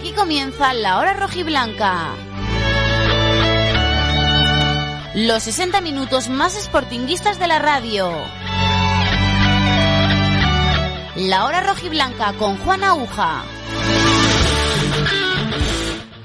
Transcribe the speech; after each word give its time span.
Aquí 0.00 0.12
comienza 0.12 0.72
la 0.72 0.98
hora 0.98 1.12
rojiblanca. 1.12 2.14
Los 5.14 5.42
60 5.42 5.82
minutos 5.82 6.30
más 6.30 6.54
sportinguistas 6.54 7.38
de 7.38 7.46
la 7.46 7.58
radio. 7.58 8.10
La 11.16 11.44
hora 11.44 11.60
rojiblanca 11.60 12.32
con 12.38 12.56
Juan 12.56 12.82
Aguja. 12.82 13.42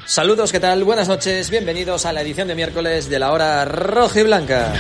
Saludos, 0.06 0.54
¿qué 0.54 0.62
tal? 0.62 0.86
Buenas 0.86 1.10
noches, 1.10 1.50
bienvenidos 1.50 2.06
a 2.06 2.14
la 2.14 2.22
edición 2.22 2.48
de 2.48 2.56
miércoles 2.56 3.10
de 3.10 3.20
la 3.20 3.34
hora 3.34 3.66
rojiblanca. 3.66 4.72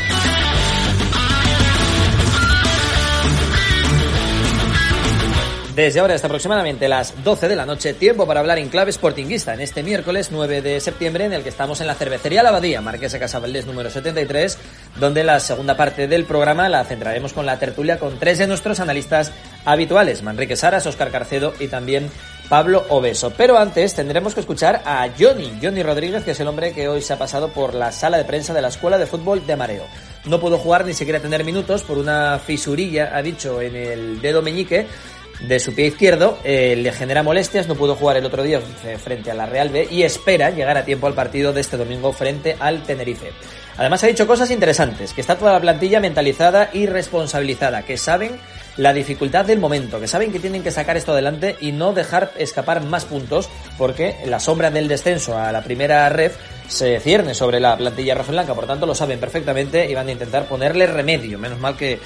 Desde 5.75 5.99
ahora 5.99 6.15
hasta 6.15 6.27
aproximadamente 6.27 6.87
las 6.87 7.21
12 7.21 7.49
de 7.49 7.55
la 7.57 7.65
noche, 7.65 7.93
tiempo 7.93 8.25
para 8.25 8.39
hablar 8.39 8.59
en 8.59 8.69
clave 8.69 8.93
sportinguista 8.93 9.53
en 9.53 9.59
este 9.59 9.83
miércoles 9.83 10.29
9 10.31 10.61
de 10.61 10.79
septiembre 10.79 11.25
en 11.25 11.33
el 11.33 11.43
que 11.43 11.49
estamos 11.49 11.81
en 11.81 11.87
la 11.87 11.95
cervecería 11.95 12.43
La 12.43 12.49
Abadía, 12.49 12.79
Marquesa 12.79 13.19
Casabaldés 13.19 13.65
número 13.65 13.89
73, 13.89 14.57
donde 15.01 15.25
la 15.25 15.37
segunda 15.41 15.75
parte 15.75 16.07
del 16.07 16.23
programa 16.23 16.69
la 16.69 16.85
centraremos 16.85 17.33
con 17.33 17.45
la 17.45 17.59
tertulia 17.59 17.99
con 17.99 18.17
tres 18.19 18.37
de 18.37 18.47
nuestros 18.47 18.79
analistas 18.79 19.33
habituales, 19.65 20.23
Manrique 20.23 20.55
Saras, 20.55 20.85
Oscar 20.85 21.11
Carcedo 21.11 21.53
y 21.59 21.67
también 21.67 22.09
Pablo 22.47 22.85
Obeso. 22.87 23.33
Pero 23.35 23.57
antes 23.57 23.95
tendremos 23.95 24.33
que 24.33 24.39
escuchar 24.39 24.81
a 24.85 25.09
Johnny, 25.19 25.59
Johnny 25.61 25.83
Rodríguez, 25.83 26.23
que 26.23 26.31
es 26.31 26.39
el 26.39 26.47
hombre 26.47 26.71
que 26.71 26.87
hoy 26.87 27.01
se 27.01 27.11
ha 27.11 27.19
pasado 27.19 27.49
por 27.49 27.73
la 27.73 27.91
sala 27.91 28.17
de 28.17 28.23
prensa 28.23 28.53
de 28.53 28.61
la 28.61 28.69
Escuela 28.69 28.97
de 28.97 29.07
Fútbol 29.07 29.45
de 29.45 29.57
Mareo. 29.57 29.83
No 30.25 30.39
pudo 30.39 30.57
jugar 30.57 30.85
ni 30.85 30.93
siquiera 30.93 31.19
tener 31.19 31.43
minutos 31.43 31.83
por 31.83 31.97
una 31.97 32.39
fisurilla, 32.39 33.11
ha 33.13 33.21
dicho, 33.21 33.61
en 33.61 33.75
el 33.75 34.21
dedo 34.21 34.41
meñique 34.41 34.87
de 35.41 35.59
su 35.59 35.73
pie 35.73 35.87
izquierdo, 35.87 36.39
eh, 36.43 36.75
le 36.75 36.91
genera 36.91 37.23
molestias, 37.23 37.67
no 37.67 37.75
pudo 37.75 37.95
jugar 37.95 38.17
el 38.17 38.25
otro 38.25 38.43
día 38.43 38.61
frente 39.03 39.31
a 39.31 39.33
la 39.33 39.45
Real 39.45 39.69
B 39.69 39.87
y 39.91 40.03
espera 40.03 40.49
llegar 40.49 40.77
a 40.77 40.85
tiempo 40.85 41.07
al 41.07 41.13
partido 41.13 41.53
de 41.53 41.61
este 41.61 41.77
domingo 41.77 42.13
frente 42.13 42.55
al 42.59 42.83
Tenerife. 42.83 43.31
Además 43.77 44.03
ha 44.03 44.07
dicho 44.07 44.25
cosas 44.25 44.51
interesantes, 44.51 45.13
que 45.13 45.21
está 45.21 45.37
toda 45.37 45.51
la 45.51 45.59
plantilla 45.59 45.99
mentalizada 45.99 46.69
y 46.71 46.85
responsabilizada, 46.85 47.83
que 47.83 47.97
saben 47.97 48.31
la 48.77 48.93
dificultad 48.93 49.45
del 49.45 49.59
momento, 49.59 49.99
que 49.99 50.07
saben 50.07 50.31
que 50.31 50.39
tienen 50.39 50.63
que 50.63 50.71
sacar 50.71 50.95
esto 50.95 51.11
adelante 51.11 51.57
y 51.59 51.73
no 51.73 51.91
dejar 51.91 52.31
escapar 52.37 52.83
más 52.83 53.03
puntos, 53.03 53.49
porque 53.77 54.15
la 54.25 54.39
sombra 54.39 54.71
del 54.71 54.87
descenso 54.87 55.37
a 55.37 55.51
la 55.51 55.61
primera 55.61 56.07
ref 56.07 56.37
se 56.67 56.99
cierne 56.99 57.33
sobre 57.33 57.59
la 57.59 57.77
plantilla 57.77 58.15
roja 58.15 58.31
blanca, 58.31 58.53
por 58.53 58.65
tanto 58.65 58.85
lo 58.85 58.95
saben 58.95 59.19
perfectamente 59.19 59.89
y 59.89 59.93
van 59.93 60.07
a 60.07 60.11
intentar 60.11 60.45
ponerle 60.45 60.87
remedio. 60.87 61.37
Menos 61.37 61.59
mal 61.59 61.75
que 61.75 61.99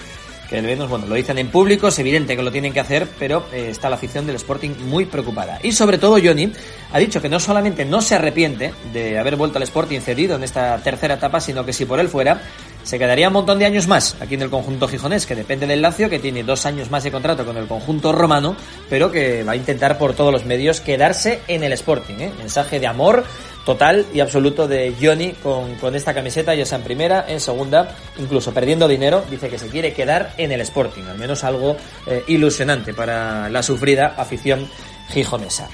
que 0.49 0.61
menos, 0.61 0.89
bueno, 0.89 1.05
lo 1.05 1.15
dicen 1.15 1.37
en 1.37 1.49
público, 1.49 1.89
es 1.89 1.99
evidente 1.99 2.35
que 2.35 2.41
lo 2.41 2.51
tienen 2.51 2.73
que 2.73 2.79
hacer, 2.79 3.07
pero 3.19 3.45
eh, 3.53 3.67
está 3.69 3.87
la 3.87 3.97
afición 3.97 4.25
del 4.25 4.35
Sporting 4.37 4.71
muy 4.85 5.05
preocupada. 5.05 5.59
Y 5.61 5.71
sobre 5.73 5.99
todo 5.99 6.17
Johnny 6.21 6.51
ha 6.91 6.97
dicho 6.97 7.21
que 7.21 7.29
no 7.29 7.39
solamente 7.39 7.85
no 7.85 8.01
se 8.01 8.15
arrepiente 8.15 8.73
de 8.91 9.19
haber 9.19 9.35
vuelto 9.35 9.57
al 9.57 9.63
Sporting 9.63 9.99
cedido 9.99 10.35
en 10.35 10.43
esta 10.43 10.77
tercera 10.79 11.15
etapa, 11.15 11.39
sino 11.39 11.65
que 11.65 11.73
si 11.73 11.85
por 11.85 11.99
él 11.99 12.09
fuera, 12.09 12.41
se 12.83 12.97
quedaría 12.97 13.27
un 13.27 13.33
montón 13.33 13.59
de 13.59 13.65
años 13.65 13.87
más 13.87 14.15
aquí 14.19 14.35
en 14.35 14.41
el 14.41 14.49
conjunto 14.49 14.87
gijonés, 14.87 15.25
que 15.25 15.35
depende 15.35 15.67
del 15.67 15.81
Lazio, 15.81 16.09
que 16.09 16.19
tiene 16.19 16.43
dos 16.43 16.65
años 16.65 16.89
más 16.89 17.03
de 17.03 17.11
contrato 17.11 17.45
con 17.45 17.57
el 17.57 17.67
conjunto 17.67 18.11
romano, 18.11 18.55
pero 18.89 19.11
que 19.11 19.43
va 19.43 19.53
a 19.53 19.55
intentar 19.55 19.97
por 19.97 20.13
todos 20.13 20.31
los 20.31 20.45
medios 20.45 20.81
quedarse 20.81 21.41
en 21.47 21.63
el 21.63 21.73
Sporting. 21.73 22.15
¿eh? 22.19 22.31
Mensaje 22.37 22.79
de 22.79 22.87
amor 22.87 23.23
total 23.65 24.05
y 24.13 24.19
absoluto 24.19 24.67
de 24.67 24.95
Johnny 24.99 25.33
con, 25.33 25.75
con, 25.75 25.95
esta 25.95 26.13
camiseta, 26.13 26.55
ya 26.55 26.65
sea 26.65 26.79
en 26.79 26.83
primera, 26.83 27.25
en 27.27 27.39
segunda, 27.39 27.95
incluso 28.17 28.53
perdiendo 28.53 28.87
dinero, 28.87 29.23
dice 29.29 29.49
que 29.49 29.59
se 29.59 29.67
quiere 29.67 29.93
quedar 29.93 30.33
en 30.37 30.51
el 30.51 30.61
Sporting, 30.61 31.03
al 31.03 31.17
menos 31.17 31.43
algo 31.43 31.77
eh, 32.07 32.23
ilusionante 32.27 32.93
para 32.93 33.49
la 33.49 33.61
sufrida 33.61 34.15
afición 34.17 34.67
gijonesa. 35.09 35.67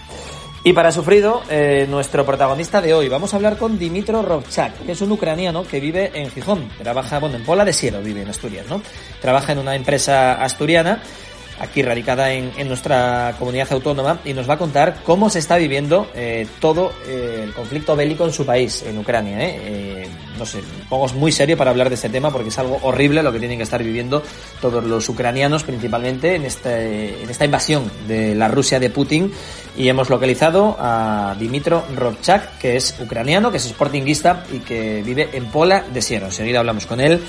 Y 0.67 0.73
para 0.73 0.91
sufrido, 0.91 1.43
eh, 1.47 1.85
nuestro 1.87 2.25
protagonista 2.25 2.81
de 2.81 2.91
hoy, 2.91 3.07
vamos 3.07 3.31
a 3.31 3.35
hablar 3.35 3.55
con 3.55 3.77
Dimitro 3.77 4.23
Rovchak, 4.23 4.83
que 4.83 4.93
es 4.93 5.01
un 5.01 5.11
ucraniano 5.11 5.61
que 5.61 5.79
vive 5.79 6.09
en 6.15 6.31
Gijón, 6.31 6.67
trabaja, 6.81 7.19
bueno, 7.19 7.35
en 7.35 7.43
Pola 7.43 7.63
de 7.63 7.71
Siero 7.71 8.01
vive 8.01 8.23
en 8.23 8.29
Asturias, 8.29 8.65
¿no? 8.67 8.81
Trabaja 9.21 9.51
en 9.51 9.59
una 9.59 9.75
empresa 9.75 10.43
asturiana 10.43 11.03
aquí 11.59 11.81
radicada 11.81 12.31
en, 12.31 12.51
en, 12.57 12.67
nuestra 12.67 13.35
comunidad 13.39 13.71
autónoma, 13.71 14.19
y 14.25 14.33
nos 14.33 14.49
va 14.49 14.55
a 14.55 14.57
contar 14.57 14.97
cómo 15.03 15.29
se 15.29 15.39
está 15.39 15.57
viviendo 15.57 16.07
eh, 16.15 16.47
todo 16.59 16.93
eh, 17.07 17.41
el 17.43 17.53
conflicto 17.53 17.95
bélico 17.95 18.25
en 18.25 18.33
su 18.33 18.45
país, 18.45 18.83
en 18.83 18.97
Ucrania. 18.97 19.41
¿eh? 19.41 19.59
eh 19.63 20.07
no 20.37 20.45
sé, 20.45 20.61
pongo 20.89 21.07
muy 21.13 21.31
serio 21.31 21.55
para 21.57 21.71
hablar 21.71 21.87
de 21.89 21.95
este 21.95 22.09
tema 22.09 22.29
porque 22.29 22.49
es 22.49 22.59
algo 22.59 22.77
horrible 22.81 23.23
lo 23.23 23.31
que 23.31 23.39
tienen 23.39 23.57
que 23.57 23.63
estar 23.63 23.81
viviendo 23.81 24.21
todos 24.59 24.83
los 24.83 25.07
ucranianos, 25.07 25.63
principalmente 25.63 26.35
en, 26.35 26.43
este, 26.43 27.23
en 27.23 27.29
esta 27.29 27.45
invasión 27.45 27.89
de 28.07 28.35
la 28.35 28.47
Rusia 28.47 28.79
de 28.79 28.89
Putin. 28.89 29.31
Y 29.77 29.87
hemos 29.87 30.09
localizado 30.09 30.75
a 30.79 31.35
Dimitro 31.39 31.83
Robchak, 31.95 32.57
que 32.57 32.77
es 32.77 32.95
ucraniano, 32.99 33.51
que 33.51 33.57
es 33.57 33.63
sportinguista 33.63 34.45
y 34.51 34.59
que 34.59 35.01
vive 35.03 35.29
en 35.33 35.45
Pola 35.45 35.85
de 35.93 36.01
Siero. 36.01 36.25
Enseguida 36.27 36.59
hablamos 36.59 36.85
con 36.85 36.99
él 36.99 37.21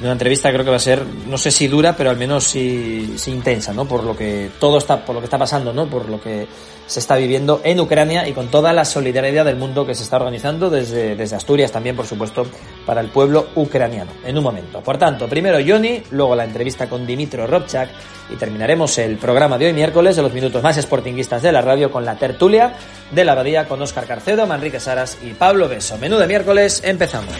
una 0.00 0.12
entrevista 0.12 0.50
creo 0.50 0.64
que 0.64 0.70
va 0.70 0.76
a 0.76 0.80
ser, 0.80 1.04
no 1.26 1.36
sé 1.36 1.50
si 1.50 1.68
dura, 1.68 1.94
pero 1.96 2.10
al 2.10 2.16
menos 2.16 2.44
sí, 2.44 3.14
sí, 3.16 3.30
intensa, 3.30 3.72
¿no? 3.72 3.86
Por 3.86 4.04
lo 4.04 4.16
que 4.16 4.50
todo 4.58 4.78
está, 4.78 5.04
por 5.04 5.14
lo 5.14 5.20
que 5.20 5.26
está 5.26 5.38
pasando, 5.38 5.72
¿no? 5.72 5.88
Por 5.88 6.08
lo 6.08 6.20
que 6.20 6.46
se 6.86 6.98
está 6.98 7.16
viviendo 7.16 7.60
en 7.62 7.78
Ucrania 7.78 8.26
y 8.26 8.32
con 8.32 8.48
toda 8.48 8.72
la 8.72 8.84
solidaridad 8.84 9.44
del 9.44 9.56
mundo 9.56 9.86
que 9.86 9.94
se 9.94 10.02
está 10.02 10.16
organizando 10.16 10.70
desde, 10.70 11.14
desde 11.14 11.36
Asturias 11.36 11.70
también, 11.70 11.94
por 11.94 12.06
supuesto, 12.06 12.46
para 12.84 13.00
el 13.00 13.08
pueblo 13.08 13.48
ucraniano. 13.54 14.10
En 14.24 14.36
un 14.36 14.42
momento. 14.42 14.80
Por 14.80 14.98
tanto, 14.98 15.28
primero 15.28 15.58
Johnny, 15.64 16.02
luego 16.10 16.34
la 16.34 16.44
entrevista 16.44 16.88
con 16.88 17.06
Dimitro 17.06 17.46
Robchak 17.46 17.90
y 18.30 18.36
terminaremos 18.36 18.96
el 18.98 19.18
programa 19.18 19.58
de 19.58 19.66
hoy 19.66 19.72
miércoles 19.72 20.16
de 20.16 20.22
los 20.22 20.32
minutos 20.32 20.62
más 20.62 20.76
sportinguistas 20.76 21.42
de 21.42 21.52
la 21.52 21.60
radio 21.60 21.90
con 21.90 22.04
la 22.04 22.16
tertulia 22.16 22.74
de 23.10 23.24
la 23.24 23.32
abadía 23.32 23.68
con 23.68 23.82
Óscar 23.82 24.06
Carcedo, 24.06 24.46
Manrique 24.46 24.80
Saras 24.80 25.18
y 25.22 25.34
Pablo 25.34 25.68
Beso. 25.68 25.98
Menú 25.98 26.16
de 26.16 26.26
miércoles, 26.26 26.80
empezamos. 26.84 27.34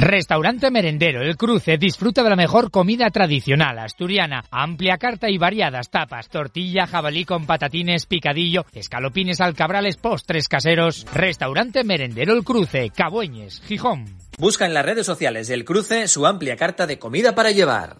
Restaurante 0.00 0.70
Merendero 0.70 1.20
El 1.20 1.36
Cruce 1.36 1.76
disfruta 1.76 2.22
de 2.22 2.30
la 2.30 2.36
mejor 2.36 2.70
comida 2.70 3.10
tradicional 3.10 3.78
asturiana, 3.78 4.46
amplia 4.50 4.96
carta 4.96 5.28
y 5.28 5.36
variadas 5.36 5.90
tapas, 5.90 6.30
tortilla, 6.30 6.86
jabalí 6.86 7.26
con 7.26 7.44
patatines, 7.44 8.06
picadillo, 8.06 8.64
escalopines 8.72 9.42
alcabrales, 9.42 9.98
postres 9.98 10.48
caseros. 10.48 11.04
Restaurante 11.12 11.84
Merendero 11.84 12.32
El 12.32 12.44
Cruce, 12.44 12.88
Cabueñes, 12.88 13.60
Gijón. 13.66 14.06
Busca 14.38 14.64
en 14.64 14.72
las 14.72 14.86
redes 14.86 15.04
sociales 15.04 15.48
del 15.48 15.66
Cruce 15.66 16.08
su 16.08 16.24
amplia 16.24 16.56
carta 16.56 16.86
de 16.86 16.98
comida 16.98 17.34
para 17.34 17.50
llevar. 17.50 17.98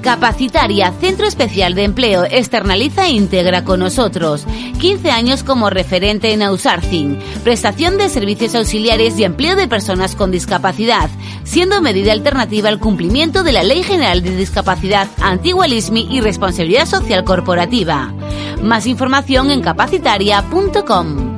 Capacitaria, 0.00 0.92
Centro 1.00 1.26
Especial 1.26 1.74
de 1.74 1.84
Empleo, 1.84 2.24
externaliza 2.24 3.06
e 3.06 3.12
integra 3.12 3.64
con 3.64 3.80
nosotros. 3.80 4.46
15 4.80 5.10
años 5.10 5.42
como 5.42 5.70
referente 5.70 6.32
en 6.32 6.42
outsourcing, 6.42 7.18
prestación 7.44 7.98
de 7.98 8.08
servicios 8.08 8.54
auxiliares 8.54 9.18
y 9.18 9.24
empleo 9.24 9.56
de 9.56 9.68
personas 9.68 10.16
con 10.16 10.30
discapacidad, 10.30 11.10
siendo 11.44 11.80
medida 11.80 12.12
alternativa 12.12 12.68
al 12.68 12.78
cumplimiento 12.78 13.42
de 13.42 13.52
la 13.52 13.62
Ley 13.62 13.82
General 13.82 14.22
de 14.22 14.36
Discapacidad, 14.36 15.08
Antigua 15.20 15.66
LISMI 15.66 16.08
y 16.10 16.20
Responsabilidad 16.20 16.86
Social 16.86 17.24
Corporativa. 17.24 18.12
Más 18.62 18.86
información 18.86 19.50
en 19.50 19.60
capacitaria.com. 19.60 21.29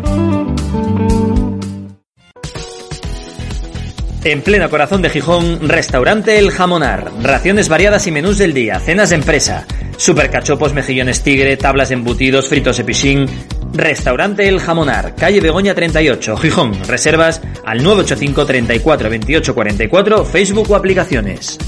En 4.24 4.40
pleno 4.40 4.70
corazón 4.70 5.02
de 5.02 5.10
Gijón, 5.10 5.69
restaurante 5.69 6.38
El 6.38 6.52
Jamonar. 6.52 7.10
Raciones 7.22 7.69
variadas 7.69 8.06
y 8.06 8.12
menús 8.12 8.38
del 8.38 8.54
día, 8.54 8.78
cenas 8.78 9.10
de 9.10 9.16
empresa, 9.16 9.66
supercachopos, 9.96 10.72
mejillones 10.72 11.24
tigre, 11.24 11.56
tablas 11.56 11.88
de 11.88 11.94
embutidos, 11.94 12.48
fritos 12.48 12.76
de 12.76 12.84
pichín. 12.84 13.26
Restaurante 13.72 14.46
El 14.46 14.60
Jamonar, 14.60 15.16
calle 15.16 15.40
Begoña 15.40 15.74
38, 15.74 16.36
Gijón. 16.36 16.72
Reservas 16.86 17.40
al 17.64 17.82
985 17.82 18.46
34 18.46 19.10
28 19.10 19.54
44, 19.56 20.24
Facebook 20.24 20.70
o 20.70 20.76
aplicaciones. 20.76 21.58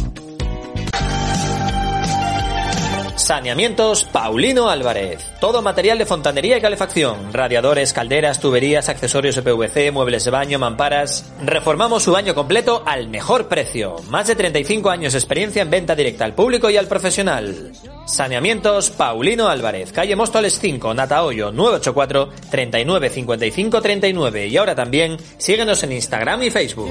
Saneamientos 3.25 4.05
Paulino 4.05 4.69
Álvarez. 4.69 5.33
Todo 5.41 5.63
material 5.63 5.97
de 5.97 6.05
fontanería 6.05 6.59
y 6.59 6.61
calefacción. 6.61 7.33
Radiadores, 7.33 7.95
calderas, 7.95 8.39
tuberías, 8.39 8.91
accesorios 8.91 9.35
de 9.35 9.41
PVC, 9.41 9.91
muebles 9.93 10.27
de 10.27 10.31
baño, 10.31 10.59
mamparas. 10.59 11.33
Reformamos 11.43 12.03
su 12.03 12.13
baño 12.13 12.35
completo 12.35 12.83
al 12.85 13.09
mejor 13.09 13.49
precio. 13.49 13.97
Más 14.11 14.27
de 14.27 14.37
35 14.37 14.91
años 14.91 15.15
de 15.15 15.21
experiencia 15.21 15.63
en 15.63 15.71
venta 15.71 15.97
directa 15.97 16.27
al 16.27 16.35
público 16.35 16.69
y 16.69 16.77
al 16.77 16.87
profesional. 16.87 17.73
Saneamientos 18.05 18.91
Paulino 18.91 19.49
Álvarez. 19.49 19.91
Calle 19.91 20.17
Móstoles 20.17 20.59
5, 20.61 20.93
Natahoyo 20.93 21.51
984 21.51 22.29
39 22.51 23.09
55 23.09 23.81
39. 23.81 24.49
Y 24.49 24.57
ahora 24.59 24.75
también 24.75 25.17
síguenos 25.39 25.83
en 25.83 25.93
Instagram 25.93 26.43
y 26.43 26.51
Facebook. 26.51 26.91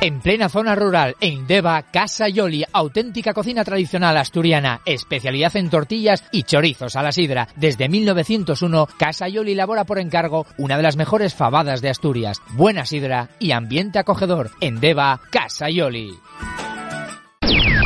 En 0.00 0.20
plena 0.20 0.48
zona 0.48 0.76
rural, 0.76 1.16
en 1.20 1.48
Deva, 1.48 1.82
Casa 1.82 2.28
Yoli, 2.28 2.64
auténtica 2.72 3.34
cocina 3.34 3.64
tradicional 3.64 4.16
asturiana, 4.16 4.80
especialidad 4.84 5.56
en 5.56 5.70
tortillas 5.70 6.22
y 6.30 6.44
chorizos 6.44 6.94
a 6.94 7.02
la 7.02 7.10
sidra. 7.10 7.48
Desde 7.56 7.88
1901, 7.88 8.86
Casa 8.96 9.26
Yoli 9.26 9.52
elabora 9.52 9.82
por 9.82 9.98
encargo 9.98 10.46
una 10.56 10.76
de 10.76 10.84
las 10.84 10.96
mejores 10.96 11.34
fabadas 11.34 11.80
de 11.80 11.90
Asturias. 11.90 12.40
Buena 12.50 12.86
sidra 12.86 13.30
y 13.40 13.50
ambiente 13.50 13.98
acogedor. 13.98 14.52
En 14.60 14.78
Deva, 14.78 15.20
Casa 15.32 15.68
Yoli. 15.68 16.14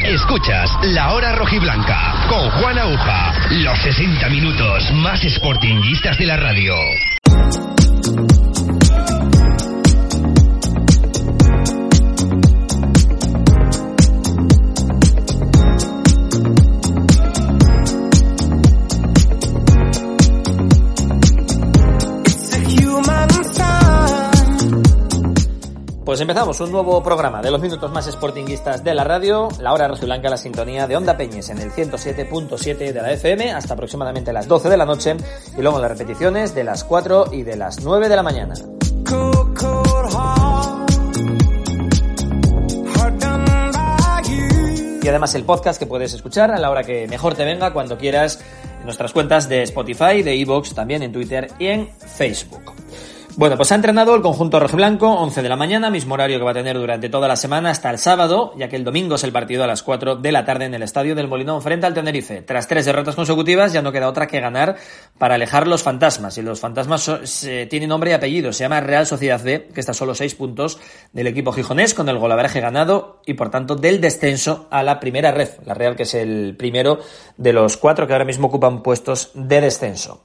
Escuchas 0.04 0.70
La 0.82 1.14
Hora 1.14 1.34
Rojiblanca 1.34 2.26
con 2.28 2.50
Juan 2.50 2.78
Aguja. 2.78 3.32
Los 3.52 3.78
60 3.78 4.28
minutos 4.28 4.92
más 4.96 5.22
sportinguistas 5.22 6.18
de 6.18 6.26
la 6.26 6.36
radio. 6.36 6.74
Empezamos 26.22 26.60
un 26.60 26.70
nuevo 26.70 27.02
programa 27.02 27.42
de 27.42 27.50
los 27.50 27.60
minutos 27.60 27.90
más 27.90 28.06
sportinguistas 28.06 28.84
de 28.84 28.94
la 28.94 29.02
radio, 29.02 29.48
la 29.58 29.72
hora 29.72 29.88
blanca 29.88 30.30
la 30.30 30.36
sintonía 30.36 30.86
de 30.86 30.96
Onda 30.96 31.16
Peñes 31.16 31.50
en 31.50 31.58
el 31.58 31.72
107.7 31.72 32.92
de 32.92 33.02
la 33.02 33.12
FM 33.12 33.50
hasta 33.52 33.74
aproximadamente 33.74 34.32
las 34.32 34.46
12 34.46 34.69
de 34.69 34.76
la 34.76 34.86
noche 34.86 35.16
y 35.58 35.60
luego 35.60 35.80
las 35.80 35.90
repeticiones 35.90 36.54
de 36.54 36.62
las 36.62 36.84
4 36.84 37.26
y 37.32 37.42
de 37.42 37.56
las 37.56 37.82
9 37.82 38.08
de 38.08 38.16
la 38.16 38.22
mañana. 38.22 38.54
Y 45.02 45.08
además 45.08 45.34
el 45.34 45.42
podcast 45.44 45.80
que 45.80 45.86
puedes 45.86 46.14
escuchar 46.14 46.52
a 46.52 46.58
la 46.58 46.70
hora 46.70 46.84
que 46.84 47.08
mejor 47.08 47.34
te 47.34 47.44
venga 47.44 47.72
cuando 47.72 47.98
quieras 47.98 48.40
en 48.78 48.84
nuestras 48.84 49.12
cuentas 49.12 49.48
de 49.48 49.64
Spotify, 49.64 50.22
de 50.22 50.40
Evox, 50.40 50.72
también 50.72 51.02
en 51.02 51.10
Twitter 51.10 51.48
y 51.58 51.66
en 51.66 51.88
Facebook. 51.88 52.72
Bueno, 53.34 53.56
pues 53.56 53.73
ha 53.73 53.76
entrenado 53.76 54.14
el 54.14 54.20
conjunto 54.20 54.61
rojiblanco, 54.61 55.08
11 55.08 55.40
de 55.40 55.49
la 55.49 55.56
mañana, 55.56 55.88
mismo 55.88 56.12
horario 56.14 56.38
que 56.38 56.44
va 56.44 56.50
a 56.50 56.55
tener 56.55 56.76
durante 56.76 57.08
toda 57.08 57.29
la 57.29 57.37
semana 57.37 57.70
hasta 57.70 57.88
el 57.88 57.96
sábado, 57.96 58.52
ya 58.58 58.69
que 58.69 58.76
el 58.76 58.84
domingo 58.84 59.14
es 59.14 59.25
el 59.25 59.32
partido 59.32 59.64
a 59.64 59.67
las 59.67 59.82
4 59.82 60.17
de 60.17 60.32
la 60.32 60.44
tarde 60.44 60.67
en 60.67 60.75
el 60.75 60.82
estadio 60.82 61.14
del 61.14 61.29
Molinón 61.29 61.62
frente 61.62 61.87
al 61.87 61.94
Tenerife. 61.94 62.43
Tras 62.43 62.69
tres 62.69 62.84
derrotas 62.84 63.14
consecutivas 63.14 63.73
ya 63.73 63.81
no 63.81 63.90
queda 63.90 64.08
otra 64.11 64.26
que 64.26 64.38
ganar 64.38 64.76
para 65.17 65.37
alejar 65.37 65.67
los 65.67 65.82
fantasmas. 65.82 66.37
Y 66.37 66.43
los 66.43 66.61
fantasmas 66.61 67.11
tienen 67.70 67.88
nombre 67.88 68.11
y 68.11 68.14
apellido. 68.14 68.52
Se 68.52 68.64
llama 68.64 68.81
Real 68.82 69.06
Sociedad 69.06 69.43
B, 69.43 69.69
que 69.73 69.81
está 69.81 69.93
a 69.93 69.94
solo 69.94 70.14
6 70.14 70.34
puntos 70.34 70.79
del 71.14 71.26
equipo 71.26 71.52
gijonés 71.52 71.94
con 71.94 72.11
el 72.11 72.19
golaveraje 72.19 72.61
ganado 72.61 73.23
y 73.25 73.32
por 73.32 73.50
tanto 73.50 73.76
del 73.76 74.02
descenso 74.02 74.67
a 74.70 74.82
la 74.82 75.00
primera 75.00 75.31
red. 75.31 75.49
La 75.64 75.73
Real 75.73 75.96
que 75.96 76.02
es 76.02 76.12
el 76.12 76.55
primero 76.58 76.99
de 77.38 77.55
los 77.55 77.79
cuatro 77.79 78.06
que 78.06 78.12
ahora 78.12 78.26
mismo 78.26 78.49
ocupan 78.49 78.82
puestos 78.82 79.31
de 79.34 79.62
descenso. 79.62 80.23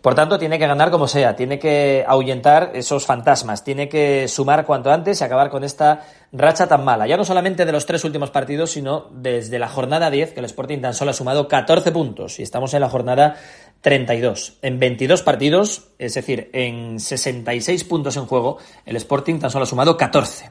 Por 0.00 0.14
tanto, 0.14 0.38
tiene 0.38 0.58
que 0.58 0.66
ganar 0.66 0.90
como 0.90 1.08
sea, 1.08 1.36
tiene 1.36 1.58
que 1.58 2.04
ahuyentar 2.06 2.72
esos 2.74 3.06
fantasmas, 3.06 3.64
tiene 3.64 3.88
que 3.88 4.28
sumar 4.28 4.64
cuanto 4.66 4.90
antes 4.90 5.20
y 5.20 5.24
acabar 5.24 5.50
con 5.50 5.64
esta 5.64 6.02
racha 6.32 6.66
tan 6.66 6.84
mala. 6.84 7.06
Ya 7.06 7.16
no 7.16 7.24
solamente 7.24 7.64
de 7.64 7.72
los 7.72 7.86
tres 7.86 8.04
últimos 8.04 8.30
partidos, 8.30 8.70
sino 8.70 9.06
desde 9.10 9.58
la 9.58 9.68
jornada 9.68 10.10
10, 10.10 10.32
que 10.32 10.40
el 10.40 10.46
Sporting 10.46 10.80
tan 10.80 10.94
solo 10.94 11.10
ha 11.10 11.14
sumado 11.14 11.48
14 11.48 11.92
puntos 11.92 12.38
y 12.38 12.42
estamos 12.42 12.74
en 12.74 12.80
la 12.80 12.88
jornada 12.88 13.36
32. 13.80 14.58
En 14.62 14.78
22 14.78 15.22
partidos, 15.22 15.88
es 15.98 16.14
decir, 16.14 16.50
en 16.52 17.00
66 17.00 17.84
puntos 17.84 18.16
en 18.16 18.26
juego, 18.26 18.58
el 18.84 18.96
Sporting 18.96 19.38
tan 19.38 19.50
solo 19.50 19.64
ha 19.64 19.66
sumado 19.66 19.96
14. 19.96 20.50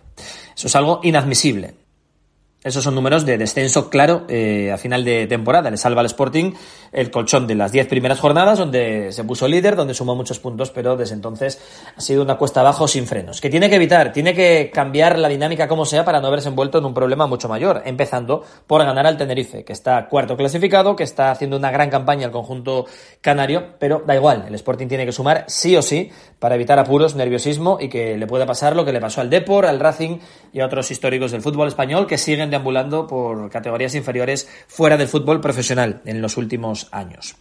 Eso 0.56 0.68
es 0.68 0.76
algo 0.76 1.00
inadmisible. 1.04 1.85
Esos 2.66 2.84
son 2.84 2.96
números 2.96 3.28
de 3.28 3.38
descenso 3.38 3.92
claro 3.92 4.24
eh, 4.28 4.72
a 4.72 4.78
final 4.80 5.06
de 5.06 5.28
temporada. 5.28 5.70
Le 5.70 5.78
salva 5.78 6.00
al 6.00 6.08
Sporting 6.08 6.54
el 6.92 7.12
colchón 7.12 7.46
de 7.46 7.54
las 7.54 7.72
10 7.72 7.86
primeras 7.86 8.20
jornadas, 8.20 8.58
donde 8.58 9.12
se 9.12 9.24
puso 9.24 9.48
líder, 9.48 9.76
donde 9.76 9.94
sumó 9.94 10.16
muchos 10.16 10.40
puntos, 10.40 10.72
pero 10.72 10.98
desde 10.98 11.14
entonces 11.14 11.62
ha 11.96 12.02
sido 12.02 12.24
una 12.24 12.38
cuesta 12.38 12.62
abajo 12.62 12.88
sin 12.88 13.06
frenos. 13.06 13.40
Que 13.40 13.52
tiene 13.52 13.70
que 13.70 13.76
evitar, 13.76 14.12
tiene 14.12 14.34
que 14.34 14.72
cambiar 14.74 15.20
la 15.20 15.28
dinámica 15.28 15.68
como 15.68 15.86
sea 15.86 16.04
para 16.04 16.20
no 16.20 16.28
haberse 16.28 16.50
envuelto 16.50 16.80
en 16.80 16.86
un 16.86 16.96
problema 16.96 17.28
mucho 17.28 17.48
mayor, 17.48 17.84
empezando 17.86 18.44
por 18.66 18.84
ganar 18.84 19.06
al 19.06 19.18
Tenerife, 19.18 19.64
que 19.64 19.74
está 19.74 20.08
cuarto 20.08 20.36
clasificado, 20.36 20.96
que 20.96 21.04
está 21.04 21.30
haciendo 21.30 21.58
una 21.58 21.70
gran 21.70 21.92
campaña 21.92 22.26
al 22.26 22.32
conjunto 22.32 22.88
canario, 23.22 23.76
pero 23.78 24.02
da 24.08 24.16
igual, 24.16 24.46
el 24.48 24.56
Sporting 24.56 24.88
tiene 24.88 25.06
que 25.06 25.12
sumar 25.12 25.46
sí 25.48 25.78
o 25.78 25.84
sí 25.84 26.10
para 26.40 26.56
evitar 26.56 26.80
apuros, 26.80 27.16
nerviosismo 27.16 27.78
y 27.80 27.90
que 27.90 28.18
le 28.18 28.26
pueda 28.26 28.48
pasar 28.48 28.76
lo 28.76 28.86
que 28.86 28.94
le 28.94 29.02
pasó 29.02 29.22
al 29.22 29.30
Depor, 29.30 29.68
al 29.68 29.80
Racing 29.80 30.18
y 30.52 30.62
a 30.62 30.66
otros 30.66 30.90
históricos 30.90 31.32
del 31.32 31.42
fútbol 31.42 31.68
español 31.68 32.08
que 32.08 32.18
siguen 32.18 32.55
deambulando 32.56 33.06
por 33.06 33.50
categorías 33.50 33.96
inferiores 33.96 34.48
fuera 34.68 34.98
del 34.98 35.08
fútbol 35.10 35.42
profesional 35.42 36.02
en 36.06 36.22
los 36.22 36.38
últimos 36.38 36.88
años. 36.92 37.36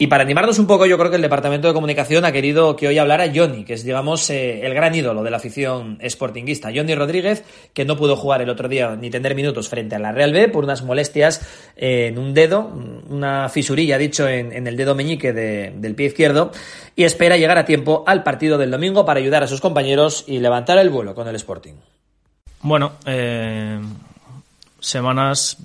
Y 0.00 0.06
para 0.06 0.22
animarnos 0.22 0.60
un 0.60 0.68
poco, 0.68 0.86
yo 0.86 0.96
creo 0.96 1.10
que 1.10 1.16
el 1.16 1.22
Departamento 1.22 1.66
de 1.66 1.74
Comunicación 1.74 2.24
ha 2.24 2.30
querido 2.30 2.76
que 2.76 2.86
hoy 2.86 2.98
hablara 2.98 3.32
Johnny, 3.34 3.64
que 3.64 3.74
es, 3.74 3.82
digamos, 3.82 4.30
eh, 4.30 4.64
el 4.64 4.72
gran 4.72 4.94
ídolo 4.94 5.24
de 5.24 5.30
la 5.32 5.38
afición 5.38 5.98
sportinguista. 6.08 6.70
Johnny 6.72 6.94
Rodríguez, 6.94 7.42
que 7.74 7.84
no 7.84 7.96
pudo 7.96 8.14
jugar 8.14 8.40
el 8.40 8.48
otro 8.48 8.68
día 8.68 8.94
ni 8.94 9.10
tener 9.10 9.34
minutos 9.34 9.68
frente 9.68 9.96
a 9.96 9.98
la 9.98 10.12
Real 10.12 10.32
B 10.32 10.46
por 10.50 10.62
unas 10.62 10.84
molestias 10.84 11.44
en 11.74 12.16
un 12.16 12.32
dedo, 12.32 12.72
una 13.10 13.48
fisurilla, 13.48 13.98
dicho, 13.98 14.28
en, 14.28 14.68
el 14.68 14.76
dedo 14.76 14.94
meñique 14.94 15.32
del 15.32 15.94
pie 15.96 16.06
izquierdo, 16.06 16.52
y 16.94 17.02
espera 17.02 17.36
llegar 17.36 17.58
a 17.58 17.64
tiempo 17.64 18.04
al 18.06 18.22
partido 18.22 18.56
del 18.56 18.70
domingo 18.70 19.04
para 19.04 19.18
ayudar 19.18 19.42
a 19.42 19.48
sus 19.48 19.60
compañeros 19.60 20.22
y 20.28 20.38
levantar 20.38 20.78
el 20.78 20.90
vuelo 20.90 21.16
con 21.16 21.26
el 21.26 21.34
Sporting. 21.34 21.74
Bueno, 22.62 22.92
eh, 23.04 23.80
semanas 24.80 25.58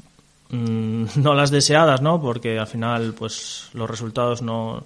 mm, 0.49 1.05
no 1.17 1.33
las 1.33 1.51
deseadas, 1.51 2.01
¿no? 2.01 2.21
Porque 2.21 2.59
al 2.59 2.67
final, 2.67 3.13
pues 3.17 3.69
los 3.73 3.89
resultados 3.89 4.41
no, 4.41 4.83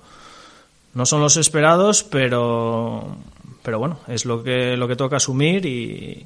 no 0.93 1.05
son 1.05 1.21
los 1.21 1.37
esperados, 1.37 2.03
pero, 2.03 3.17
pero 3.63 3.79
bueno, 3.79 3.99
es 4.07 4.25
lo 4.25 4.43
que, 4.43 4.77
lo 4.77 4.87
que 4.87 4.95
toca 4.95 5.17
asumir 5.17 5.65
y, 5.65 6.25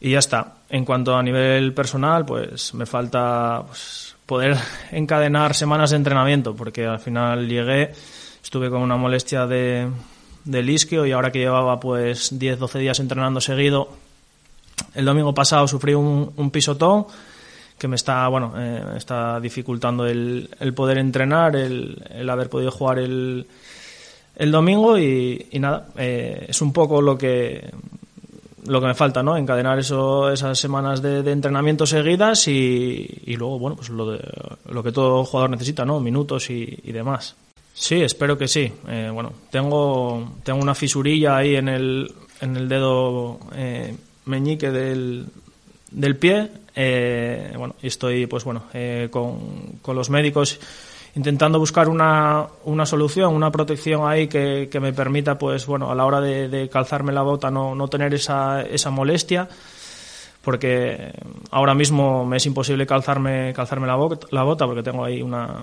y 0.00 0.10
ya 0.10 0.18
está. 0.18 0.54
En 0.68 0.84
cuanto 0.84 1.16
a 1.16 1.22
nivel 1.22 1.74
personal, 1.74 2.24
pues 2.24 2.74
me 2.74 2.86
falta 2.86 3.64
pues, 3.66 4.16
poder 4.26 4.56
encadenar 4.92 5.54
semanas 5.54 5.90
de 5.90 5.96
entrenamiento, 5.96 6.54
porque 6.54 6.86
al 6.86 7.00
final 7.00 7.48
llegué, 7.48 7.92
estuve 8.42 8.70
con 8.70 8.80
una 8.82 8.96
molestia 8.96 9.46
de, 9.46 9.88
del 10.44 10.70
isquio 10.70 11.06
y 11.06 11.12
ahora 11.12 11.30
que 11.30 11.40
llevaba 11.40 11.80
pues 11.80 12.38
10-12 12.38 12.78
días 12.78 13.00
entrenando 13.00 13.40
seguido, 13.40 13.90
el 14.94 15.04
domingo 15.04 15.34
pasado 15.34 15.68
sufrí 15.68 15.94
un, 15.94 16.50
pisotón 16.50 17.06
que 17.78 17.88
me 17.88 17.96
está, 17.96 18.28
bueno, 18.28 18.54
eh, 18.56 18.82
está 18.96 19.40
dificultando 19.40 20.06
el, 20.06 20.48
el 20.60 20.74
poder 20.74 20.98
entrenar, 20.98 21.56
el, 21.56 22.02
el, 22.10 22.28
haber 22.28 22.50
podido 22.50 22.70
jugar 22.70 22.98
el, 22.98 23.46
el 24.36 24.50
domingo 24.50 24.98
y, 24.98 25.48
nada, 25.54 25.88
eh, 25.96 26.46
es 26.48 26.60
un 26.60 26.72
poco 26.72 27.00
lo 27.00 27.16
que 27.16 27.70
lo 28.66 28.80
que 28.80 28.86
me 28.86 28.94
falta, 28.94 29.22
¿no? 29.22 29.36
Encadenar 29.36 29.78
eso, 29.78 30.30
esas 30.30 30.58
semanas 30.58 31.00
de, 31.00 31.18
entrenamiento 31.30 31.86
seguidas 31.86 32.46
y, 32.46 33.22
y, 33.24 33.36
luego, 33.36 33.58
bueno, 33.58 33.76
pues 33.76 33.88
lo, 33.88 34.12
de, 34.12 34.20
lo 34.68 34.82
que 34.82 34.92
todo 34.92 35.24
jugador 35.24 35.50
necesita, 35.50 35.84
¿no? 35.84 35.98
Minutos 35.98 36.50
y, 36.50 36.66
demás. 36.92 37.34
Sí, 37.72 38.02
espero 38.02 38.36
que 38.36 38.48
sí. 38.48 38.70
Eh, 38.88 39.10
bueno, 39.12 39.32
tengo, 39.50 40.34
tengo 40.42 40.60
una 40.60 40.74
fisurilla 40.74 41.38
ahí 41.38 41.56
en 41.56 41.68
el, 41.68 42.12
en 42.42 42.56
el 42.56 42.68
dedo 42.68 43.40
meñique 44.24 44.70
del, 44.70 45.26
del 45.90 46.16
pie. 46.16 46.50
Eh, 46.74 47.52
bueno, 47.56 47.74
y 47.82 47.88
estoy, 47.88 48.26
pues 48.26 48.44
bueno, 48.44 48.64
eh, 48.72 49.08
con, 49.10 49.78
con, 49.82 49.96
los 49.96 50.08
médicos 50.08 50.60
intentando 51.14 51.58
buscar 51.58 51.88
una, 51.88 52.46
una 52.64 52.86
solución, 52.86 53.34
una 53.34 53.50
protección 53.50 54.08
ahí 54.08 54.28
que, 54.28 54.68
que, 54.70 54.80
me 54.80 54.92
permita, 54.92 55.36
pues 55.36 55.66
bueno, 55.66 55.90
a 55.90 55.94
la 55.94 56.04
hora 56.04 56.20
de, 56.20 56.68
calzarme 56.72 57.12
la 57.12 57.22
bota 57.22 57.50
no, 57.50 57.74
no 57.74 57.88
tener 57.88 58.14
esa, 58.14 58.62
esa 58.62 58.90
molestia 58.90 59.48
porque 60.42 61.12
ahora 61.50 61.74
mismo 61.74 62.24
me 62.24 62.38
es 62.38 62.46
imposible 62.46 62.86
calzarme, 62.86 63.52
calzarme 63.54 63.86
la, 63.86 63.96
bota, 63.96 64.26
la 64.30 64.42
bota 64.42 64.66
porque 64.66 64.82
tengo 64.82 65.04
ahí 65.04 65.20
una, 65.20 65.62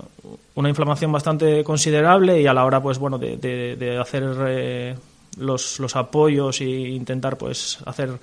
una 0.54 0.68
inflamación 0.68 1.10
bastante 1.10 1.64
considerable 1.64 2.40
y 2.40 2.46
a 2.46 2.54
la 2.54 2.64
hora 2.64 2.80
pues 2.80 2.98
bueno 2.98 3.18
de, 3.18 3.36
de, 3.36 3.98
hacer 3.98 4.24
eh, 4.46 4.96
los, 5.38 5.80
los 5.80 5.96
apoyos 5.96 6.60
e 6.60 6.64
intentar 6.64 7.36
pues 7.38 7.78
hacer 7.84 8.18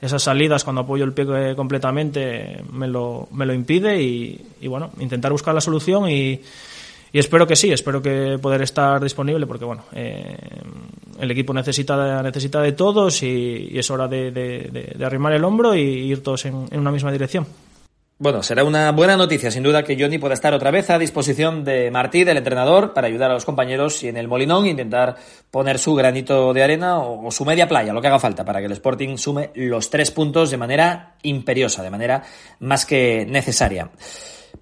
esas 0.00 0.22
salidas 0.22 0.64
cuando 0.64 0.82
apoyo 0.82 1.04
el 1.04 1.12
pie 1.12 1.54
completamente 1.54 2.62
me 2.72 2.88
lo, 2.88 3.28
me 3.32 3.44
lo 3.44 3.52
impide 3.52 4.00
y, 4.02 4.66
bueno, 4.66 4.90
intentar 4.98 5.30
buscar 5.30 5.54
la 5.54 5.60
solución 5.60 6.08
y, 6.08 6.40
y 7.12 7.18
espero 7.18 7.46
que 7.46 7.56
sí, 7.56 7.70
espero 7.70 8.00
que 8.00 8.38
poder 8.40 8.62
estar 8.62 9.02
disponible 9.02 9.46
porque 9.46 9.64
bueno, 9.64 9.84
eh, 9.92 10.36
el 11.18 11.30
equipo 11.30 11.52
necesita, 11.52 12.22
necesita 12.22 12.62
de 12.62 12.72
todos 12.72 13.22
y, 13.22 13.70
es 13.74 13.90
hora 13.90 14.08
de, 14.08 14.30
de, 14.30 15.04
arrimar 15.04 15.34
el 15.34 15.44
hombro 15.44 15.74
y 15.74 15.80
ir 15.80 16.22
todos 16.22 16.46
en, 16.46 16.66
una 16.72 16.90
misma 16.90 17.12
dirección. 17.12 17.46
Bueno, 18.22 18.42
será 18.42 18.64
una 18.64 18.92
buena 18.92 19.16
noticia, 19.16 19.50
sin 19.50 19.62
duda, 19.62 19.82
que 19.82 19.96
Johnny 19.98 20.18
pueda 20.18 20.34
estar 20.34 20.52
otra 20.52 20.70
vez 20.70 20.90
a 20.90 20.98
disposición 20.98 21.64
de 21.64 21.90
Martí, 21.90 22.22
del 22.22 22.36
entrenador, 22.36 22.92
para 22.92 23.06
ayudar 23.06 23.30
a 23.30 23.32
los 23.32 23.46
compañeros 23.46 24.02
y 24.02 24.08
en 24.08 24.18
el 24.18 24.28
Molinón 24.28 24.66
intentar 24.66 25.16
poner 25.50 25.78
su 25.78 25.94
granito 25.94 26.52
de 26.52 26.62
arena 26.62 26.98
o, 26.98 27.26
o, 27.26 27.30
su 27.30 27.46
media 27.46 27.66
playa, 27.66 27.94
lo 27.94 28.02
que 28.02 28.08
haga 28.08 28.18
falta, 28.18 28.44
para 28.44 28.60
que 28.60 28.66
el 28.66 28.72
Sporting 28.72 29.16
sume 29.16 29.52
los 29.54 29.88
tres 29.88 30.10
puntos 30.10 30.50
de 30.50 30.58
manera 30.58 31.14
imperiosa, 31.22 31.82
de 31.82 31.88
manera 31.88 32.22
más 32.58 32.84
que 32.84 33.24
necesaria 33.26 33.88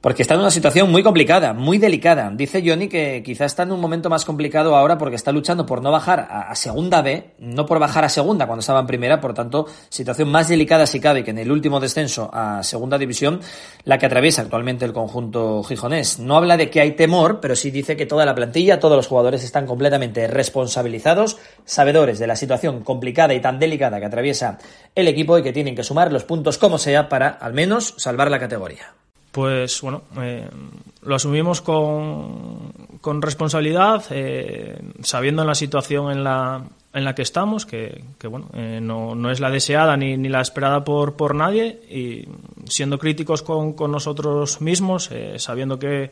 porque 0.01 0.23
está 0.23 0.35
en 0.35 0.41
una 0.41 0.51
situación 0.51 0.91
muy 0.91 1.03
complicada, 1.03 1.53
muy 1.53 1.79
delicada. 1.79 2.31
Dice 2.35 2.63
Johnny 2.65 2.89
que 2.89 3.23
quizá 3.25 3.45
está 3.45 3.65
en 3.65 3.73
un 3.73 3.81
momento 3.81 4.09
más 4.09 4.25
complicado 4.25 4.77
ahora 4.77 4.99
porque 4.99 5.17
está 5.17 5.33
luchando 5.33 5.67
por 5.67 5.83
no 5.83 5.91
bajar 5.91 6.29
a, 6.31 6.55
segunda 6.55 7.03
B, 7.03 7.35
no 7.39 7.67
por 7.67 7.79
bajar 7.79 8.05
a 8.05 8.09
segunda 8.09 8.47
cuando 8.47 8.61
estaba 8.61 8.81
en 8.81 8.87
primera, 8.87 9.21
por 9.21 9.35
tanto, 9.35 9.67
situación 9.89 10.29
más 10.31 10.49
delicada 10.49 10.87
si 10.87 11.01
cabe 11.01 11.25
que 11.25 11.31
en 11.31 11.39
el 11.39 11.51
último 11.51 11.81
descenso 11.81 12.31
a 12.33 12.63
segunda 12.63 12.99
división, 12.99 13.41
la 13.85 13.99
que 13.99 14.07
atraviesa 14.07 14.43
actualmente 14.43 14.85
el 14.85 14.93
conjunto 14.93 15.63
gijonés. 15.65 16.19
No 16.19 16.37
habla 16.37 16.57
de 16.57 16.71
que 16.71 16.81
hay 16.81 16.93
temor, 16.93 17.41
pero 17.41 17.57
sí 17.57 17.71
dice 17.71 17.97
que 17.97 18.07
toda 18.07 18.25
la 18.25 18.35
plantilla, 18.35 18.81
todos 18.81 18.97
los 18.97 19.07
jugadores 19.07 19.43
están 19.43 19.67
completamente 19.67 20.27
responsabilizados, 20.29 21.39
sabedores 21.65 22.19
de 22.19 22.27
la 22.27 22.37
situación 22.37 22.83
complicada 22.83 23.35
y 23.35 23.41
tan 23.41 23.59
delicada 23.59 23.99
que 23.99 24.07
atraviesa 24.07 24.59
el 24.95 25.09
equipo 25.09 25.39
y 25.39 25.43
que 25.43 25.53
tienen 25.53 25.75
que 25.75 25.83
sumar 25.83 26.13
los 26.13 26.25
puntos 26.25 26.59
como 26.59 26.79
sea 26.79 27.09
para 27.09 27.29
al 27.29 27.53
menos 27.53 27.95
salvar 27.97 28.31
la 28.31 28.39
categoría 28.39 28.95
pues 29.39 29.83
bueno, 29.83 30.03
eh, 30.21 30.51
lo 31.03 31.15
asumimos 31.15 31.61
con, 31.61 32.73
con 33.01 33.23
responsabilidad, 33.23 34.05
eh, 34.11 34.77
sabiendo 35.05 35.43
en 35.43 35.47
la 35.47 35.55
situación 35.55 36.11
en 36.11 36.25
la, 36.25 36.65
en 36.93 37.05
la 37.05 37.15
que 37.15 37.23
estamos, 37.23 37.65
que, 37.65 38.03
que 38.19 38.27
bueno, 38.27 38.51
eh, 38.55 38.81
no, 38.83 39.15
no, 39.15 39.31
es 39.31 39.39
la 39.39 39.53
deseada 39.53 39.97
ni, 39.97 40.17
ni, 40.17 40.29
la 40.29 40.41
esperada 40.41 40.83
por, 40.83 41.15
por 41.15 41.37
nadie, 41.37 41.81
y 41.89 42.25
siendo 42.69 42.99
críticos 42.99 43.45
con, 43.45 43.75
con 43.75 43.93
nosotros 43.93 44.61
mismos, 44.61 45.09
sabiendo 45.37 45.79
que, 45.79 46.11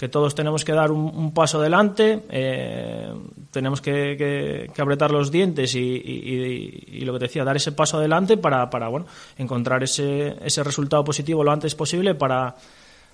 que 0.00 0.08
todos 0.08 0.34
tenemos 0.34 0.64
que 0.64 0.72
dar 0.72 0.90
un, 0.92 1.34
paso 1.34 1.60
adelante, 1.60 2.22
eh, 2.30 3.12
tenemos 3.50 3.82
que, 3.82 4.66
apretar 4.78 5.10
los 5.10 5.30
dientes 5.30 5.74
y, 5.74 7.02
lo 7.04 7.12
que 7.12 7.18
te 7.18 7.24
decía, 7.26 7.44
dar 7.44 7.56
ese 7.56 7.72
paso 7.72 7.98
adelante 7.98 8.38
para, 8.38 8.70
para 8.70 8.88
bueno, 8.88 9.04
encontrar 9.36 9.82
ese, 9.82 10.38
ese 10.42 10.64
resultado 10.64 11.04
positivo 11.04 11.44
lo 11.44 11.52
antes 11.52 11.74
posible 11.74 12.14
para, 12.14 12.56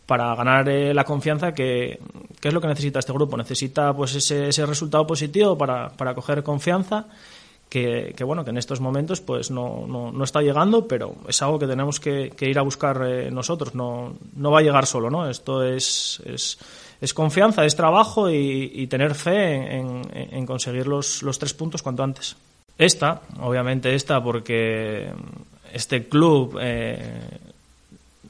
para 0.07 0.33
ganar 0.37 0.69
eh, 0.69 0.95
la 0.95 1.03
confianza 1.03 1.53
que, 1.53 1.99
es 2.41 2.55
lo 2.55 2.61
que 2.61 2.69
necesita 2.69 3.01
este 3.01 3.13
grupo. 3.13 3.37
Necesita 3.37 3.93
pues 3.93 4.15
ese, 4.15 4.51
ese 4.51 4.65
resultado 4.65 5.05
positivo 5.09 5.59
para, 5.59 5.89
para 5.89 6.15
coger 6.15 6.45
confianza 6.45 7.07
que, 7.69 8.15
bueno, 8.25 8.45
que 8.45 8.51
en 8.51 8.59
estos 8.59 8.81
momentos 8.81 9.21
pues 9.21 9.51
no, 9.51 9.87
no, 9.87 10.25
está 10.25 10.41
llegando, 10.41 10.87
pero 10.87 11.17
es 11.29 11.43
algo 11.43 11.59
que 11.59 11.67
tenemos 11.67 12.01
que, 12.01 12.33
ir 12.41 12.59
a 12.59 12.63
buscar 12.63 13.03
eh, 13.07 13.31
nosotros, 13.31 13.75
no, 13.75 14.17
no 14.37 14.51
va 14.51 14.61
a 14.61 14.63
llegar 14.63 14.87
solo, 14.87 15.11
¿no? 15.11 15.29
Esto 15.29 15.65
es, 15.65 16.23
es, 16.25 16.59
es 17.01 17.15
confianza, 17.15 17.65
es 17.65 17.75
trabajo 17.75 18.31
y, 18.31 18.87
tener 18.87 19.15
fe 19.15 19.79
en, 19.79 20.47
conseguir 20.47 20.87
los, 20.87 21.23
los, 21.23 21.39
tres 21.39 21.55
puntos 21.55 21.83
cuanto 21.83 22.03
antes. 22.03 22.37
Esta, 22.79 23.23
obviamente 23.41 23.95
esta, 23.95 24.23
porque 24.23 25.11
este 25.73 26.09
club 26.09 26.59
eh, 26.61 27.21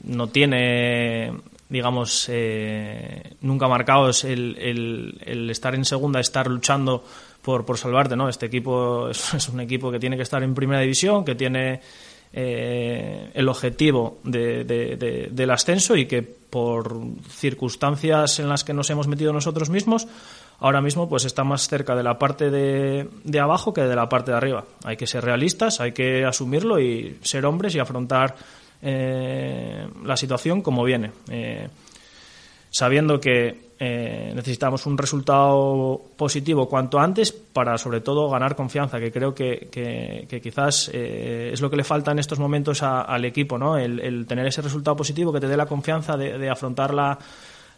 no 0.03 0.27
tiene 0.27 1.31
digamos, 1.69 2.27
eh, 2.29 3.35
nunca 3.41 3.67
marcados 3.67 4.23
el, 4.23 4.55
el, 4.57 5.21
el, 5.25 5.49
estar 5.49 5.75
en 5.75 5.83
segunda, 5.83 6.19
estar 6.21 6.47
luchando 6.47 7.03
por, 7.47 7.63
por 7.63 7.77
salvarte, 7.77 8.17
¿no? 8.17 8.27
Este 8.27 8.47
equipo 8.47 9.07
es, 9.09 9.47
un 9.47 9.61
equipo 9.61 9.89
que 9.89 9.99
tiene 9.99 10.17
que 10.17 10.23
estar 10.23 10.43
en 10.43 10.53
primera 10.53 10.81
división, 10.81 11.23
que 11.23 11.33
tiene 11.33 11.79
eh, 12.33 13.31
el 13.33 13.47
objetivo 13.47 14.17
de, 14.25 15.29
del 15.31 15.49
ascenso 15.49 15.95
y 15.95 16.07
que 16.07 16.23
por 16.23 16.99
circunstancias 17.29 18.41
en 18.41 18.49
las 18.49 18.65
que 18.65 18.73
nos 18.73 18.89
hemos 18.89 19.07
metido 19.07 19.31
nosotros 19.31 19.69
mismos, 19.69 20.09
ahora 20.59 20.81
mismo 20.81 21.07
pues 21.07 21.23
está 21.23 21.45
más 21.45 21.69
cerca 21.69 21.95
de 21.95 22.03
la 22.03 22.19
parte 22.19 22.49
de, 22.49 23.07
de 23.23 23.39
abajo 23.39 23.73
que 23.73 23.79
de 23.79 23.95
la 23.95 24.09
parte 24.09 24.31
de 24.31 24.37
arriba. 24.37 24.65
Hay 24.83 24.97
que 24.97 25.07
ser 25.07 25.23
realistas, 25.23 25.79
hay 25.79 25.93
que 25.93 26.25
asumirlo 26.25 26.81
y 26.81 27.17
ser 27.21 27.45
hombres 27.45 27.73
y 27.75 27.79
afrontar 27.79 28.35
eh, 28.81 29.87
la 30.03 30.17
situación 30.17 30.61
como 30.61 30.83
viene. 30.83 31.11
Eh, 31.29 31.69
sabiendo 32.69 33.19
que 33.19 33.67
eh, 33.79 34.31
necesitamos 34.33 34.87
un 34.87 34.97
resultado 34.97 36.01
positivo 36.15 36.67
cuanto 36.67 36.99
antes 36.99 37.31
para 37.31 37.77
sobre 37.77 38.01
todo 38.01 38.27
ganar 38.27 38.55
confianza, 38.55 38.99
que 38.99 39.11
creo 39.11 39.35
que, 39.35 39.69
que, 39.71 40.41
quizás 40.41 40.89
eh, 40.91 41.51
es 41.53 41.61
lo 41.61 41.69
que 41.69 41.77
le 41.77 41.83
falta 41.83 42.11
en 42.11 42.17
estos 42.17 42.39
momentos 42.39 42.81
al 42.81 43.23
equipo, 43.25 43.59
¿no? 43.59 43.77
El, 43.77 44.25
tener 44.25 44.47
ese 44.47 44.63
resultado 44.63 44.97
positivo 44.97 45.31
que 45.31 45.39
te 45.39 45.47
dé 45.47 45.55
la 45.55 45.67
confianza 45.67 46.17
de, 46.17 46.49
afrontar 46.49 46.91
la, 46.91 47.19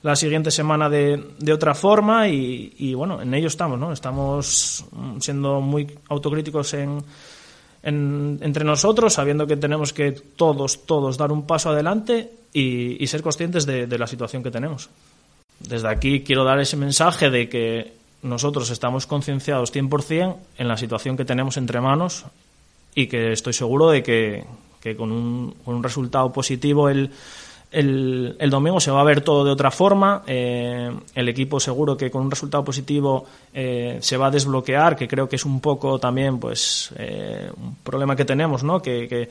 la, 0.03 0.15
siguiente 0.15 0.51
semana 0.51 0.89
de, 0.89 1.21
de 1.37 1.51
otra 1.51 1.75
forma 1.75 2.29
y, 2.29 2.73
y, 2.77 2.93
bueno, 2.93 3.21
en 3.21 3.33
ello 3.33 3.47
estamos, 3.47 3.77
¿no? 3.77 3.91
Estamos 3.91 4.85
siendo 5.19 5.59
muy 5.59 5.99
autocríticos 6.07 6.75
en, 6.75 7.03
entre 7.83 8.63
nosotros, 8.63 9.13
sabiendo 9.13 9.45
que 9.45 9.57
tenemos 9.57 9.91
que 9.91 10.13
todos, 10.13 10.85
todos 10.85 11.17
dar 11.17 11.33
un 11.33 11.45
paso 11.45 11.71
adelante 11.71 12.38
y, 12.53 13.05
ser 13.07 13.21
conscientes 13.21 13.65
de, 13.65 13.97
la 13.97 14.07
situación 14.07 14.43
que 14.43 14.51
tenemos. 14.51 14.89
Desde 15.59 15.87
aquí 15.89 16.21
quiero 16.21 16.43
dar 16.43 16.59
ese 16.59 16.77
mensaje 16.77 17.29
de 17.29 17.49
que 17.49 17.93
nosotros 18.21 18.69
estamos 18.69 19.05
concienciados 19.07 19.73
100% 19.73 20.35
en 20.57 20.67
la 20.67 20.77
situación 20.77 21.17
que 21.17 21.25
tenemos 21.25 21.57
entre 21.57 21.81
manos 21.81 22.25
y 22.95 23.07
que 23.07 23.31
estoy 23.31 23.53
seguro 23.53 23.89
de 23.89 24.03
que, 24.03 24.45
con, 24.97 25.11
un, 25.11 25.55
con, 25.63 25.75
un, 25.75 25.83
resultado 25.83 26.31
positivo 26.31 26.89
el, 26.89 27.11
el, 27.71 28.35
el, 28.39 28.49
domingo 28.49 28.79
se 28.79 28.91
va 28.91 29.01
a 29.01 29.03
ver 29.03 29.21
todo 29.21 29.45
de 29.45 29.51
otra 29.51 29.69
forma. 29.69 30.23
Eh, 30.25 30.91
el 31.13 31.29
equipo 31.29 31.59
seguro 31.59 31.95
que 31.95 32.09
con 32.09 32.23
un 32.23 32.31
resultado 32.31 32.63
positivo 32.63 33.25
eh, 33.53 33.99
se 34.01 34.17
va 34.17 34.27
a 34.27 34.31
desbloquear, 34.31 34.95
que 34.95 35.07
creo 35.07 35.29
que 35.29 35.35
es 35.35 35.45
un 35.45 35.59
poco 35.59 35.99
también 35.99 36.39
pues 36.39 36.91
eh, 36.97 37.51
un 37.55 37.75
problema 37.75 38.15
que 38.15 38.25
tenemos, 38.25 38.63
¿no? 38.63 38.81
Que, 38.81 39.07
que, 39.07 39.29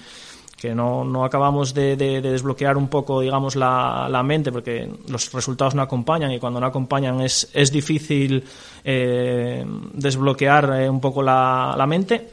que 0.60 0.74
no, 0.74 1.04
no, 1.04 1.24
acabamos 1.24 1.72
de, 1.72 1.96
de, 1.96 2.20
desbloquear 2.20 2.76
un 2.76 2.88
poco, 2.88 3.20
digamos, 3.20 3.54
la, 3.54 4.08
la, 4.10 4.22
mente, 4.22 4.50
porque 4.50 4.90
los 5.08 5.32
resultados 5.32 5.74
no 5.74 5.82
acompañan 5.82 6.32
y 6.32 6.40
cuando 6.40 6.58
no 6.58 6.66
acompañan 6.66 7.20
es, 7.20 7.48
es 7.54 7.70
difícil 7.70 8.44
desbloquear 8.84 10.90
un 10.90 11.00
poco 11.00 11.22
la, 11.22 11.74
la 11.78 11.86
mente. 11.86 12.28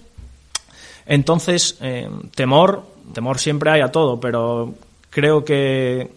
Entonces, 1.06 1.78
temor, 2.34 2.84
temor 3.14 3.38
siempre 3.38 3.70
hay 3.70 3.82
a 3.82 3.92
todo, 3.92 4.20
pero 4.20 4.74
creo 5.16 5.46
que, 5.46 6.12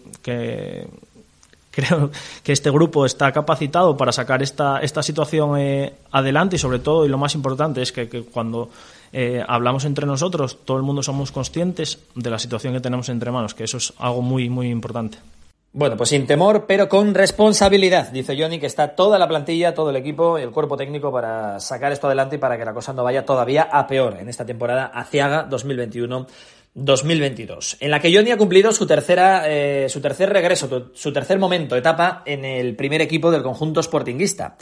creo 1.79 2.11
que 2.43 2.51
este 2.51 2.71
grupo 2.71 3.05
está 3.05 3.31
capacitado 3.31 3.95
para 3.95 4.11
sacar 4.11 4.41
esta, 4.41 4.79
esta 4.79 5.03
situación 5.03 5.59
eh, 5.59 5.93
adelante 6.11 6.55
y 6.55 6.59
sobre 6.59 6.79
todo, 6.79 7.05
y 7.05 7.09
lo 7.09 7.17
más 7.17 7.35
importante 7.35 7.81
es 7.81 7.91
que, 7.91 8.07
cuando 8.23 8.69
eh, 9.11 9.43
hablamos 9.47 9.85
entre 9.85 10.05
nosotros, 10.05 10.59
todo 10.65 10.77
el 10.77 10.83
mundo 10.83 11.03
somos 11.03 11.31
conscientes 11.31 11.99
de 12.15 12.29
la 12.29 12.39
situación 12.39 12.73
que 12.73 12.81
tenemos 12.81 13.09
entre 13.09 13.31
manos, 13.31 13.53
que 13.53 13.63
eso 13.63 13.77
es 13.77 13.93
algo 13.97 14.21
muy, 14.21 14.49
muy 14.49 14.69
importante. 14.69 15.19
Bueno, 15.71 15.95
pues 15.97 16.09
sin 16.09 16.25
temor, 16.25 16.65
pero 16.67 16.89
con 16.89 17.13
responsabilidad, 17.13 18.09
dice 18.09 18.35
Johnny, 18.35 18.59
que 18.59 18.65
está 18.65 18.95
toda 18.95 19.19
la 19.19 19.27
plantilla, 19.27 19.75
todo 19.75 19.91
el 19.91 19.97
equipo 19.97 20.39
el 20.39 20.49
cuerpo 20.49 20.75
técnico 20.75 21.11
para 21.11 21.59
sacar 21.59 21.91
esto 21.91 22.07
adelante 22.07 22.37
y 22.37 22.39
para 22.39 22.57
que 22.57 22.65
la 22.65 22.73
cosa 22.73 22.91
no 22.91 23.03
vaya 23.03 23.23
todavía 23.23 23.69
a 23.71 23.85
peor 23.85 24.17
en 24.19 24.29
esta 24.29 24.47
temporada 24.47 24.87
Aciaga 24.87 25.43
2021 25.43 26.25
2022, 26.73 27.77
en 27.79 27.91
la 27.91 27.99
que 27.99 28.13
Johnny 28.13 28.31
ha 28.31 28.37
cumplido 28.37 28.71
su 28.71 28.85
tercera, 28.85 29.43
eh, 29.47 29.87
su 29.89 30.01
tercer 30.01 30.29
regreso, 30.31 30.91
su 30.93 31.13
tercer 31.13 31.39
momento, 31.39 31.75
etapa 31.75 32.23
en 32.25 32.45
el 32.45 32.75
primer 32.75 33.01
equipo 33.01 33.31
del 33.31 33.43
conjunto 33.43 33.81
sportinguista. 33.81 34.57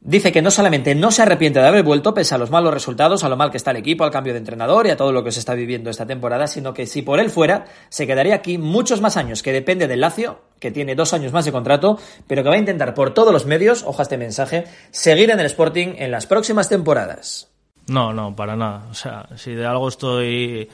Dice 0.00 0.30
que 0.30 0.42
no 0.42 0.52
solamente 0.52 0.94
no 0.94 1.10
se 1.10 1.22
arrepiente 1.22 1.58
de 1.58 1.66
haber 1.66 1.82
vuelto, 1.82 2.14
pese 2.14 2.32
a 2.34 2.38
los 2.38 2.50
malos 2.50 2.72
resultados, 2.72 3.24
a 3.24 3.28
lo 3.28 3.36
mal 3.36 3.50
que 3.50 3.56
está 3.56 3.72
el 3.72 3.78
equipo, 3.78 4.04
al 4.04 4.12
cambio 4.12 4.32
de 4.32 4.38
entrenador 4.38 4.86
y 4.86 4.90
a 4.90 4.96
todo 4.96 5.10
lo 5.10 5.24
que 5.24 5.32
se 5.32 5.40
está 5.40 5.54
viviendo 5.54 5.90
esta 5.90 6.06
temporada, 6.06 6.46
sino 6.46 6.72
que 6.72 6.86
si 6.86 7.02
por 7.02 7.18
él 7.18 7.30
fuera, 7.30 7.64
se 7.88 8.06
quedaría 8.06 8.36
aquí 8.36 8.58
muchos 8.58 9.00
más 9.00 9.16
años, 9.16 9.42
que 9.42 9.52
depende 9.52 9.88
del 9.88 10.00
Lacio, 10.00 10.40
que 10.60 10.70
tiene 10.70 10.94
dos 10.94 11.14
años 11.14 11.32
más 11.32 11.46
de 11.46 11.52
contrato, 11.52 11.98
pero 12.28 12.44
que 12.44 12.48
va 12.48 12.54
a 12.54 12.58
intentar 12.58 12.94
por 12.94 13.12
todos 13.12 13.32
los 13.32 13.44
medios, 13.44 13.82
oja 13.84 14.04
este 14.04 14.18
mensaje, 14.18 14.64
seguir 14.92 15.30
en 15.30 15.40
el 15.40 15.46
Sporting 15.46 15.94
en 15.96 16.12
las 16.12 16.26
próximas 16.26 16.68
temporadas. 16.68 17.48
No, 17.88 18.12
no, 18.12 18.36
para 18.36 18.54
nada. 18.54 18.86
O 18.90 18.94
sea, 18.94 19.28
si 19.34 19.54
de 19.54 19.66
algo 19.66 19.88
estoy 19.88 20.68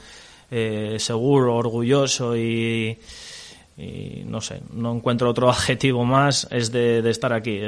eh, 0.57 0.95
seguro, 0.99 1.57
orgulloso 1.57 2.37
y, 2.37 2.97
no 4.25 4.39
sé, 4.39 4.61
no 4.71 4.95
encuentro 4.95 5.29
otro 5.29 5.49
adjetivo 5.55 6.05
más 6.05 6.47
es 6.49 6.71
de, 6.71 7.09
estar 7.09 7.33
aquí. 7.33 7.59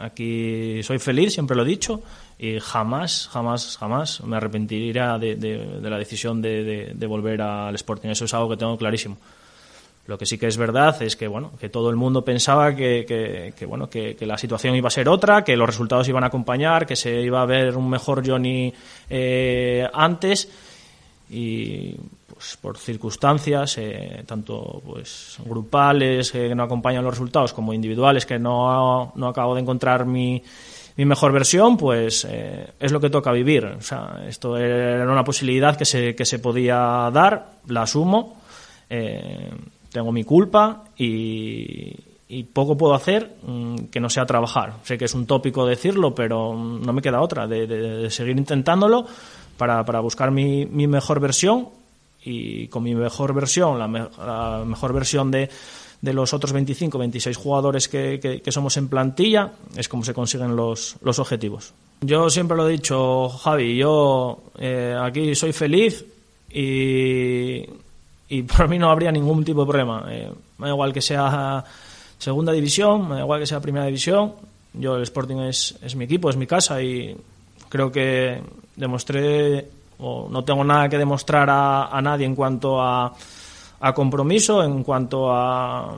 aquí 0.00 0.82
soy 0.82 0.98
feliz, 0.98 1.34
siempre 1.34 1.56
lo 1.56 1.62
he 1.62 1.66
dicho, 1.66 2.02
y 2.36 2.58
jamás, 2.58 3.28
jamás, 3.30 3.76
jamás 3.78 4.24
me 4.24 4.38
arrepentiría 4.38 5.18
de, 5.18 5.78
la 5.80 5.98
decisión 5.98 6.42
de, 6.42 7.06
volver 7.06 7.42
al 7.42 7.76
Sporting. 7.76 8.08
Eso 8.08 8.24
es 8.24 8.34
algo 8.34 8.50
que 8.50 8.56
tengo 8.56 8.76
clarísimo. 8.76 9.16
Lo 10.08 10.18
que 10.18 10.26
sí 10.26 10.36
que 10.36 10.48
es 10.48 10.56
verdad 10.56 11.00
es 11.04 11.14
que 11.14 11.28
bueno, 11.28 11.52
que 11.60 11.68
todo 11.68 11.90
el 11.90 11.94
mundo 11.94 12.24
pensaba 12.24 12.74
que, 12.74 13.54
bueno, 13.68 13.88
que, 13.88 14.16
la 14.22 14.36
situación 14.36 14.74
iba 14.74 14.88
a 14.88 14.90
ser 14.90 15.08
otra, 15.08 15.44
que 15.44 15.56
los 15.56 15.68
resultados 15.68 16.08
iban 16.08 16.24
a 16.24 16.26
acompañar, 16.26 16.86
que 16.86 16.96
se 16.96 17.20
iba 17.20 17.40
a 17.40 17.46
ver 17.46 17.76
un 17.76 17.88
mejor 17.88 18.28
Johnny 18.28 18.74
eh, 19.08 19.88
antes 19.92 20.48
y 21.30 21.94
pues, 22.32 22.58
por 22.60 22.76
circunstancias, 22.76 23.78
eh, 23.78 24.24
tanto 24.26 24.82
pues 24.84 25.36
grupales 25.44 26.32
que 26.32 26.54
no 26.54 26.64
acompañan 26.64 27.04
los 27.04 27.14
resultados 27.14 27.52
como 27.52 27.72
individuales 27.72 28.26
que 28.26 28.38
no, 28.38 29.12
no 29.14 29.28
acabo 29.28 29.54
de 29.54 29.60
encontrar 29.60 30.06
mi, 30.06 30.42
mi 30.96 31.04
mejor 31.06 31.32
versión, 31.32 31.76
pues 31.76 32.26
eh, 32.28 32.72
es 32.78 32.92
lo 32.92 33.00
que 33.00 33.10
toca 33.10 33.32
vivir. 33.32 33.64
O 33.64 33.80
sea, 33.80 34.22
esto 34.28 34.56
era 34.56 35.10
una 35.10 35.24
posibilidad 35.24 35.76
que 35.76 35.84
se, 35.84 36.14
que 36.14 36.24
se 36.24 36.38
podía 36.38 37.10
dar, 37.12 37.52
la 37.68 37.82
asumo, 37.82 38.36
eh, 38.88 39.50
tengo 39.90 40.12
mi 40.12 40.24
culpa 40.24 40.84
y, 40.96 42.08
poco 42.52 42.76
puedo 42.76 42.94
hacer 42.94 43.36
mm, 43.42 43.76
que 43.90 43.98
no 43.98 44.10
sea 44.10 44.26
trabajar. 44.26 44.74
Sé 44.82 44.98
que 44.98 45.06
es 45.06 45.14
un 45.14 45.26
tópico 45.26 45.66
decirlo, 45.66 46.14
pero 46.14 46.54
no 46.54 46.92
me 46.92 47.02
queda 47.02 47.20
otra, 47.22 47.46
de, 47.46 48.08
seguir 48.10 48.36
intentándolo 48.36 49.06
para, 49.60 49.84
para 49.84 50.00
buscar 50.00 50.30
mi, 50.30 50.64
mi 50.64 50.86
mejor 50.86 51.20
versión 51.20 51.68
y 52.24 52.66
con 52.68 52.82
mi 52.82 52.94
mejor 52.94 53.34
versión, 53.34 53.78
la, 53.78 54.64
mejor 54.64 54.94
versión 54.94 55.30
de, 55.30 55.50
de, 56.00 56.12
los 56.14 56.32
otros 56.32 56.54
25, 56.54 56.96
26 56.96 57.36
jugadores 57.36 57.86
que, 57.86 58.40
que, 58.42 58.52
somos 58.52 58.78
en 58.78 58.88
plantilla, 58.88 59.52
es 59.76 59.86
como 59.86 60.02
se 60.02 60.14
consiguen 60.14 60.56
los, 60.56 60.96
los, 61.02 61.18
objetivos. 61.18 61.74
Yo 62.00 62.30
siempre 62.30 62.56
lo 62.56 62.66
he 62.66 62.72
dicho, 62.72 63.28
Javi, 63.28 63.76
yo 63.76 64.44
eh, 64.58 64.96
aquí 64.98 65.34
soy 65.34 65.52
feliz 65.52 66.06
y, 66.50 67.62
y 68.30 68.42
para 68.44 68.66
mí 68.66 68.78
no 68.78 68.90
habría 68.90 69.12
ningún 69.12 69.44
tipo 69.44 69.60
de 69.60 69.66
problema. 69.66 70.06
Eh, 70.08 70.32
me 70.56 70.68
da 70.68 70.72
igual 70.72 70.94
que 70.94 71.02
sea 71.02 71.62
segunda 72.16 72.52
división, 72.52 73.10
me 73.10 73.16
da 73.16 73.20
igual 73.20 73.40
que 73.40 73.46
sea 73.46 73.60
primera 73.60 73.84
división. 73.84 74.32
Yo 74.72 74.96
el 74.96 75.02
Sporting 75.02 75.36
es, 75.36 75.76
es 75.82 75.94
mi 75.96 76.06
equipo, 76.06 76.30
es 76.30 76.36
mi 76.36 76.46
casa 76.46 76.82
y 76.82 77.14
creo 77.68 77.92
que 77.92 78.40
demostré 78.76 79.68
no 80.00 80.44
tengo 80.44 80.64
nada 80.64 80.88
que 80.88 80.98
demostrar 80.98 81.48
a, 81.50 82.00
nadie 82.02 82.26
en 82.26 82.34
cuanto 82.34 82.80
a, 82.80 83.12
compromiso, 83.94 84.62
en 84.62 84.82
cuanto 84.82 85.30
a, 85.30 85.96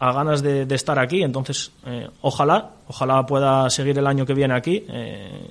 ganas 0.00 0.42
de, 0.42 0.66
estar 0.74 0.98
aquí. 0.98 1.22
Entonces, 1.22 1.70
eh, 1.86 2.08
ojalá, 2.22 2.70
ojalá 2.88 3.24
pueda 3.24 3.70
seguir 3.70 3.98
el 3.98 4.06
año 4.06 4.26
que 4.26 4.34
viene 4.34 4.54
aquí. 4.54 4.84
Eh, 4.88 5.50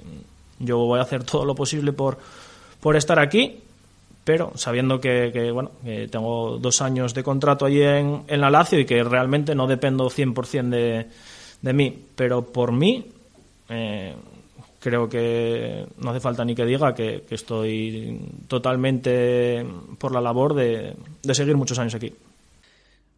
yo 0.59 0.79
voy 0.79 0.99
a 0.99 1.03
hacer 1.03 1.23
todo 1.23 1.45
lo 1.45 1.55
posible 1.55 1.93
por, 1.93 2.17
por 2.79 2.95
estar 2.95 3.19
aquí, 3.19 3.59
pero 4.23 4.51
sabiendo 4.55 4.99
que, 4.99 5.51
bueno, 5.53 5.71
tengo 6.09 6.57
dos 6.59 6.81
años 6.81 7.13
de 7.13 7.23
contrato 7.23 7.65
allí 7.65 7.81
en, 7.81 8.23
en 8.27 8.41
la 8.41 8.49
Lazio 8.49 8.79
y 8.79 8.85
que 8.85 9.03
realmente 9.03 9.55
no 9.55 9.67
dependo 9.67 10.09
100% 10.09 10.69
de, 10.69 11.07
de 11.61 11.73
mí. 11.73 12.05
Pero 12.15 12.43
por 12.43 12.71
mí, 12.71 13.05
eh, 13.69 14.13
creo 14.83 15.07
que 15.07 15.87
no 15.97 16.11
hace 16.11 16.19
falta 16.19 16.43
ni 16.43 16.53
que 16.53 16.65
diga 16.65 16.93
que, 16.93 17.23
estoy 17.29 18.19
totalmente 18.47 19.65
por 19.97 20.11
la 20.11 20.19
labor 20.19 20.53
de 20.53 20.95
seguir 21.33 21.55
muchos 21.55 21.79
años 21.79 21.95
aquí. 21.95 22.13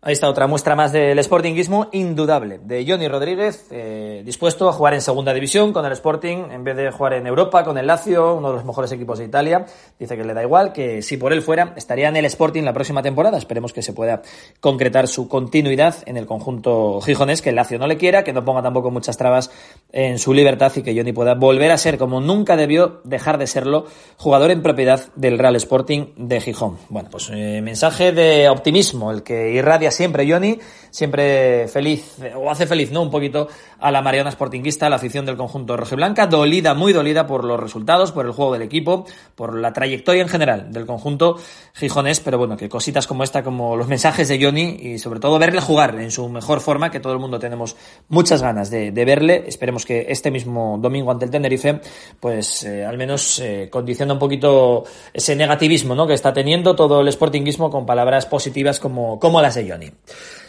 Ahí 0.08 0.14
está 0.14 0.30
otra 0.30 0.46
muestra 0.46 0.76
más 0.76 0.92
del 0.92 1.18
Sportingismo 1.24 1.88
indudable 1.92 2.60
de 2.60 2.86
Johnny 2.88 3.08
Rodríguez, 3.08 3.66
eh, 3.72 4.22
dispuesto 4.24 4.70
a 4.70 4.72
jugar 4.72 4.94
en 4.94 5.02
segunda 5.02 5.34
división 5.34 5.74
con 5.74 5.84
el 5.84 5.94
Sporting 5.94 6.52
en 6.52 6.64
vez 6.64 6.78
de 6.78 6.92
jugar 6.92 7.14
en 7.14 7.26
Europa 7.26 7.64
con 7.64 7.76
el 7.80 7.88
Lazio, 7.88 8.36
uno 8.36 8.50
de 8.50 8.58
los 8.58 8.66
mejores 8.66 8.92
equipos 8.92 9.18
de 9.18 9.26
Italia. 9.26 9.66
Dice 9.98 10.16
que 10.16 10.24
le 10.24 10.36
da 10.36 10.44
igual, 10.44 10.74
que 10.74 11.02
si 11.02 11.18
por 11.18 11.34
él 11.34 11.42
fuera 11.42 11.74
estaría 11.76 12.08
en 12.08 12.18
el 12.18 12.26
Sporting 12.26 12.62
la 12.62 12.72
próxima 12.72 13.02
temporada. 13.02 13.40
Esperemos 13.40 13.74
que 13.74 13.82
se 13.82 13.94
pueda 13.94 14.22
concretar 14.60 15.08
su 15.08 15.28
continuidad 15.28 15.96
en 16.06 16.18
el 16.18 16.28
conjunto 16.28 17.02
gijonés, 17.02 17.42
que 17.42 17.50
el 17.50 17.56
Lazio 17.56 17.80
no 17.80 17.88
le 17.88 17.98
quiera, 17.98 18.24
que 18.24 18.32
no 18.32 18.46
ponga 18.46 18.62
tampoco 18.62 18.92
muchas 18.92 19.18
trabas 19.18 19.50
en 19.92 20.20
su 20.20 20.36
libertad 20.36 20.72
y 20.76 20.84
que 20.84 20.96
Johnny 20.96 21.14
pueda 21.14 21.34
volver 21.34 21.72
a 21.72 21.80
ser, 21.80 21.98
como 21.98 22.22
nunca 22.22 22.56
debió 22.56 23.02
dejar 23.06 23.40
de 23.40 23.48
serlo, 23.48 23.88
jugador 24.18 24.52
en 24.52 24.62
propiedad 24.62 25.02
del 25.16 25.40
Real 25.40 25.56
Sporting 25.56 26.14
de 26.16 26.42
Gijón. 26.42 26.78
Bueno, 26.90 27.10
pues 27.10 27.32
eh, 27.34 27.60
mensaje 27.64 28.12
de 28.12 28.50
optimismo, 28.50 29.10
el 29.10 29.24
que 29.24 29.50
irradia 29.50 29.95
siempre 29.96 30.30
Johnny, 30.30 30.60
siempre 30.92 31.68
feliz, 31.68 32.18
o 32.36 32.52
hace 32.52 32.68
feliz, 32.68 32.92
¿no? 32.92 33.02
Un 33.02 33.10
poquito 33.10 33.48
a 33.86 33.92
la 33.92 34.02
Mariana 34.02 34.32
Sportinguista, 34.32 34.88
a 34.88 34.90
la 34.90 34.96
afición 34.96 35.28
del 35.28 35.38
conjunto 35.38 35.78
rojiblanca, 35.78 36.26
dolida, 36.26 36.74
muy 36.74 36.92
dolida 36.92 37.28
por 37.28 37.44
los 37.44 37.60
resultados, 37.60 38.12
por 38.12 38.26
el 38.26 38.32
juego 38.32 38.54
del 38.54 38.64
equipo, 38.64 39.06
por 39.36 39.56
la 39.56 39.74
trayectoria 39.74 40.24
en 40.24 40.28
general 40.28 40.72
del 40.74 40.88
conjunto 40.88 41.38
gijonés, 41.76 42.20
pero 42.20 42.40
bueno, 42.40 42.58
que 42.58 42.68
cositas 42.68 43.06
como 43.06 43.24
esta, 43.24 43.44
como 43.44 43.76
los 43.76 43.88
mensajes 43.88 44.28
de 44.28 44.44
Johnny 44.44 44.76
y 44.82 44.98
sobre 44.98 45.20
todo 45.20 45.38
verle 45.38 45.62
jugar 45.62 46.00
en 46.00 46.10
su 46.10 46.28
mejor 46.30 46.62
forma, 46.62 46.90
que 46.90 47.00
todo 47.00 47.14
el 47.14 47.20
mundo 47.20 47.38
tenemos 47.38 47.76
muchas 48.10 48.42
ganas 48.42 48.72
de, 48.72 48.90
verle. 48.92 49.44
Esperemos 49.46 49.86
que 49.86 50.08
este 50.10 50.32
mismo 50.32 50.80
domingo 50.82 51.12
ante 51.12 51.26
el 51.26 51.32
Tenerife, 51.32 51.80
pues 52.20 52.64
eh, 52.64 52.84
al 52.84 52.98
menos 52.98 53.38
eh, 53.38 53.70
condiciona 53.72 54.14
un 54.14 54.20
poquito 54.20 54.84
ese 55.14 55.36
negativismo, 55.36 55.94
¿no? 55.94 56.08
Que 56.08 56.16
está 56.16 56.34
teniendo 56.34 56.76
todo 56.76 57.02
el 57.02 57.12
sportinguismo 57.12 57.70
con 57.70 57.86
palabras 57.86 58.26
positivas 58.26 58.80
como, 58.80 59.20
como 59.20 59.44
las 59.44 59.54
de 59.54 59.70
Johnny. 59.70 59.92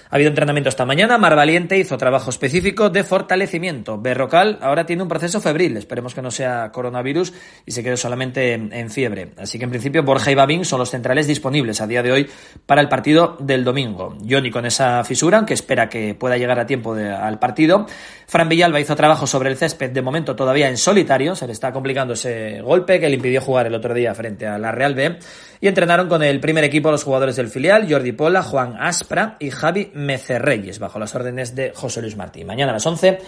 Ha 0.09 0.17
habido 0.17 0.29
entrenamiento 0.29 0.69
esta 0.69 0.87
mañana, 0.87 1.19
Mar 1.19 1.35
Valiente 1.35 1.77
hizo 1.79 1.99
trabajo 1.99 2.31
específico 2.31 2.91
de 2.91 3.03
fortalecimiento. 3.03 3.99
Berrocal 3.99 4.59
ahora 4.63 4.87
tiene 4.87 5.03
un 5.03 5.09
proceso 5.09 5.41
febril, 5.41 5.77
esperemos 5.77 6.15
que 6.15 6.23
no 6.23 6.31
sea 6.31 6.71
coronavirus 6.71 7.33
y 7.65 7.73
se 7.73 7.83
quede 7.83 7.97
solamente 7.97 8.53
en, 8.53 8.91
fiebre. 8.91 9.33
Así 9.37 9.59
que 9.59 9.65
en 9.65 9.71
principio 9.71 10.05
Borja 10.05 10.31
y 10.31 10.37
Babín 10.37 10.65
son 10.65 10.79
los 10.79 10.91
centrales 10.91 11.27
disponibles 11.27 11.81
a 11.81 11.89
día 11.89 12.05
de 12.05 12.13
hoy 12.13 12.31
para 12.67 12.81
el 12.81 12.89
partido 12.89 13.37
del 13.41 13.65
domingo. 13.65 14.17
Johnny 14.29 14.53
con 14.53 14.65
esa 14.65 15.03
fisura, 15.03 15.39
aunque 15.39 15.55
espera 15.55 15.89
que 15.89 16.15
pueda 16.15 16.37
llegar 16.37 16.61
a 16.61 16.67
tiempo 16.67 16.95
al 16.95 17.41
partido. 17.41 17.87
Fran 18.29 18.49
Villalba 18.49 18.79
hizo 18.79 18.95
trabajo 18.95 19.27
sobre 19.27 19.51
el 19.51 19.57
césped 19.57 19.91
de 19.91 20.03
momento 20.03 20.37
todavía 20.37 20.69
en 20.69 20.77
solitario, 20.77 21.35
se 21.35 21.47
le 21.49 21.53
está 21.53 21.73
complicando 21.73 22.15
ese 22.15 22.61
golpe 22.61 23.01
que 23.01 23.09
le 23.09 23.17
impidió 23.17 23.41
jugar 23.41 23.67
el 23.67 23.75
otro 23.75 23.93
día 23.93 24.15
frente 24.15 24.47
a 24.47 24.57
la 24.57 24.71
Real 24.71 24.95
B. 24.95 25.19
Y 25.61 25.69
entrenaron 25.69 26.09
con 26.09 26.23
el 26.23 26.39
primer 26.39 26.65
equipo 26.65 26.91
los 26.91 27.03
jugadores 27.03 27.37
del 27.37 27.49
filial, 27.49 27.87
Jordi 27.91 28.13
Pola, 28.13 28.43
Juan 28.43 28.77
Aspra 28.79 29.37
y 29.41 29.51
Javi 29.51 29.91
Mecerreyes, 29.97 30.79
bajo 30.79 30.99
las 30.99 31.15
órdenes 31.15 31.55
de 31.55 31.73
José 31.75 32.03
Luis 32.03 32.17
Martí. 32.17 32.45
Mañana 32.45 32.73
a 32.73 32.75
las 32.75 32.87
11, 32.87 33.19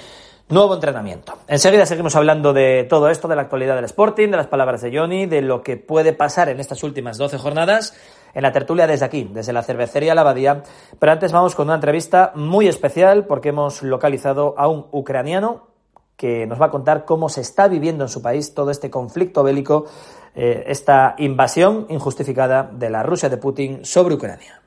nuevo 0.50 0.74
entrenamiento. 0.74 1.38
Enseguida 1.48 1.86
seguimos 1.86 2.14
hablando 2.14 2.52
de 2.52 2.86
todo 2.88 3.08
esto, 3.08 3.26
de 3.26 3.36
la 3.36 3.42
actualidad 3.42 3.74
del 3.74 3.86
Sporting, 3.86 4.28
de 4.28 4.36
las 4.36 4.46
palabras 4.46 4.82
de 4.82 4.96
Johnny, 4.96 5.26
de 5.26 5.42
lo 5.42 5.62
que 5.62 5.76
puede 5.76 6.12
pasar 6.12 6.48
en 6.48 6.60
estas 6.60 6.82
últimas 6.82 7.18
12 7.18 7.38
jornadas 7.38 7.94
en 8.34 8.42
la 8.42 8.52
tertulia 8.52 8.86
desde 8.86 9.06
aquí, 9.06 9.28
desde 9.32 9.52
la 9.52 9.62
cervecería 9.62 10.14
La 10.14 10.20
Abadía. 10.20 10.62
Pero 10.98 11.12
antes 11.12 11.32
vamos 11.32 11.54
con 11.54 11.66
una 11.66 11.76
entrevista 11.76 12.32
muy 12.34 12.68
especial 12.68 13.26
porque 13.26 13.48
hemos 13.48 13.82
localizado 13.82 14.54
a 14.58 14.68
un 14.68 14.86
ucraniano 14.92 15.68
que 16.16 16.46
nos 16.46 16.60
va 16.60 16.66
a 16.66 16.70
contar 16.70 17.04
cómo 17.04 17.28
se 17.28 17.40
está 17.40 17.68
viviendo 17.68 18.04
en 18.04 18.08
su 18.10 18.20
país 18.20 18.52
todo 18.52 18.70
este 18.70 18.90
conflicto 18.90 19.42
bélico, 19.42 19.86
eh, 20.34 20.64
esta 20.66 21.14
invasión 21.18 21.86
injustificada 21.88 22.64
de 22.64 22.90
la 22.90 23.02
Rusia 23.02 23.28
de 23.28 23.36
Putin 23.36 23.84
sobre 23.84 24.16
Ucrania. 24.16 24.60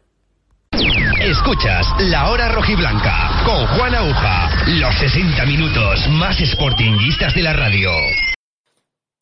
Escuchas 1.21 1.85
La 1.99 2.29
Hora 2.29 2.49
Rojiblanca 2.49 3.43
con 3.45 3.67
Juan 3.67 3.93
Aguja. 3.93 4.49
Los 4.67 4.95
60 4.95 5.45
minutos 5.45 6.09
más 6.09 6.37
sportinguistas 6.37 7.33
de 7.35 7.43
la 7.43 7.53
radio. 7.53 7.91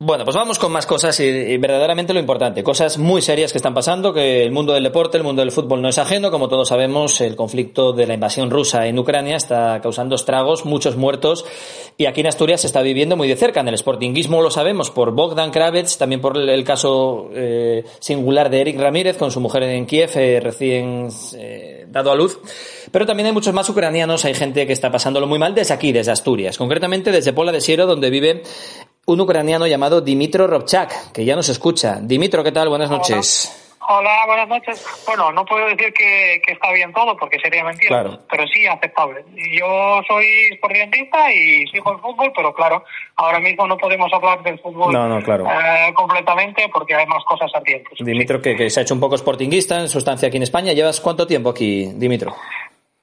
Bueno, 0.01 0.23
pues 0.23 0.37
vamos 0.37 0.57
con 0.59 0.71
más 0.71 0.85
cosas 0.85 1.19
y, 1.19 1.57
verdaderamente 1.57 2.13
lo 2.13 2.21
importante, 2.21 2.63
cosas 2.63 2.97
muy 2.97 3.21
serias 3.21 3.51
que 3.51 3.57
están 3.57 3.73
pasando, 3.73 4.13
que 4.13 4.45
el 4.45 4.51
mundo 4.51 4.71
del 4.71 4.85
deporte, 4.85 5.17
el 5.17 5.25
mundo 5.25 5.41
del 5.41 5.51
fútbol 5.51 5.81
no 5.81 5.89
es 5.89 5.97
ajeno, 5.97 6.31
como 6.31 6.47
todos 6.47 6.69
sabemos, 6.69 7.19
el 7.19 7.35
conflicto 7.35 7.91
de 7.91 8.07
la 8.07 8.13
invasión 8.13 8.49
rusa 8.49 8.87
en 8.87 8.97
Ucrania 8.97 9.35
está 9.35 9.81
causando 9.81 10.15
estragos, 10.15 10.63
muchos 10.63 10.95
muertos, 10.95 11.43
y 11.97 12.05
aquí 12.05 12.21
en 12.21 12.27
Asturias 12.27 12.61
se 12.61 12.67
está 12.67 12.81
viviendo 12.81 13.17
muy 13.17 13.27
de 13.27 13.35
cerca, 13.35 13.59
en 13.59 13.67
el 13.67 13.77
sportinguismo 13.77 14.41
lo 14.41 14.51
sabemos 14.51 14.89
por 14.89 15.11
Bogdan 15.11 15.51
Kravets, 15.51 15.97
también 15.97 16.21
por 16.21 16.37
el 16.37 16.63
caso 16.63 17.29
eh, 17.33 17.83
singular 17.99 18.49
de 18.49 18.61
Eric 18.61 18.79
Ramírez 18.79 19.17
con 19.17 19.31
su 19.31 19.41
mujer 19.41 19.63
en 19.63 19.85
Kiev 19.85 20.11
eh, 20.15 20.39
recién 20.39 21.09
eh, 21.35 21.85
dado 21.89 22.13
a 22.13 22.15
luz, 22.15 22.39
pero 22.93 23.05
también 23.05 23.27
hay 23.27 23.33
muchos 23.33 23.53
más 23.53 23.67
ucranianos, 23.67 24.23
hay 24.23 24.33
gente 24.33 24.65
que 24.65 24.71
está 24.71 24.89
pasándolo 24.89 25.27
muy 25.27 25.39
mal 25.39 25.53
desde 25.53 25.73
aquí, 25.73 25.91
desde 25.91 26.13
Asturias, 26.13 26.57
concretamente 26.57 27.11
desde 27.11 27.33
Pola 27.33 27.51
de 27.51 27.59
Siero, 27.59 27.85
donde 27.85 28.09
vive 28.09 28.43
un 29.13 29.21
ucraniano 29.21 29.67
llamado 29.67 30.01
Dimitro 30.01 30.47
Robchak, 30.47 31.11
que 31.11 31.25
ya 31.25 31.35
nos 31.35 31.49
escucha. 31.49 31.97
Dimitro, 32.01 32.43
¿qué 32.43 32.51
tal? 32.51 32.69
Buenas 32.69 32.89
noches. 32.89 33.65
Hola, 33.91 34.23
buenas 34.27 34.47
noches. 34.47 34.85
Bueno, 35.07 35.31
no 35.31 35.43
puedo 35.45 35.65
decir 35.65 35.91
que, 35.93 36.39
que 36.45 36.53
está 36.53 36.71
bien 36.73 36.93
todo 36.93 37.17
porque 37.17 37.39
sería 37.39 37.63
mentira, 37.63 37.87
Claro. 38.03 38.19
pero 38.29 38.45
sí 38.47 38.67
aceptable. 38.67 39.25
Yo 39.59 40.01
soy 40.07 40.25
sportista 40.57 41.31
y 41.33 41.65
sigo 41.67 41.93
el 41.93 41.99
fútbol, 41.99 42.31
pero 42.35 42.53
claro, 42.53 42.83
ahora 43.15 43.39
mismo 43.39 43.65
no 43.65 43.77
podemos 43.77 44.13
hablar 44.13 44.43
del 44.43 44.59
fútbol 44.59 44.93
No, 44.93 45.07
no, 45.07 45.23
claro. 45.23 45.45
eh, 45.49 45.91
completamente 45.95 46.69
porque 46.71 46.93
hay 46.93 47.07
más 47.07 47.23
cosas 47.25 47.49
ardientes. 47.55 47.93
Dimitro, 47.99 48.39
que, 48.39 48.55
que 48.55 48.69
se 48.69 48.79
ha 48.79 48.83
hecho 48.83 48.93
un 48.93 48.99
poco 48.99 49.17
sportinguista 49.17 49.79
en 49.79 49.89
su 49.89 49.97
estancia 49.97 50.27
aquí 50.27 50.37
en 50.37 50.43
España. 50.43 50.73
¿Llevas 50.73 51.01
cuánto 51.01 51.25
tiempo 51.25 51.49
aquí, 51.49 51.89
Dimitro? 51.95 52.35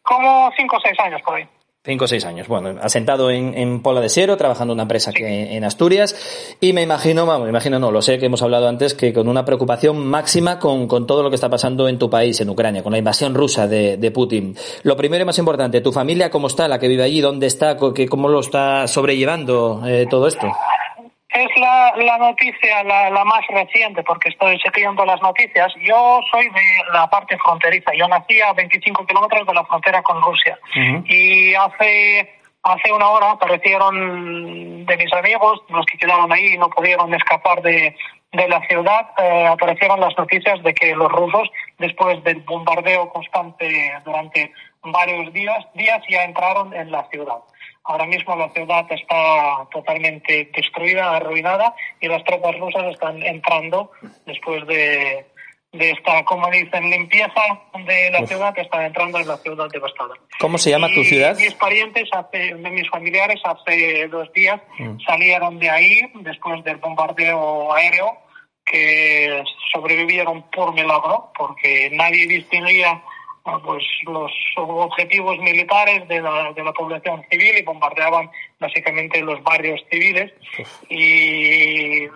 Como 0.02 0.52
cinco 0.56 0.76
o 0.76 0.80
seis 0.80 0.96
años 1.00 1.20
por 1.22 1.34
ahí. 1.34 1.48
Cinco 1.86 2.06
o 2.06 2.08
seis 2.08 2.24
años. 2.24 2.48
Bueno, 2.48 2.80
asentado 2.82 3.30
en, 3.30 3.80
Pola 3.80 4.00
de 4.00 4.08
Siero, 4.08 4.36
trabajando 4.36 4.72
en 4.72 4.78
una 4.78 4.82
empresa 4.82 5.12
que 5.12 5.56
en 5.56 5.62
Asturias. 5.62 6.56
Y 6.60 6.72
me 6.72 6.82
imagino, 6.82 7.26
vamos, 7.26 7.44
me 7.44 7.50
imagino 7.50 7.78
no, 7.78 7.92
lo 7.92 8.02
sé 8.02 8.18
que 8.18 8.26
hemos 8.26 8.42
hablado 8.42 8.66
antes, 8.66 8.92
que 8.94 9.12
con 9.12 9.28
una 9.28 9.44
preocupación 9.44 10.04
máxima 10.04 10.58
con, 10.58 10.88
todo 11.06 11.22
lo 11.22 11.30
que 11.30 11.36
está 11.36 11.48
pasando 11.48 11.88
en 11.88 11.96
tu 11.96 12.10
país, 12.10 12.40
en 12.40 12.50
Ucrania, 12.50 12.82
con 12.82 12.90
la 12.90 12.98
invasión 12.98 13.36
rusa 13.36 13.68
de, 13.68 14.10
Putin. 14.12 14.56
Lo 14.82 14.96
primero 14.96 15.22
y 15.22 15.26
más 15.26 15.38
importante, 15.38 15.80
¿tu 15.80 15.92
familia 15.92 16.28
cómo 16.28 16.48
está? 16.48 16.66
¿La 16.66 16.80
que 16.80 16.88
vive 16.88 17.04
allí? 17.04 17.20
¿Dónde 17.20 17.46
está? 17.46 17.76
¿Cómo 17.76 18.28
lo 18.28 18.40
está 18.40 18.88
sobrellevando 18.88 19.82
eh, 19.86 20.06
todo 20.10 20.26
esto? 20.26 20.48
Es 21.36 21.50
la, 21.60 21.92
la 21.96 22.16
noticia 22.16 22.82
la, 22.84 23.10
la 23.10 23.22
más 23.24 23.46
reciente 23.48 24.02
porque 24.02 24.30
estoy 24.30 24.58
siguiendo 24.58 25.04
las 25.04 25.20
noticias. 25.20 25.70
Yo 25.82 26.20
soy 26.32 26.46
de 26.46 26.92
la 26.94 27.10
parte 27.10 27.36
fronteriza. 27.36 27.92
Yo 27.94 28.08
nací 28.08 28.40
a 28.40 28.54
25 28.54 29.04
kilómetros 29.04 29.46
de 29.46 29.52
la 29.52 29.64
frontera 29.66 30.02
con 30.02 30.22
Rusia. 30.22 30.58
Y 31.04 31.54
hace 31.54 32.40
hace 32.62 32.90
una 32.90 33.08
hora 33.10 33.32
aparecieron 33.32 34.86
de 34.86 34.96
mis 34.96 35.12
amigos, 35.12 35.60
los 35.68 35.86
que 35.86 35.98
quedaron 35.98 36.32
ahí 36.32 36.54
y 36.54 36.58
no 36.58 36.68
pudieron 36.70 37.14
escapar 37.14 37.62
de, 37.62 37.94
de 38.32 38.48
la 38.48 38.60
ciudad, 38.66 39.10
eh, 39.18 39.46
aparecieron 39.46 40.00
las 40.00 40.16
noticias 40.16 40.62
de 40.62 40.74
que 40.74 40.96
los 40.96 41.10
rusos, 41.12 41.48
después 41.78 42.22
del 42.24 42.40
bombardeo 42.40 43.08
constante 43.10 43.92
durante 44.04 44.52
varios 44.82 45.32
días, 45.32 45.64
días 45.74 46.02
ya 46.08 46.24
entraron 46.24 46.74
en 46.74 46.90
la 46.90 47.04
ciudad. 47.08 47.38
Ahora 47.88 48.06
mismo 48.06 48.34
la 48.36 48.48
ciudad 48.50 48.86
está 48.90 49.66
totalmente 49.72 50.50
destruida, 50.54 51.16
arruinada, 51.16 51.74
y 52.00 52.08
las 52.08 52.24
tropas 52.24 52.58
rusas 52.58 52.84
están 52.92 53.22
entrando 53.22 53.90
después 54.26 54.66
de, 54.66 55.24
de 55.72 55.90
esta, 55.90 56.24
como 56.24 56.50
dicen, 56.50 56.90
limpieza 56.90 57.42
de 57.84 58.10
la 58.10 58.26
ciudad, 58.26 58.58
están 58.58 58.86
entrando 58.86 59.18
en 59.18 59.28
la 59.28 59.36
ciudad 59.36 59.66
devastada. 59.72 60.14
¿Cómo 60.40 60.58
se 60.58 60.70
llama 60.70 60.88
tu 60.88 61.00
Y 61.00 61.04
ciudad? 61.04 61.36
Mis 61.38 61.54
parientes, 61.54 62.08
hace, 62.12 62.54
de 62.54 62.70
mis 62.70 62.88
familiares, 62.90 63.40
hace 63.44 64.08
dos 64.08 64.32
días 64.32 64.60
Mm. 64.78 64.98
salieron 65.06 65.58
de 65.58 65.70
ahí 65.70 66.00
después 66.20 66.62
del 66.64 66.76
bombardeo 66.76 67.72
aéreo, 67.72 68.18
que 68.64 69.42
sobrevivieron 69.72 70.42
por 70.50 70.74
milagro, 70.74 71.30
porque 71.38 71.88
nadie 71.92 72.26
distinguía 72.26 73.00
pues 73.64 73.84
los 74.04 74.32
objetivos 74.56 75.38
militares 75.38 76.06
de 76.08 76.20
la, 76.20 76.52
de 76.52 76.64
la 76.64 76.72
población 76.72 77.24
civil 77.30 77.58
y 77.58 77.62
bombardeaban 77.62 78.30
básicamente 78.58 79.20
los 79.22 79.42
barrios 79.42 79.80
civiles 79.90 80.32
y 80.88 82.06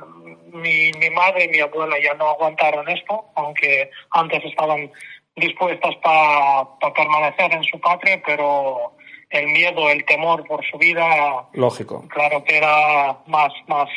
mi, 0.52 0.90
mi 0.92 1.10
madre 1.10 1.44
y 1.44 1.48
mi 1.48 1.60
abuela 1.60 1.96
ya 2.02 2.14
no 2.14 2.30
aguantaron 2.30 2.88
esto, 2.88 3.24
aunque 3.36 3.90
antes 4.10 4.44
estaban 4.44 4.90
dispuestas 5.36 5.94
para 6.02 6.92
permanecer 6.94 7.52
en 7.52 7.64
su 7.64 7.78
patria, 7.80 8.20
pero 8.26 8.92
el 9.30 9.46
miedo, 9.46 9.88
el 9.88 10.04
temor 10.04 10.44
por 10.46 10.64
su 10.66 10.76
vida, 10.78 11.46
Lógico. 11.52 12.06
claro 12.08 12.42
que 12.44 12.56
era 12.56 13.16
más, 13.26 13.52
más, 13.68 13.88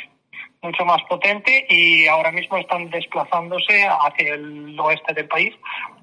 mucho 0.63 0.85
más 0.85 1.01
potente 1.03 1.65
y 1.69 2.07
ahora 2.07 2.31
mismo 2.31 2.57
están 2.57 2.89
desplazándose 2.89 3.85
hacia 3.85 4.33
el 4.33 4.79
oeste 4.79 5.13
del 5.13 5.27
país 5.27 5.53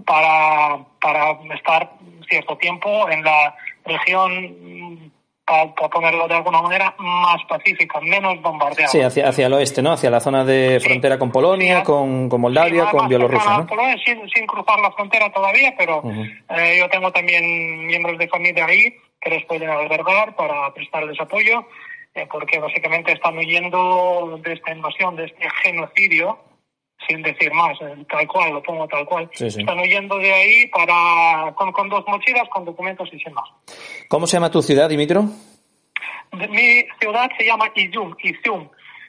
para, 0.05 0.79
para 1.01 1.39
estar 1.55 1.91
cierto 2.29 2.57
tiempo 2.59 3.09
en 3.09 3.25
la 3.25 3.55
región, 3.85 5.13
para, 5.45 5.89
ponerlo 5.89 6.29
de 6.29 6.35
alguna 6.35 6.63
manera, 6.63 6.95
más 6.99 7.43
pacífica, 7.49 8.01
menos 8.01 8.41
bombardeada. 8.41 8.89
Sí, 8.89 9.01
hacia, 9.01 9.29
hacia 9.29 9.47
el 9.47 9.53
oeste, 9.55 9.83
¿no? 9.83 9.93
Hacia 9.93 10.11
la 10.11 10.21
zona 10.21 10.45
de 10.45 10.79
frontera 10.81 11.19
con 11.19 11.33
Polonia, 11.33 11.83
con, 11.83 12.29
con 12.29 12.41
Moldavia, 12.41 12.85
Sí, 12.85 12.97
con 12.97 13.09
Bielorrusia, 13.09 13.59
¿no? 13.59 13.67
Polonia, 13.67 13.97
sin, 14.05 14.29
sin 14.31 14.47
cruzar 14.47 14.79
la 14.79 14.93
frontera 14.93 15.33
todavía, 15.33 15.75
pero 15.77 16.03
eh, 16.05 16.77
yo 16.79 16.89
tengo 16.89 17.11
también 17.11 17.87
miembros 17.87 18.19
de 18.19 18.29
familia 18.29 18.67
ahí 18.67 18.95
que 19.21 19.31
les 19.31 19.45
pueden 19.45 19.69
albergar 19.69 20.35
para 20.35 20.73
prestarles 20.73 21.21
apoyo, 21.21 21.67
porque 22.27 22.59
básicamente 22.59 23.13
están 23.13 23.37
huyendo 23.39 24.39
de 24.43 24.53
esta 24.55 24.73
invasión, 24.73 25.17
de 25.17 25.27
este 25.27 25.49
genocidio, 25.63 26.39
sin 27.09 27.23
decir 27.23 27.53
más, 27.53 27.81
eh, 27.81 28.05
tal 28.11 28.27
cual, 28.27 28.53
lo 28.55 28.63
pongo 28.63 28.87
tal 28.89 29.07
cual. 29.07 29.31
Sí, 29.33 29.51
sí. 29.51 29.61
Están 29.61 29.79
huyendo 29.79 30.19
de 30.19 30.33
ahí 30.33 30.67
para 30.69 31.53
con, 31.55 31.73
con 31.73 31.89
dos 31.89 32.05
mochilas, 32.07 32.49
con 32.51 32.65
documentos 32.65 33.09
y 33.13 33.19
sin 33.21 33.33
más. 33.33 33.49
¿Cómo 34.09 34.27
se 34.27 34.37
llama 34.37 34.51
tu 34.51 34.61
ciudad, 34.63 34.89
Dimitro? 34.89 35.25
Mi 36.33 36.85
ciudad 37.01 37.29
se 37.37 37.45
llama 37.45 37.71
Izum, 37.75 38.15
Izum, 38.23 38.69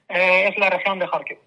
eh, 0.09 0.47
es 0.49 0.57
la 0.57 0.69
región 0.69 0.97
de 0.99 1.07
Kharkiv. 1.07 1.37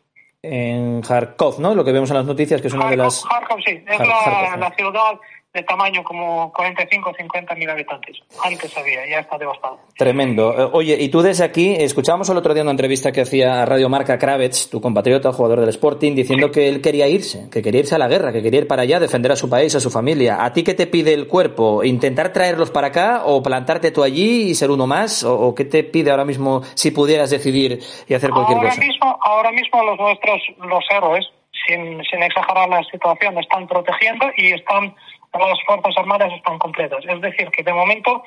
En 0.43 1.01
Kharkov, 1.01 1.59
¿no? 1.59 1.75
Lo 1.75 1.85
que 1.85 1.91
vemos 1.93 2.11
en 2.11 2.17
las 2.17 2.27
noticias, 2.27 2.61
que 2.61 2.69
es 2.69 2.75
una 2.75 2.91
de 2.91 2.97
las... 2.99 3.25
Kharkov, 3.25 3.59
sí, 3.67 3.83
es 3.87 3.99
Har- 3.99 4.07
la, 4.07 4.15
Kharkov, 4.25 4.51
¿no? 4.51 4.57
la 4.59 4.71
ciudad 4.77 5.21
de 5.55 5.63
tamaño 5.63 6.03
como 6.03 6.53
45 6.53 7.11
o 7.11 7.15
50 7.15 7.55
mil 7.55 7.71
habitantes. 7.71 8.17
Antes 8.45 8.77
había, 8.77 9.09
ya 9.09 9.21
está 9.21 9.39
devastado. 9.39 9.79
Tremendo. 9.97 10.53
Eh, 10.53 10.71
Oye, 10.73 10.97
y 11.01 11.09
tú 11.09 11.23
desde 11.23 11.45
aquí, 11.45 11.77
escuchábamos 11.79 12.29
el 12.29 12.37
otro 12.37 12.53
día 12.53 12.65
una 12.65 12.73
entrevista 12.73 13.13
que 13.13 13.21
hacía 13.21 13.63
a 13.63 13.65
Radio 13.65 13.89
Marca 13.89 14.19
Kravets, 14.19 14.69
tu 14.69 14.81
compatriota, 14.81 15.33
jugador 15.33 15.61
del 15.61 15.69
Sporting, 15.69 16.17
diciendo 16.17 16.51
que 16.51 16.69
él 16.69 16.83
quería 16.83 17.07
irse, 17.07 17.49
que 17.53 17.63
quería 17.63 17.81
irse 17.81 17.95
a 17.95 17.99
la 17.99 18.09
guerra, 18.09 18.33
que 18.33 18.43
quería 18.43 18.61
ir 18.61 18.67
para 18.67 18.83
allá, 18.83 18.99
defender 18.99 19.31
a 19.31 19.37
su 19.37 19.49
país, 19.49 19.73
a 19.77 19.81
su 19.81 19.91
familia. 19.91 20.45
¿A 20.45 20.53
ti 20.53 20.65
qué 20.65 20.75
te 20.75 20.89
pide 20.89 21.15
el 21.15 21.29
cuerpo? 21.29 21.85
¿Intentar 21.85 22.33
traerlos 22.33 22.73
para 22.73 22.89
acá 22.89 23.23
o 23.25 23.41
plantarte 23.41 23.93
tú 23.93 24.03
allí 24.03 24.51
y 24.51 24.55
ser 24.57 24.73
uno 24.73 24.89
más? 24.89 25.23
¿O, 25.23 25.39
o 25.39 25.55
qué 25.55 25.65
te 25.65 25.85
pide 25.85 26.11
ahora 26.11 26.25
mismo 26.25 26.63
si 26.75 26.91
pudieras 26.91 27.31
decidir 27.31 27.79
y 28.09 28.15
hacer 28.15 28.31
cualquier 28.31 28.59
ahora 28.59 28.71
cosa? 28.71 28.81
mismo, 28.81 29.19
ahora 29.25 29.53
mismo 29.53 29.85
los 29.85 29.99
nuestros, 30.01 30.43
los 30.59 30.85
héroes, 30.91 31.25
sin, 31.67 32.03
sin 32.05 32.23
exagerar 32.23 32.69
la 32.69 32.83
situación, 32.85 33.39
están 33.39 33.67
protegiendo 33.67 34.27
y 34.37 34.53
están 34.53 34.95
las 35.39 35.59
Fuerzas 35.67 35.95
Armadas 35.99 36.33
están 36.33 36.59
completas. 36.59 37.05
Es 37.09 37.21
decir, 37.21 37.51
que 37.51 37.63
de 37.63 37.73
momento 37.73 38.23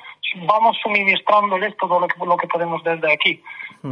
vamos 0.46 0.76
suministrándoles 0.82 1.76
todo 1.76 2.00
lo 2.00 2.06
que, 2.08 2.24
lo 2.24 2.36
que 2.36 2.46
podemos 2.48 2.82
desde 2.84 3.12
aquí. 3.12 3.42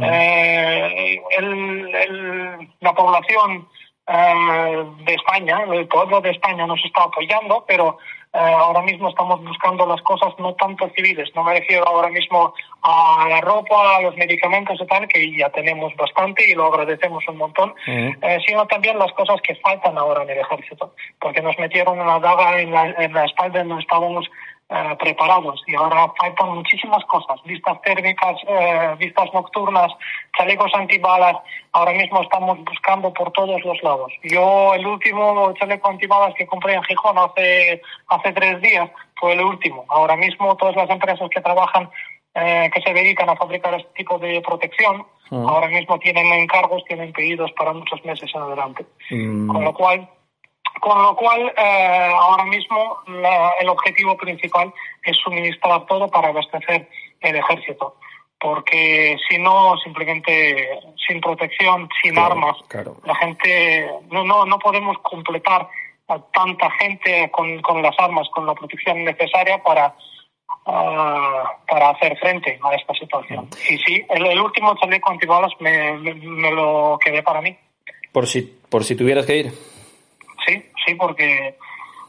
Eh, 0.01 1.21
el- 1.37 1.95
el- 1.95 2.69
la 2.81 2.93
población 2.93 3.67
eh, 4.09 4.85
de 5.05 5.13
España, 5.15 5.63
el 5.71 5.87
pueblo 5.87 6.21
de 6.21 6.29
España 6.31 6.65
nos 6.65 6.83
está 6.85 7.03
apoyando, 7.03 7.65
pero 7.67 7.97
ahora 8.33 8.81
mismo 8.81 9.09
estamos 9.09 9.43
buscando 9.43 9.85
las 9.85 10.01
cosas 10.01 10.33
no 10.37 10.53
tanto 10.55 10.89
civiles. 10.95 11.29
No 11.35 11.43
me 11.43 11.59
refiero 11.59 11.87
ahora 11.87 12.09
mismo 12.09 12.53
a 12.81 13.27
la 13.29 13.41
ropa, 13.41 13.97
a 13.97 14.01
los 14.01 14.15
medicamentos 14.15 14.79
y 14.79 14.85
tal, 14.85 15.07
que 15.07 15.35
ya 15.35 15.49
tenemos 15.49 15.95
bastante 15.95 16.49
y 16.49 16.53
lo 16.53 16.67
agradecemos 16.67 17.23
un 17.27 17.37
montón, 17.37 17.73
eh, 17.87 18.39
sino 18.45 18.65
también 18.67 18.97
las 18.99 19.11
cosas 19.13 19.41
que 19.41 19.55
faltan 19.55 19.97
ahora 19.97 20.23
en 20.23 20.29
el 20.29 20.39
ejército, 20.39 20.93
porque 21.19 21.41
nos 21.41 21.57
metieron 21.57 21.99
una 21.99 22.19
daga 22.19 22.59
en 22.61 22.71
la, 22.71 22.87
en 22.87 23.13
la 23.13 23.25
espalda 23.25 23.63
y 23.63 23.67
no 23.67 23.79
estábamos 23.79 24.29
eh, 24.69 24.95
preparados 24.99 25.63
y 25.65 25.75
ahora 25.75 26.11
faltan 26.17 26.49
muchísimas 26.49 27.03
cosas, 27.05 27.41
vistas 27.45 27.81
térmicas, 27.83 28.35
eh, 28.47 28.95
vistas 28.97 29.33
nocturnas, 29.33 29.93
chalecos 30.37 30.73
antibalas, 30.73 31.37
ahora 31.71 31.93
mismo 31.93 32.21
estamos 32.21 32.59
buscando 32.65 33.13
por 33.13 33.31
todos 33.31 33.63
los 33.63 33.81
lados. 33.81 34.11
Yo 34.23 34.73
el 34.73 34.85
último 34.85 35.53
chaleco 35.53 35.89
antibalas 35.89 36.33
que 36.35 36.45
compré 36.45 36.73
en 36.73 36.83
Gijón 36.83 37.17
hace, 37.17 37.81
hace 38.07 38.33
tres 38.33 38.61
días 38.61 38.89
fue 39.15 39.33
el 39.33 39.41
último. 39.41 39.85
Ahora 39.87 40.17
mismo 40.17 40.57
todas 40.57 40.75
las 40.75 40.89
empresas 40.89 41.29
que 41.29 41.39
trabajan 41.39 41.89
eh, 42.39 42.69
que 42.71 42.81
se 42.81 42.93
dedican 42.93 43.29
a 43.29 43.35
fabricar 43.35 43.73
este 43.73 43.89
tipo 43.95 44.19
de 44.19 44.41
protección, 44.41 45.03
ahora 45.31 45.69
mismo 45.69 45.97
tienen 45.97 46.27
encargos, 46.33 46.83
tienen 46.85 47.11
pedidos 47.11 47.51
para 47.53 47.73
muchos 47.73 48.03
meses 48.05 48.29
en 48.35 48.41
adelante. 48.41 48.85
Mm, 49.09 49.47
Con 49.47 49.63
lo 49.63 49.73
cual, 49.73 50.07
con 50.79 51.01
lo 51.01 51.15
cual 51.15 51.53
eh, 51.57 52.11
ahora 52.13 52.45
mismo 52.45 52.97
la- 53.07 53.53
el 53.59 53.69
objetivo 53.69 54.15
principal 54.17 54.73
es 55.03 55.17
suministrar 55.17 55.85
todo 55.85 56.07
para 56.09 56.29
abastecer 56.29 56.87
el 57.21 57.35
ejército. 57.35 57.95
Porque 58.39 59.17
si 59.27 59.39
no, 59.39 59.75
simplemente 59.83 60.69
sin 61.07 61.19
protección, 61.19 61.89
sin 62.03 62.13
Claro, 62.13 62.33
armas, 62.33 62.55
claro. 62.67 62.97
la 63.03 63.15
gente 63.15 63.89
no, 64.11 64.23
no, 64.23 64.45
no 64.45 64.59
podemos 64.59 64.95
completar 64.99 65.67
a 66.07 66.19
tanta 66.31 66.69
gente 66.79 67.29
con, 67.31 67.59
con 67.61 67.81
las 67.81 67.95
armas, 67.99 68.27
con 68.29 68.45
la 68.45 68.53
protección 68.53 69.03
necesaria 69.03 69.61
para, 69.63 69.95
ah, 70.67 71.43
para 71.67 71.89
hacer 71.89 72.15
frente 72.19 72.59
a 72.63 72.75
esta 72.75 72.93
situación. 72.93 73.49
Y 73.69 73.77
sí, 73.79 74.05
el, 74.09 74.25
el 74.27 74.39
último 74.39 74.75
chaleco 74.79 75.09
antibalas 75.11 75.51
me, 75.59 75.93
me, 75.93 76.13
me 76.13 76.51
lo 76.51 76.99
quedé 77.03 77.23
para 77.23 77.41
mí. 77.41 77.57
por, 78.11 78.27
si, 78.27 78.41
por 78.69 78.83
si 78.83 78.95
tuvieras 78.95 79.25
que 79.25 79.35
ir. 79.37 79.51
Sí, 80.47 80.63
sí, 80.85 80.95
porque 80.95 81.55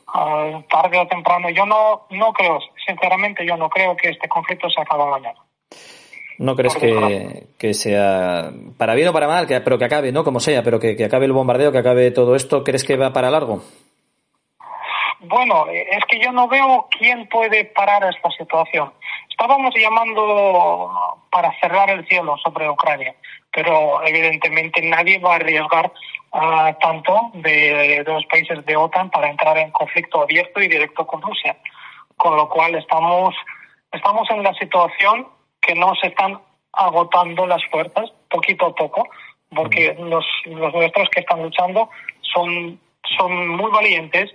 ah, 0.07 0.63
tarde 0.71 0.99
o 0.99 1.07
temprano 1.07 1.51
yo 1.51 1.67
no, 1.67 2.07
no 2.11 2.33
creo, 2.33 2.61
sinceramente 2.87 3.45
yo 3.45 3.57
no 3.57 3.69
creo 3.69 3.97
que 3.97 4.11
este 4.11 4.29
conflicto 4.29 4.71
se 4.71 4.81
acabe 4.81 5.05
mañana. 5.07 5.39
¿No 6.39 6.55
crees 6.55 6.77
que, 6.77 7.49
que, 7.59 7.75
sea 7.75 8.53
para 8.79 8.95
bien 8.95 9.09
o 9.09 9.13
para 9.13 9.27
mal, 9.27 9.49
que, 9.49 9.61
pero 9.61 9.77
que 9.77 9.87
acabe, 9.87 10.13
¿no? 10.13 10.23
Como 10.23 10.39
sea, 10.39 10.63
pero 10.63 10.79
que, 10.79 10.97
que 10.97 11.05
acabe 11.05 11.27
el 11.27 11.33
bombardeo, 11.33 11.73
que 11.73 11.79
acabe 11.79 12.13
todo 12.13 12.37
esto, 12.37 12.63
¿crees 12.63 12.85
que 12.85 12.97
va 12.97 13.13
para 13.13 13.29
largo? 13.29 13.61
Bueno, 15.21 15.67
es 15.69 16.05
que 16.09 16.21
yo 16.21 16.31
no 16.31 16.47
veo 16.47 16.87
quién 16.97 17.29
puede 17.29 17.65
parar 17.65 18.05
esta 18.05 18.31
situación. 18.31 18.93
Estábamos 19.29 19.75
llamando 19.75 20.93
para 21.31 21.53
cerrar 21.61 21.91
el 21.91 22.07
cielo 22.07 22.37
sobre 22.39 22.69
Ucrania, 22.71 23.15
pero 23.53 24.05
evidentemente 24.05 24.83
nadie 24.83 25.19
va 25.19 25.33
a 25.33 25.37
arriesgar 25.37 25.93
uh, 26.33 26.73
tanto 26.81 27.31
de, 27.35 28.05
de, 28.05 28.05
los 28.05 28.25
países 28.27 28.65
de 28.65 28.77
OTAN 28.77 29.11
para 29.11 29.31
entrar 29.31 29.57
en 29.59 29.71
conflicto 29.71 30.23
abierto 30.23 30.61
y 30.61 30.69
directo 30.69 31.07
con 31.07 31.23
Rusia. 31.23 31.57
Con 32.17 32.37
lo 32.37 32.49
cual 32.49 32.75
estamos, 32.75 33.35
estamos 33.93 34.29
en 34.31 34.43
la 34.43 34.55
situación 34.55 35.29
que 35.61 35.75
no 35.75 35.95
se 35.97 36.09
están 36.09 36.41
agotando 36.73 37.47
las 37.47 37.65
fuerzas 37.71 38.13
poquito 38.29 38.67
a 38.67 38.75
poco, 38.75 39.09
porque 39.55 39.97
los, 39.99 40.25
los 40.45 40.75
nuestros 40.75 41.09
que 41.11 41.21
están 41.21 41.43
luchando 41.43 41.89
son, 42.21 42.79
son 43.17 43.49
muy 43.49 43.71
valientes 43.71 44.31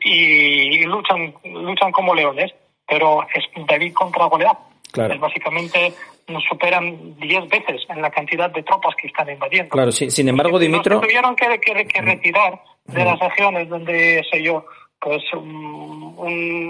y, 0.00 0.80
y 0.80 0.82
luchan, 0.84 1.34
luchan 1.44 1.92
como 1.92 2.14
leones, 2.14 2.54
pero 2.88 3.26
es 3.34 3.44
David 3.66 3.92
contra 3.92 4.26
Goliat. 4.26 4.58
Claro. 4.90 5.14
Es 5.14 5.20
básicamente 5.20 5.92
nos 6.28 6.44
superan 6.44 7.16
diez 7.18 7.48
veces 7.48 7.82
en 7.88 8.02
la 8.02 8.10
cantidad 8.10 8.50
de 8.50 8.62
tropas 8.62 8.94
que 8.96 9.08
están 9.08 9.30
invadiendo. 9.30 9.70
Claro, 9.70 9.92
sin 9.92 10.28
embargo, 10.28 10.58
Dimitro. 10.58 11.00
Tuvieron 11.00 11.34
que, 11.34 11.58
que, 11.60 11.86
que 11.86 12.02
retirar 12.02 12.60
de 12.84 13.04
las 13.04 13.18
regiones 13.18 13.68
donde, 13.68 14.24
sé 14.30 14.42
yo, 14.42 14.66
pues 15.00 15.22
un, 15.32 16.14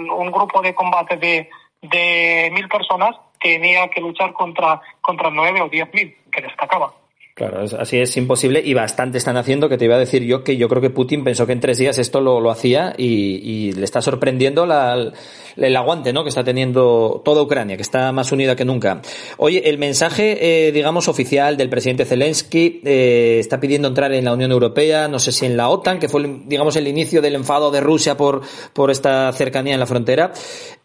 un, 0.09 0.31
grupo 0.31 0.61
de 0.61 0.73
combate 0.73 1.17
de, 1.17 1.49
de 1.81 2.51
mil 2.53 2.67
personas 2.67 3.15
tenía 3.39 3.87
que 3.89 4.01
luchar 4.01 4.33
contra, 4.33 4.81
contra 5.01 5.29
nueve 5.29 5.61
o 5.61 5.69
diez 5.69 5.91
mil 5.93 6.15
que 6.31 6.41
destacaban. 6.41 6.91
Claro, 7.39 7.63
así 7.79 7.97
es 7.97 8.17
imposible 8.17 8.61
y 8.65 8.73
bastante 8.73 9.17
están 9.17 9.37
haciendo 9.37 9.69
que 9.69 9.77
te 9.77 9.85
iba 9.85 9.95
a 9.95 9.99
decir 9.99 10.23
yo 10.23 10.43
que 10.43 10.57
yo 10.57 10.67
creo 10.67 10.81
que 10.81 10.89
Putin 10.89 11.23
pensó 11.23 11.47
que 11.47 11.53
en 11.53 11.61
tres 11.61 11.77
días 11.77 11.97
esto 11.97 12.19
lo, 12.19 12.41
lo 12.41 12.51
hacía 12.51 12.93
y, 12.97 13.71
le 13.71 13.85
está 13.85 14.01
sorprendiendo 14.01 14.65
la, 14.65 15.13
el 15.55 15.77
aguante 15.77 16.11
¿no? 16.11 16.23
que 16.23 16.29
está 16.29 16.43
teniendo 16.43 17.21
toda 17.23 17.41
Ucrania, 17.41 17.77
que 17.77 17.81
está 17.81 18.11
más 18.11 18.33
unida 18.33 18.57
que 18.57 18.65
nunca. 18.65 19.01
Oye, 19.37 19.69
el 19.69 19.77
mensaje, 19.77 20.67
eh, 20.67 20.73
digamos, 20.73 21.07
oficial 21.07 21.55
del 21.55 21.69
presidente 21.69 22.03
Zelensky 22.03 22.81
eh, 22.83 23.37
está 23.39 23.61
pidiendo 23.61 23.87
entrar 23.87 24.11
en 24.11 24.25
la 24.25 24.33
Unión 24.33 24.51
Europea, 24.51 25.07
no 25.07 25.19
sé 25.19 25.31
si 25.31 25.45
en 25.45 25.55
la 25.55 25.69
OTAN, 25.69 25.97
que 25.99 26.09
fue, 26.09 26.41
digamos, 26.45 26.75
el 26.75 26.89
inicio 26.89 27.21
del 27.21 27.35
enfado 27.35 27.71
de 27.71 27.79
Rusia 27.79 28.17
por, 28.17 28.41
por 28.73 28.91
esta 28.91 29.31
cercanía 29.31 29.75
en 29.75 29.79
la 29.79 29.85
frontera. 29.85 30.33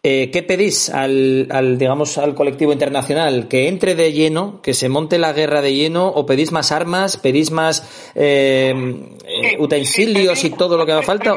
Eh, 0.07 0.29
¿Qué 0.29 0.43
pedís 0.43 0.91
al, 0.91 1.47
al, 1.49 1.79
digamos, 1.79 2.19
al 2.19 2.35
colectivo 2.35 2.71
internacional? 2.71 3.47
¿Que 3.47 3.67
entre 3.67 3.95
de 3.95 4.13
lleno, 4.13 4.61
que 4.61 4.75
se 4.75 4.87
monte 4.87 5.17
la 5.17 5.33
guerra 5.33 5.63
de 5.63 5.73
lleno 5.73 6.07
o 6.07 6.27
pedís 6.27 6.51
más 6.51 6.71
armas, 6.71 7.17
pedís 7.17 7.49
más 7.49 8.11
eh, 8.13 8.71
Sí, 9.25 9.55
utensilios 9.57 10.37
sí, 10.37 10.47
y 10.47 10.49
todo 10.51 10.77
lo 10.77 10.85
que 10.85 10.91
haga 10.91 11.01
falta? 11.01 11.33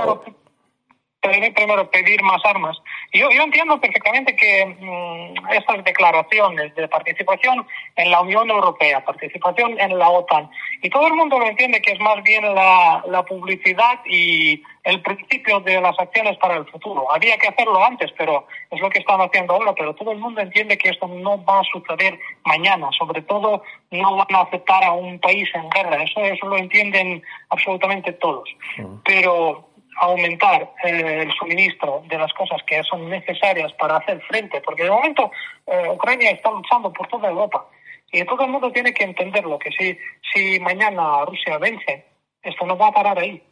Primero 1.22 1.90
pedir 1.90 2.22
más 2.22 2.42
armas. 2.44 2.76
Yo, 3.12 3.30
yo 3.30 3.42
entiendo 3.42 3.80
perfectamente 3.80 4.36
que 4.36 4.66
mmm, 4.66 5.52
estas 5.52 5.82
declaraciones 5.84 6.74
de 6.74 6.88
participación 6.88 7.66
en 7.96 8.10
la 8.10 8.20
Unión 8.20 8.50
Europea, 8.50 9.04
participación 9.04 9.80
en 9.80 9.98
la 9.98 10.10
OTAN, 10.10 10.50
y 10.82 10.90
todo 10.90 11.06
el 11.06 11.14
mundo 11.14 11.38
lo 11.38 11.46
entiende 11.46 11.80
que 11.80 11.92
es 11.92 12.00
más 12.00 12.22
bien 12.22 12.54
la, 12.54 13.02
la 13.08 13.22
publicidad 13.24 14.00
y 14.04 14.62
el 14.84 15.02
principio 15.02 15.60
de 15.60 15.80
las 15.80 15.98
acciones 15.98 16.36
para 16.38 16.56
el 16.56 16.66
futuro. 16.66 17.12
Había 17.12 17.36
que 17.36 17.48
hacerlo 17.48 17.84
antes, 17.84 18.10
pero 18.16 18.46
es 18.70 18.80
lo 18.80 18.88
que 18.88 19.00
están 19.00 19.20
haciendo 19.20 19.54
ahora, 19.54 19.74
pero 19.74 19.94
todo 19.94 20.12
el 20.12 20.18
mundo 20.18 20.40
entiende 20.40 20.78
que 20.78 20.88
esto 20.90 21.06
no 21.06 21.44
va 21.44 21.60
a 21.60 21.64
suceder 21.64 22.18
mañana. 22.44 22.88
Sobre 22.96 23.20
todo, 23.22 23.62
no 23.90 24.16
van 24.16 24.34
a 24.34 24.42
aceptar 24.42 24.84
a 24.84 24.92
un 24.92 25.18
país 25.18 25.48
en 25.54 25.68
guerra. 25.70 26.02
Eso, 26.02 26.20
eso 26.22 26.46
lo 26.46 26.56
entienden 26.56 27.22
absolutamente 27.50 28.12
todos. 28.14 28.48
Uh-huh. 28.78 29.00
Pero 29.04 29.67
aumentar 30.00 30.72
eh, 30.84 31.22
el 31.22 31.32
suministro 31.32 32.02
de 32.08 32.18
las 32.18 32.32
cosas 32.34 32.62
que 32.66 32.82
son 32.84 33.08
necesarias 33.08 33.72
para 33.74 33.96
hacer 33.96 34.20
frente, 34.22 34.60
porque 34.60 34.84
de 34.84 34.90
momento 34.90 35.30
eh, 35.66 35.88
Ucrania 35.90 36.30
está 36.30 36.50
luchando 36.50 36.92
por 36.92 37.06
toda 37.08 37.28
Europa 37.28 37.66
y 38.10 38.24
todo 38.24 38.44
el 38.44 38.50
mundo 38.50 38.72
tiene 38.72 38.94
que 38.94 39.04
entenderlo, 39.04 39.58
que 39.58 39.70
si, 39.70 39.98
si 40.32 40.60
mañana 40.60 41.24
Rusia 41.24 41.58
vence, 41.58 42.06
esto 42.42 42.64
no 42.64 42.76
va 42.76 42.88
a 42.88 42.92
parar 42.92 43.18
ahí. 43.18 43.42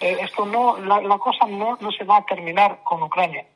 Eh, 0.00 0.16
esto 0.20 0.44
no, 0.44 0.78
la, 0.78 1.00
la, 1.00 1.18
cosa 1.18 1.46
no, 1.46 1.78
no 1.80 1.90
se 1.92 2.04
va 2.04 2.18
a 2.18 2.26
terminar 2.26 2.80
con 2.82 3.02
Ucrania. 3.02 3.46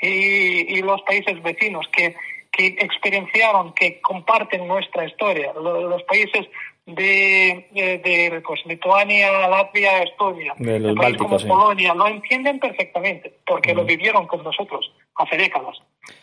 Y, 0.00 0.78
y 0.78 0.82
los 0.82 1.02
países 1.02 1.42
vecinos 1.42 1.86
que, 1.92 2.14
que 2.52 2.68
experienciaron, 2.78 3.74
que 3.74 4.00
comparten 4.00 4.66
nuestra 4.66 5.04
historia, 5.04 5.52
los, 5.52 5.82
los 5.82 6.02
países 6.04 6.46
de, 6.86 7.68
de, 7.72 7.98
de 7.98 8.42
pues, 8.44 8.60
Lituania, 8.66 9.48
Latvia, 9.48 10.02
Estonia, 10.02 10.54
de 10.58 10.80
los 10.80 10.96
países 10.96 11.18
como 11.18 11.38
sí. 11.38 11.46
Polonia, 11.46 11.94
lo 11.94 12.06
entienden 12.08 12.58
perfectamente, 12.58 13.32
porque 13.46 13.70
uh 13.70 13.74
-huh. 13.74 13.76
lo 13.78 13.84
vivieron 13.84 14.26
con 14.26 14.42
nosotros 14.42 14.92
hace 15.14 15.36
décadas 15.36 15.76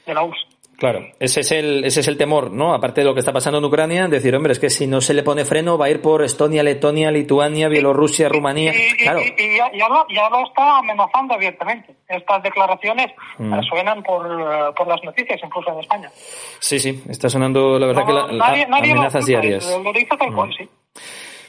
de 0.06 0.13
la 0.13 0.24
URSS. 0.24 0.57
Claro, 0.78 1.08
ese 1.20 1.40
es 1.40 1.52
el 1.52 1.84
ese 1.86 2.02
es 2.02 2.08
el 2.08 2.18
temor, 2.18 2.52
¿no? 2.52 2.76
Aparte 2.76 3.02
de 3.02 3.06
lo 3.06 3.16
que 3.16 3.22
está 3.22 3.34
pasando 3.34 3.58
en 3.58 3.66
Ucrania, 3.66 4.08
decir, 4.08 4.36
hombre, 4.36 4.54
es 4.54 4.60
que 4.60 4.70
si 4.70 4.86
no 4.86 5.02
se 5.02 5.16
le 5.16 5.24
pone 5.24 5.44
freno 5.44 5.76
va 5.76 5.88
a 5.88 5.90
ir 5.90 6.02
por 6.02 6.24
Estonia, 6.24 6.62
Letonia, 6.62 7.10
Lituania, 7.10 7.68
Bielorrusia, 7.68 8.30
Rumanía. 8.30 8.76
Y, 8.76 8.96
claro. 8.96 9.20
y, 9.22 9.34
y 9.42 9.58
ya, 9.58 9.72
ya, 9.74 9.90
lo, 9.90 10.06
ya, 10.08 10.30
lo, 10.30 10.46
está 10.46 10.78
amenazando 10.78 11.34
abiertamente. 11.34 11.96
Estas 12.08 12.44
declaraciones 12.44 13.08
mm. 13.40 13.60
suenan 13.63 14.04
por, 14.04 14.24
uh, 14.28 14.74
por 14.76 14.88
las 14.88 15.04
noticias, 15.04 15.40
incluso 15.44 15.72
en 15.74 15.80
España. 15.80 16.12
Sí, 16.60 16.80
sí, 16.80 17.02
está 17.10 17.28
sonando 17.28 17.80
la 17.80 17.88
verdad 17.88 18.02
no, 18.02 18.08
que 18.08 18.13
la, 18.13 18.48
nadie, 18.48 18.68
nadie 18.68 18.92
amenazas 18.92 19.22
lo 19.22 19.28
diarias. 19.28 19.80
Lo 19.84 19.92
dice 19.92 20.16
tal 20.16 20.32
cual, 20.32 20.50
mm. 20.50 20.54
sí. 20.54 20.70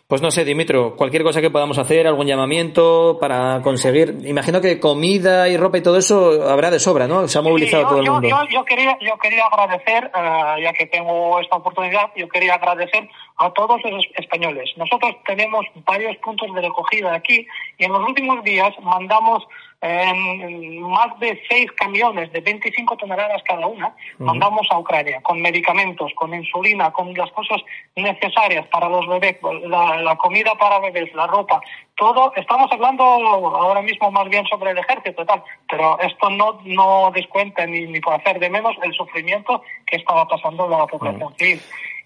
Pues 0.08 0.22
no 0.22 0.30
sé, 0.30 0.42
Dimitro, 0.46 0.96
cualquier 0.96 1.22
cosa 1.22 1.42
que 1.42 1.50
podamos 1.50 1.76
hacer, 1.76 2.06
algún 2.06 2.26
llamamiento 2.26 3.18
para 3.20 3.60
conseguir. 3.60 4.16
Imagino 4.24 4.58
que 4.62 4.80
comida 4.80 5.50
y 5.50 5.58
ropa 5.58 5.76
y 5.76 5.82
todo 5.82 5.98
eso 5.98 6.48
habrá 6.48 6.70
de 6.70 6.80
sobra, 6.80 7.06
¿no? 7.06 7.28
Se 7.28 7.36
ha 7.36 7.42
movilizado 7.42 7.82
sí, 7.82 7.84
yo, 7.84 7.88
todo 7.90 8.00
el 8.00 8.06
yo, 8.06 8.12
mundo. 8.14 8.28
Yo, 8.30 8.36
yo, 8.48 8.64
quería, 8.64 8.96
yo 9.02 9.18
quería 9.18 9.44
agradecer, 9.44 10.10
uh, 10.14 10.58
ya 10.62 10.72
que 10.72 10.86
tengo 10.86 11.38
esta 11.40 11.56
oportunidad, 11.56 12.10
yo 12.16 12.26
quería 12.26 12.54
agradecer 12.54 13.06
a 13.36 13.50
todos 13.50 13.82
los 13.84 14.02
españoles. 14.16 14.70
Nosotros 14.78 15.14
tenemos 15.26 15.66
varios 15.84 16.16
puntos 16.24 16.54
de 16.54 16.62
recogida 16.62 17.12
aquí 17.12 17.46
y 17.76 17.84
en 17.84 17.92
los 17.92 18.08
últimos 18.08 18.42
días 18.42 18.72
mandamos 18.80 19.46
eh, 19.80 20.80
más 20.80 21.18
de 21.20 21.40
seis 21.48 21.70
camiones 21.72 22.32
de 22.32 22.40
25 22.40 22.96
toneladas 22.96 23.42
cada 23.44 23.66
una, 23.66 23.86
uh 23.86 23.90
-huh. 23.90 24.26
mandamos 24.26 24.66
a 24.70 24.78
Ucrania 24.78 25.20
con 25.22 25.40
medicamentos, 25.40 26.12
con 26.14 26.34
insulina, 26.34 26.90
con 26.90 27.14
las 27.14 27.30
cosas 27.30 27.62
necesarias 27.94 28.66
para 28.68 28.88
los 28.88 29.06
bebés, 29.06 29.36
la, 29.68 30.02
la 30.02 30.16
comida 30.16 30.52
para 30.56 30.80
bebés, 30.80 31.14
la 31.14 31.28
ropa, 31.28 31.60
todo. 31.94 32.32
Estamos 32.34 32.70
hablando 32.72 33.04
ahora 33.04 33.82
mismo 33.82 34.10
más 34.10 34.28
bien 34.28 34.44
sobre 34.46 34.72
el 34.72 34.78
ejército 34.78 35.22
y 35.22 35.26
tal, 35.26 35.44
pero 35.68 35.98
esto 36.00 36.28
no, 36.30 36.60
no 36.64 37.12
descuenta 37.14 37.64
ni, 37.64 37.86
ni 37.86 38.00
por 38.00 38.14
hacer 38.14 38.40
de 38.40 38.50
menos 38.50 38.74
el 38.82 38.92
sufrimiento 38.94 39.62
que 39.86 39.96
estaba 39.96 40.26
pasando 40.26 40.68
la 40.68 40.86
población 40.86 41.22
uh 41.22 41.30
-huh. 41.30 41.38
civil. 41.38 41.60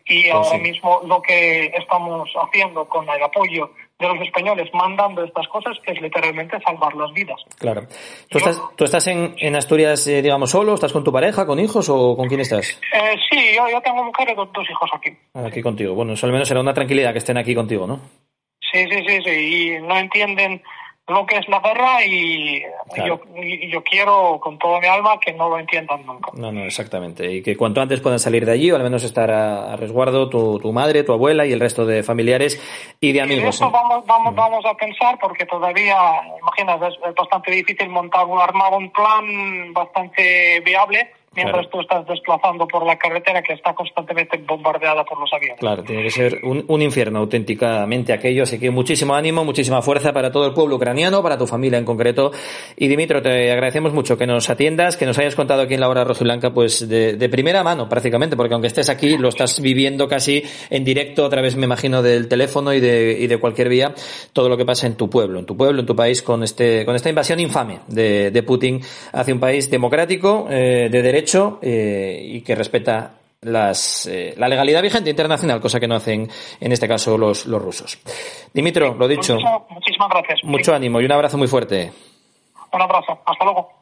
Y 0.05 0.23
pues 0.25 0.35
ahora 0.35 0.51
sí. 0.51 0.59
mismo 0.59 1.01
lo 1.07 1.23
que 1.23 1.67
estamos 1.67 2.29
haciendo 2.35 2.87
con 2.87 3.09
el 3.09 3.23
apoyo 3.23 3.71
de 4.03 4.09
los 4.09 4.21
españoles 4.21 4.69
mandando 4.75 5.25
estas 5.25 5.49
cosas 5.49 5.79
es 5.87 6.01
literalmente 6.01 6.59
salvar 6.61 6.95
las 6.95 7.13
vidas. 7.13 7.41
Claro. 7.59 7.83
¿Tú 8.29 8.39
estás, 8.39 8.61
¿tú 8.77 8.85
estás 8.85 9.07
en, 9.07 9.35
en 9.39 9.57
Asturias, 9.57 10.07
eh, 10.07 10.21
digamos, 10.21 10.51
solo? 10.51 10.75
¿Estás 10.75 10.93
con 10.93 11.05
tu 11.05 11.13
pareja, 11.13 11.47
con 11.47 11.59
hijos 11.59 11.89
o 11.89 12.17
con 12.17 12.29
quién 12.29 12.41
estás? 12.41 12.81
Eh, 12.93 13.17
sí, 13.31 13.39
yo, 13.57 13.69
yo 13.71 13.81
tengo 13.81 14.05
mujer 14.05 14.29
y 14.31 14.35
dos, 14.35 14.49
hijos 14.69 14.91
aquí. 14.95 15.11
Aquí 15.35 15.63
contigo. 15.63 15.95
Bueno, 15.95 16.13
eso 16.13 16.27
al 16.27 16.33
menos 16.33 16.49
será 16.49 16.61
una 16.61 16.75
tranquilidad 16.75 17.13
que 17.13 17.19
estén 17.19 17.39
aquí 17.39 17.55
contigo, 17.55 17.87
¿no? 17.87 18.01
Sí, 18.73 18.85
sí, 18.91 19.05
sí, 19.07 19.19
sí. 19.25 19.31
Y 19.31 19.81
no 19.83 19.97
entienden 19.97 20.63
lo 21.09 21.27
que 21.27 21.37
es 21.37 21.49
la 21.49 21.61
guerra 21.61 22.05
y, 22.05 22.63
claro. 22.95 23.21
yo, 23.27 23.43
y 23.43 23.71
yo 23.71 23.83
quiero 23.83 24.39
con 24.41 24.59
toda 24.59 24.81
mi 24.81 24.87
alma 24.87 25.19
que 25.19 25.33
no 25.33 25.49
lo 25.49 25.59
entiendan 25.59 26.07
nunca. 26.07 26.31
No, 26.35 26.53
no, 26.53 26.65
exactamente. 26.65 27.31
Y 27.31 27.43
que 27.43 27.57
cuanto 27.57 27.81
antes 27.81 28.01
puedan 28.01 28.21
salir 28.21 28.47
de 28.47 28.53
allí 28.53 28.71
o 28.71 28.77
al 28.77 28.83
menos 28.83 29.03
estar 29.03 29.31
a, 29.31 29.73
a 29.73 29.77
resguardo 29.77 30.29
tu, 30.29 30.61
tu, 30.61 30.73
madre, 30.73 31.03
tu 31.03 31.13
abuela 31.13 31.45
y 31.45 31.53
el 31.53 31.61
resto 31.61 31.85
de 31.85 32.03
familiares 32.03 32.61
y 33.01 33.13
de 33.13 33.21
amigos. 33.21 33.45
Y 33.45 33.49
eso 33.49 33.67
¿eh? 33.67 33.71
vamos, 33.73 34.07
vamos, 34.07 34.35
vamos 34.35 34.65
a 34.65 34.75
pensar 34.75 35.19
porque 35.21 35.45
todavía, 35.45 35.97
imaginas, 36.41 36.93
es 36.93 37.15
bastante 37.15 37.51
difícil 37.51 37.89
montar 37.89 38.25
un 38.27 38.41
armado, 38.41 38.77
un 38.77 38.91
plan 38.91 39.73
bastante 39.73 40.61
viable 40.61 41.11
mientras 41.35 41.67
claro. 41.67 41.69
tú 41.71 41.81
estás 41.81 42.07
desplazando 42.07 42.67
por 42.67 42.85
la 42.87 42.97
carretera 42.97 43.43
que 43.43 43.55
está 43.55 43.75
constantemente 43.75 44.39
bombardeada 44.39 45.05
por 45.05 45.19
los 45.21 45.33
aviones. 45.33 45.59
Claro, 45.59 45.83
tiene 45.83 46.03
que 46.03 46.11
ser 46.11 46.41
un, 46.43 46.65
un, 46.69 46.83
infierno 46.83 47.21
auténticamente 47.21 48.13
aquello, 48.13 48.43
así 48.43 48.59
que 48.59 48.71
muchísimo 48.71 49.15
ánimo, 49.15 49.45
muchísima 49.45 49.83
fuerza 49.83 50.13
para 50.13 50.31
todo 50.31 50.47
el 50.47 50.53
pueblo 50.53 50.77
ucraniano, 50.77 51.23
para 51.23 51.39
tu 51.39 51.47
familia 51.47 51.79
en 51.79 51.85
concreto. 51.85 52.33
Y 52.77 52.89
Dimitro, 52.89 53.23
te 53.23 53.51
agradecemos 53.51 53.93
mucho 53.93 54.17
que 54.17 54.27
nos 54.27 54.51
atiendas, 54.51 54.97
que 54.97 55.07
nos 55.07 55.19
hayas 55.19 55.35
contado 55.35 55.63
aquí 55.63 55.75
en 55.75 55.81
la 55.81 55.89
hora 55.89 56.05
rojiblanca, 56.05 56.53
pues 56.53 56.89
de, 56.89 57.17
de 57.17 57.29
primera 57.29 57.63
mano 57.63 57.89
prácticamente, 57.89 58.37
porque 58.37 58.55
aunque 58.55 58.69
estés 58.69 58.89
aquí, 58.89 59.17
lo 59.17 59.29
estás 59.29 59.61
viviendo 59.61 60.09
casi 60.09 60.43
en 60.71 60.85
directo 60.85 61.25
a 61.25 61.31
través, 61.31 61.57
me 61.57 61.65
imagino, 61.65 62.03
del 62.03 62.29
teléfono 62.29 62.73
y 62.73 62.81
de, 62.81 63.17
y 63.19 63.27
de 63.27 63.39
cualquier 63.39 63.69
vía, 63.69 63.95
todo 64.33 64.49
lo 64.49 64.57
que 64.57 64.65
pasa 64.65 64.87
en 64.87 64.97
tu 64.97 65.09
pueblo, 65.09 65.39
en 65.39 65.47
tu 65.47 65.57
pueblo, 65.57 65.81
en 65.81 65.87
tu 65.87 65.97
país, 65.97 66.23
con 66.23 66.43
este, 66.43 66.85
con 66.85 66.95
esta 66.95 67.09
invasión 67.09 67.41
infame 67.41 67.81
de, 67.89 68.31
de 68.31 68.43
Putin 68.43 68.81
hacia 69.13 69.35
un 69.35 69.41
país 69.41 69.71
democrático, 69.71 70.47
eh, 70.51 70.89
de 70.91 71.03
derecho, 71.03 71.22
hecho 71.23 71.59
eh, 71.63 72.21
y 72.23 72.41
que 72.43 72.55
respeta 72.55 73.15
las, 73.43 74.07
eh, 74.07 74.35
la 74.37 74.49
legalidad 74.49 74.83
vigente 74.83 75.11
internacional, 75.11 75.61
cosa 75.61 75.81
que 75.81 75.89
no 75.89 75.97
hacen 75.97 76.29
en 76.61 76.73
este 76.73 76.87
caso 76.87 77.19
los, 77.19 77.47
los 77.47 77.61
rusos. 77.61 77.99
Dimitro, 78.53 78.95
lo 78.95 79.09
dicho. 79.09 79.37
muchísimas 79.69 80.09
gracias. 80.11 80.41
Mucho 80.45 80.75
ánimo 80.75 81.01
y 81.01 81.05
un 81.05 81.13
abrazo 81.13 81.39
muy 81.39 81.49
fuerte. 81.49 81.93
Un 82.73 82.83
abrazo. 82.83 83.19
Hasta 83.27 83.45
luego. 83.45 83.82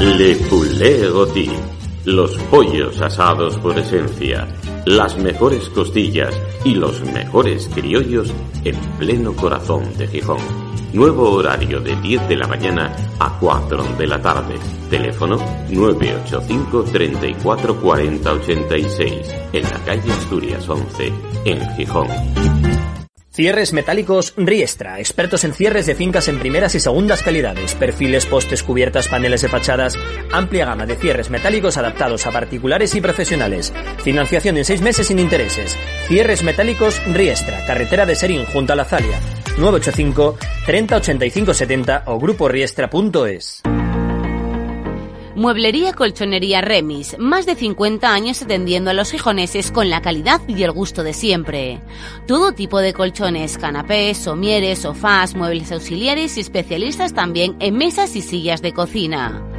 Le 0.00 0.34
Poulet 0.48 1.10
Rôti. 1.10 1.50
Los 2.06 2.34
pollos 2.50 2.98
asados 3.02 3.58
por 3.58 3.78
esencia, 3.78 4.48
las 4.86 5.18
mejores 5.18 5.68
costillas 5.68 6.34
y 6.64 6.74
los 6.74 7.02
mejores 7.02 7.68
criollos 7.68 8.32
en 8.64 8.76
pleno 8.98 9.34
corazón 9.34 9.84
de 9.98 10.08
Gijón. 10.08 10.38
Nuevo 10.94 11.30
horario 11.32 11.80
de 11.80 11.94
10 11.96 12.28
de 12.30 12.36
la 12.36 12.48
mañana 12.48 12.90
a 13.18 13.38
4 13.38 13.84
de 13.98 14.06
la 14.06 14.22
tarde. 14.22 14.54
Teléfono 14.88 15.36
985 15.68 16.84
34 16.84 17.80
40 17.80 18.32
86 18.32 19.34
en 19.52 19.62
la 19.62 19.84
calle 19.84 20.12
Asturias 20.12 20.66
11 20.66 21.12
en 21.44 21.76
Gijón. 21.76 22.08
Cierres 23.40 23.72
metálicos 23.72 24.34
Riestra, 24.36 24.98
expertos 25.00 25.44
en 25.44 25.54
cierres 25.54 25.86
de 25.86 25.94
fincas 25.94 26.28
en 26.28 26.38
primeras 26.38 26.74
y 26.74 26.80
segundas 26.80 27.22
calidades, 27.22 27.74
perfiles, 27.74 28.26
postes, 28.26 28.62
cubiertas, 28.62 29.08
paneles 29.08 29.40
de 29.40 29.48
fachadas, 29.48 29.96
amplia 30.30 30.66
gama 30.66 30.84
de 30.84 30.96
cierres 30.96 31.30
metálicos 31.30 31.78
adaptados 31.78 32.26
a 32.26 32.32
particulares 32.32 32.94
y 32.94 33.00
profesionales. 33.00 33.72
Financiación 34.04 34.58
en 34.58 34.66
seis 34.66 34.82
meses 34.82 35.06
sin 35.06 35.18
intereses. 35.18 35.74
Cierres 36.06 36.42
metálicos 36.42 37.00
Riestra, 37.06 37.64
carretera 37.64 38.04
de 38.04 38.14
Serín 38.14 38.44
junto 38.44 38.74
a 38.74 38.76
la 38.76 38.84
Zalia. 38.84 39.18
985 39.56 40.36
30 40.66 40.96
85 40.96 41.54
70 41.54 42.02
o 42.08 42.18
gruporiestra.es. 42.18 43.62
Mueblería 45.36 45.92
Colchonería 45.92 46.60
Remis, 46.60 47.16
más 47.18 47.46
de 47.46 47.54
50 47.54 48.12
años 48.12 48.42
atendiendo 48.42 48.90
a 48.90 48.94
los 48.94 49.12
gijoneses 49.12 49.70
con 49.70 49.88
la 49.88 50.02
calidad 50.02 50.40
y 50.48 50.62
el 50.62 50.72
gusto 50.72 51.02
de 51.02 51.12
siempre. 51.12 51.80
Todo 52.26 52.52
tipo 52.52 52.80
de 52.80 52.92
colchones, 52.92 53.56
canapés, 53.56 54.18
somieres, 54.18 54.80
sofás, 54.80 55.34
muebles 55.34 55.72
auxiliares 55.72 56.36
y 56.36 56.40
especialistas 56.40 57.14
también 57.14 57.56
en 57.60 57.76
mesas 57.76 58.16
y 58.16 58.22
sillas 58.22 58.60
de 58.60 58.72
cocina. 58.72 59.49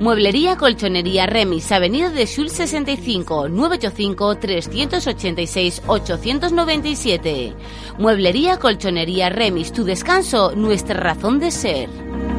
Mueblería 0.00 0.56
Colchonería 0.56 1.26
Remis, 1.26 1.70
Avenida 1.72 2.08
de 2.08 2.26
Sul 2.26 2.48
65, 2.48 3.50
985 3.50 4.38
386 4.38 5.82
897. 5.86 7.52
Mueblería 7.98 8.58
Colchonería 8.58 9.28
Remis, 9.28 9.72
tu 9.72 9.84
descanso, 9.84 10.54
nuestra 10.56 10.98
razón 10.98 11.38
de 11.38 11.50
ser. 11.50 12.29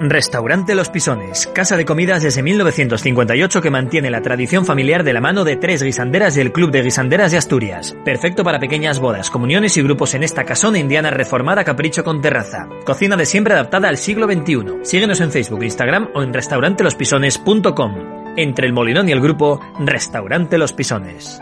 Restaurante 0.00 0.76
Los 0.76 0.90
Pisones, 0.90 1.48
casa 1.48 1.76
de 1.76 1.84
comidas 1.84 2.22
desde 2.22 2.42
1958 2.42 3.60
que 3.60 3.70
mantiene 3.70 4.10
la 4.10 4.22
tradición 4.22 4.64
familiar 4.64 5.02
de 5.02 5.12
la 5.12 5.20
mano 5.20 5.42
de 5.44 5.56
tres 5.56 5.82
guisanderas 5.82 6.36
del 6.36 6.52
Club 6.52 6.70
de 6.70 6.82
Guisanderas 6.82 7.32
de 7.32 7.38
Asturias. 7.38 7.96
Perfecto 8.04 8.44
para 8.44 8.60
pequeñas 8.60 9.00
bodas, 9.00 9.30
comuniones 9.30 9.76
y 9.76 9.82
grupos 9.82 10.14
en 10.14 10.22
esta 10.22 10.44
casona 10.44 10.78
indiana 10.78 11.10
reformada 11.10 11.64
capricho 11.64 12.04
con 12.04 12.22
terraza. 12.22 12.68
Cocina 12.84 13.16
de 13.16 13.26
siempre 13.26 13.54
adaptada 13.54 13.88
al 13.88 13.96
siglo 13.96 14.26
XXI. 14.26 14.84
Síguenos 14.84 15.20
en 15.20 15.32
Facebook, 15.32 15.64
Instagram 15.64 16.10
o 16.14 16.22
en 16.22 16.32
restaurantelospisones.com. 16.32 17.94
Entre 18.36 18.66
el 18.66 18.72
Molinón 18.72 19.08
y 19.08 19.12
el 19.12 19.20
grupo, 19.20 19.60
Restaurante 19.80 20.58
Los 20.58 20.72
Pisones. 20.72 21.40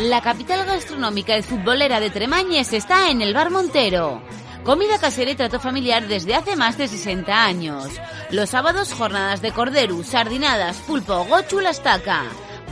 La 0.00 0.20
capital 0.20 0.66
gastronómica 0.66 1.36
y 1.36 1.42
futbolera 1.42 2.00
de 2.00 2.10
Tremañes 2.10 2.72
está 2.72 3.10
en 3.10 3.22
el 3.22 3.34
Bar 3.34 3.50
Montero. 3.50 4.20
Comida 4.64 4.98
casera 4.98 5.30
y 5.30 5.34
trato 5.34 5.60
familiar 5.60 6.06
desde 6.06 6.34
hace 6.34 6.56
más 6.56 6.76
de 6.76 6.88
60 6.88 7.44
años. 7.44 7.88
Los 8.30 8.50
sábados 8.50 8.92
jornadas 8.92 9.40
de 9.40 9.52
cordero, 9.52 10.02
sardinadas, 10.04 10.76
pulpo, 10.78 11.24
gochu, 11.24 11.60
la 11.60 11.70
estaca. 11.70 12.24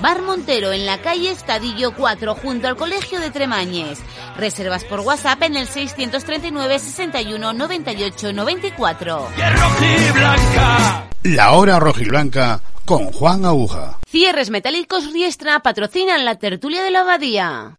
Bar 0.02 0.20
Montero 0.20 0.72
en 0.72 0.84
la 0.84 0.98
calle 1.00 1.30
Estadillo 1.30 1.94
4 1.94 2.34
junto 2.34 2.68
al 2.68 2.76
Colegio 2.76 3.18
de 3.18 3.30
Tremañes. 3.30 4.00
Reservas 4.36 4.84
por 4.84 5.00
WhatsApp 5.00 5.42
en 5.44 5.56
el 5.56 5.66
639 5.66 6.78
61 6.78 7.52
98 7.54 8.32
94. 8.32 9.28
La 11.22 11.52
hora 11.52 11.80
rojiblanca 11.80 12.60
con 12.84 13.10
Juan 13.10 13.44
Aguja. 13.46 13.98
Cierres 14.06 14.50
metálicos 14.50 15.12
Riestra 15.12 15.60
patrocinan 15.60 16.24
la 16.24 16.36
tertulia 16.36 16.82
de 16.82 16.90
la 16.90 17.00
abadía. 17.00 17.78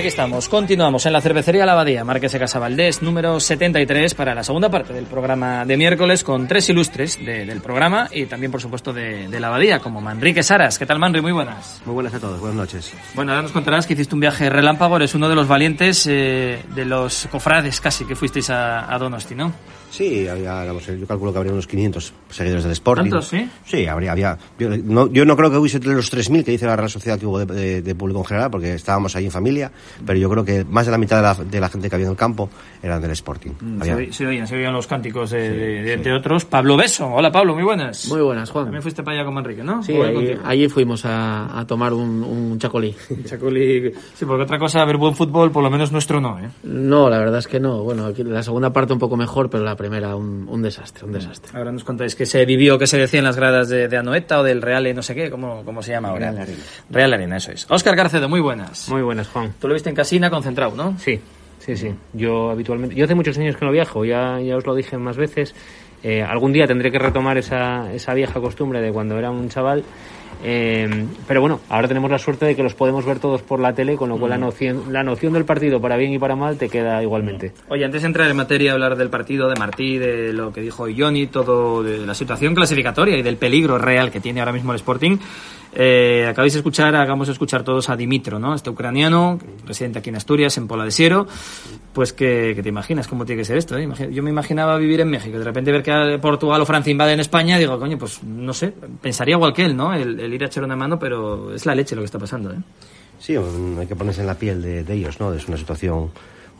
Aquí 0.00 0.08
estamos, 0.08 0.48
continuamos 0.48 1.04
en 1.06 1.12
la 1.12 1.20
cervecería 1.20 1.66
La 1.66 1.72
Abadía, 1.72 2.04
Marqués 2.04 2.32
de 2.32 2.38
Casabaldés, 2.38 3.02
número 3.02 3.38
73, 3.38 4.14
para 4.14 4.34
la 4.34 4.42
segunda 4.42 4.70
parte 4.70 4.92
del 4.92 5.04
programa 5.04 5.64
de 5.66 5.76
miércoles, 5.76 6.24
con 6.24 6.48
tres 6.48 6.68
ilustres 6.70 7.18
de- 7.24 7.44
del 7.44 7.60
programa 7.60 8.08
y 8.10 8.24
también, 8.26 8.50
por 8.50 8.60
supuesto, 8.62 8.92
de, 8.92 9.28
de 9.28 9.40
La 9.40 9.48
Abadía, 9.48 9.78
como 9.80 10.00
Manrique 10.00 10.42
Saras. 10.42 10.78
¿Qué 10.78 10.86
tal, 10.86 10.98
Manri? 10.98 11.20
Muy 11.20 11.32
buenas. 11.32 11.82
Muy 11.84 11.94
buenas 11.94 12.14
a 12.14 12.18
todos, 12.20 12.40
buenas 12.40 12.56
noches. 12.56 12.92
Bueno, 13.14 13.32
ahora 13.32 13.42
nos 13.42 13.52
contarás 13.52 13.86
que 13.86 13.92
hiciste 13.92 14.14
un 14.14 14.20
viaje 14.20 14.48
relámpago, 14.48 14.96
eres 14.96 15.14
uno 15.14 15.28
de 15.28 15.34
los 15.34 15.46
valientes, 15.46 16.06
eh, 16.08 16.62
de 16.74 16.84
los 16.86 17.28
cofrades 17.30 17.80
casi, 17.80 18.04
que 18.06 18.16
fuisteis 18.16 18.48
a, 18.50 18.92
a 18.92 18.98
Donosti, 18.98 19.34
¿no? 19.34 19.52
Sí, 19.90 20.28
había, 20.28 20.64
yo 20.66 21.06
calculo 21.06 21.32
que 21.32 21.38
habría 21.38 21.52
unos 21.52 21.66
500 21.66 22.12
seguidores 22.30 22.62
del 22.64 22.72
Sporting. 22.72 23.10
¿Tantos, 23.10 23.28
sí? 23.28 23.48
Sí, 23.66 23.86
habría, 23.86 24.12
había. 24.12 24.38
Yo 24.58 24.68
no, 24.68 25.08
yo 25.08 25.24
no 25.24 25.36
creo 25.36 25.50
que 25.50 25.56
hubiese 25.58 25.78
entre 25.78 25.94
los 25.94 26.12
3.000 26.12 26.44
que 26.44 26.52
dice 26.52 26.66
la 26.66 26.76
Real 26.76 26.88
Sociedad 26.90 27.18
que 27.18 27.26
hubo 27.26 27.38
de, 27.44 27.46
de- 27.46 27.82
de 27.82 27.94
público 27.94 28.20
en 28.20 28.24
general, 28.26 28.50
porque 28.50 28.74
estábamos 28.74 29.16
ahí 29.16 29.24
en 29.26 29.30
familia, 29.32 29.70
pero 30.06 30.18
yo 30.18 30.30
creo 30.30 30.44
que 30.44 30.64
más 30.64 30.86
de 30.86 30.92
la 30.92 30.98
mitad 30.98 31.16
de 31.16 31.22
la, 31.22 31.34
de 31.50 31.60
la 31.60 31.68
gente 31.68 31.88
que 31.88 31.94
había 31.96 32.06
en 32.06 32.12
el 32.12 32.16
campo 32.16 32.48
eran 32.82 33.02
del 33.02 33.10
Sporting. 33.10 33.50
Había- 33.80 33.96
oí- 33.96 34.12
se 34.12 34.26
oían, 34.26 34.46
se 34.46 34.56
oían 34.56 34.72
los 34.72 34.86
cánticos 34.86 35.30
de, 35.30 35.50
de- 35.50 35.82
de- 35.82 35.96
de 35.96 36.12
otros. 36.12 36.44
Pablo 36.44 36.76
Beso. 36.76 37.06
Hola, 37.08 37.32
Pablo, 37.32 37.54
muy 37.54 37.64
buenas. 37.64 38.06
Muy 38.08 38.20
buenas, 38.22 38.48
Juan. 38.50 38.66
También 38.66 38.82
fuiste 38.82 39.02
para 39.02 39.16
allá 39.16 39.24
con 39.24 39.34
Manrique, 39.34 39.64
¿no? 39.64 39.82
Sí, 39.82 39.94
allí, 40.44 40.68
fuimos 40.68 41.04
a, 41.04 41.58
a 41.58 41.66
tomar 41.66 41.92
un, 41.92 42.22
un 42.22 42.58
chacolí. 42.60 42.94
Sí, 44.14 44.24
porque 44.24 44.42
otra 44.44 44.58
cosa, 44.58 44.84
ver 44.84 44.96
buen 44.96 45.14
fútbol, 45.14 45.50
por 45.50 45.62
lo 45.62 45.70
menos 45.70 45.90
nuestro 45.92 46.20
no, 46.20 46.38
¿eh? 46.38 46.48
No, 46.62 47.08
la 47.10 47.18
verdad 47.18 47.38
es 47.40 47.46
que 47.48 47.58
no. 47.58 47.82
Bueno, 47.82 48.06
aquí 48.06 48.22
la 48.22 48.42
segunda 48.42 48.72
parte 48.72 48.92
un 48.92 48.98
poco 48.98 49.16
mejor, 49.16 49.50
pero 49.50 49.64
la 49.64 49.76
primera 49.80 50.14
un, 50.14 50.46
un 50.46 50.60
desastre, 50.60 51.06
un 51.06 51.12
desastre. 51.12 51.56
Ahora 51.56 51.72
nos 51.72 51.84
contáis 51.84 52.14
que 52.14 52.26
se 52.26 52.44
vivió, 52.44 52.78
que 52.78 52.86
se 52.86 52.98
decía 52.98 53.18
en 53.18 53.24
las 53.24 53.36
gradas 53.36 53.70
de, 53.70 53.88
de 53.88 53.96
Anoeta 53.96 54.40
o 54.40 54.42
del 54.42 54.60
Real 54.60 54.94
no 54.94 55.00
sé 55.00 55.14
qué, 55.14 55.30
¿cómo, 55.30 55.64
cómo 55.64 55.82
se 55.82 55.92
llama 55.92 56.10
ahora? 56.10 56.32
Real 56.32 56.42
Arena. 56.42 56.62
Real 56.90 57.12
Arena, 57.14 57.36
eso 57.38 57.50
es. 57.50 57.66
Óscar 57.70 57.96
Garcedo, 57.96 58.28
muy 58.28 58.40
buenas. 58.40 58.90
Muy 58.90 59.00
buenas, 59.00 59.28
Juan. 59.28 59.54
Tú 59.58 59.68
lo 59.68 59.74
viste 59.74 59.88
en 59.88 59.96
Casina 59.96 60.28
concentrado, 60.28 60.76
¿no? 60.76 60.98
Sí, 60.98 61.18
sí, 61.60 61.78
sí. 61.78 61.94
Yo 62.12 62.50
habitualmente, 62.50 62.94
yo 62.94 63.06
hace 63.06 63.14
muchos 63.14 63.38
años 63.38 63.56
que 63.56 63.64
no 63.64 63.72
viajo, 63.72 64.04
ya, 64.04 64.38
ya 64.40 64.58
os 64.58 64.66
lo 64.66 64.74
dije 64.74 64.98
más 64.98 65.16
veces. 65.16 65.54
Eh, 66.02 66.22
algún 66.22 66.52
día 66.52 66.66
tendré 66.66 66.92
que 66.92 66.98
retomar 66.98 67.38
esa, 67.38 67.90
esa 67.94 68.12
vieja 68.12 68.38
costumbre 68.38 68.82
de 68.82 68.92
cuando 68.92 69.18
era 69.18 69.30
un 69.30 69.48
chaval. 69.48 69.82
Eh, 70.42 71.06
pero 71.28 71.40
bueno, 71.40 71.60
ahora 71.68 71.88
tenemos 71.88 72.10
la 72.10 72.18
suerte 72.18 72.46
de 72.46 72.56
que 72.56 72.62
los 72.62 72.74
podemos 72.74 73.04
ver 73.04 73.18
todos 73.18 73.42
por 73.42 73.60
la 73.60 73.74
tele, 73.74 73.96
con 73.96 74.08
lo 74.08 74.18
cual 74.18 74.30
la 74.30 74.38
noción, 74.38 74.92
la 74.92 75.02
noción 75.02 75.32
del 75.32 75.44
partido 75.44 75.80
para 75.80 75.96
bien 75.96 76.12
y 76.12 76.18
para 76.18 76.36
mal 76.36 76.56
te 76.56 76.68
queda 76.68 77.02
igualmente. 77.02 77.52
Oye, 77.68 77.84
antes 77.84 78.02
de 78.02 78.06
entrar 78.06 78.30
en 78.30 78.36
materia, 78.36 78.72
hablar 78.72 78.96
del 78.96 79.10
partido, 79.10 79.48
de 79.48 79.56
Martí, 79.56 79.98
de 79.98 80.32
lo 80.32 80.52
que 80.52 80.60
dijo 80.60 80.86
Johnny, 80.96 81.26
todo 81.26 81.82
de 81.82 81.98
la 81.98 82.14
situación 82.14 82.54
clasificatoria 82.54 83.16
y 83.16 83.22
del 83.22 83.36
peligro 83.36 83.78
real 83.78 84.10
que 84.10 84.20
tiene 84.20 84.40
ahora 84.40 84.52
mismo 84.52 84.72
el 84.72 84.76
Sporting, 84.76 85.18
eh, 85.72 86.26
acabáis 86.28 86.54
de 86.54 86.58
escuchar, 86.58 86.96
hagamos 86.96 87.28
escuchar 87.28 87.62
todos 87.62 87.88
a 87.90 87.96
Dimitro, 87.96 88.38
¿no? 88.38 88.54
Este 88.54 88.70
ucraniano, 88.70 89.38
residente 89.64 90.00
aquí 90.00 90.08
en 90.08 90.16
Asturias, 90.16 90.56
en 90.58 90.66
Pola 90.66 90.84
de 90.84 90.90
Siero, 90.90 91.28
pues 91.92 92.12
que, 92.12 92.54
que 92.56 92.62
te 92.62 92.68
imaginas 92.68 93.06
cómo 93.06 93.24
tiene 93.24 93.42
que 93.42 93.44
ser 93.44 93.56
esto, 93.56 93.76
¿eh? 93.78 93.88
Yo 94.10 94.22
me 94.22 94.30
imaginaba 94.30 94.76
vivir 94.78 95.00
en 95.00 95.08
México, 95.08 95.38
de 95.38 95.44
repente 95.44 95.70
ver 95.70 95.82
que 95.82 96.18
Portugal 96.20 96.60
o 96.60 96.66
Francia 96.66 96.90
invaden 96.90 97.20
España, 97.20 97.56
digo, 97.58 97.78
coño, 97.78 97.98
pues 97.98 98.22
no 98.24 98.52
sé, 98.52 98.72
pensaría 99.00 99.36
igual 99.36 99.52
que 99.52 99.64
él, 99.64 99.76
¿no? 99.76 99.94
El, 99.94 100.18
el 100.24 100.34
ir 100.34 100.42
a 100.44 100.46
echar 100.46 100.64
una 100.64 100.76
mano, 100.76 100.98
pero 100.98 101.54
es 101.54 101.66
la 101.66 101.74
leche 101.74 101.94
lo 101.94 102.02
que 102.02 102.06
está 102.06 102.18
pasando, 102.18 102.52
¿eh? 102.52 102.58
Sí, 103.18 103.36
hay 103.36 103.86
que 103.86 103.96
ponerse 103.96 104.22
en 104.22 104.26
la 104.26 104.34
piel 104.34 104.62
de, 104.62 104.82
de 104.82 104.94
ellos, 104.94 105.20
¿no? 105.20 105.32
Es 105.34 105.46
una 105.46 105.56
situación 105.56 106.10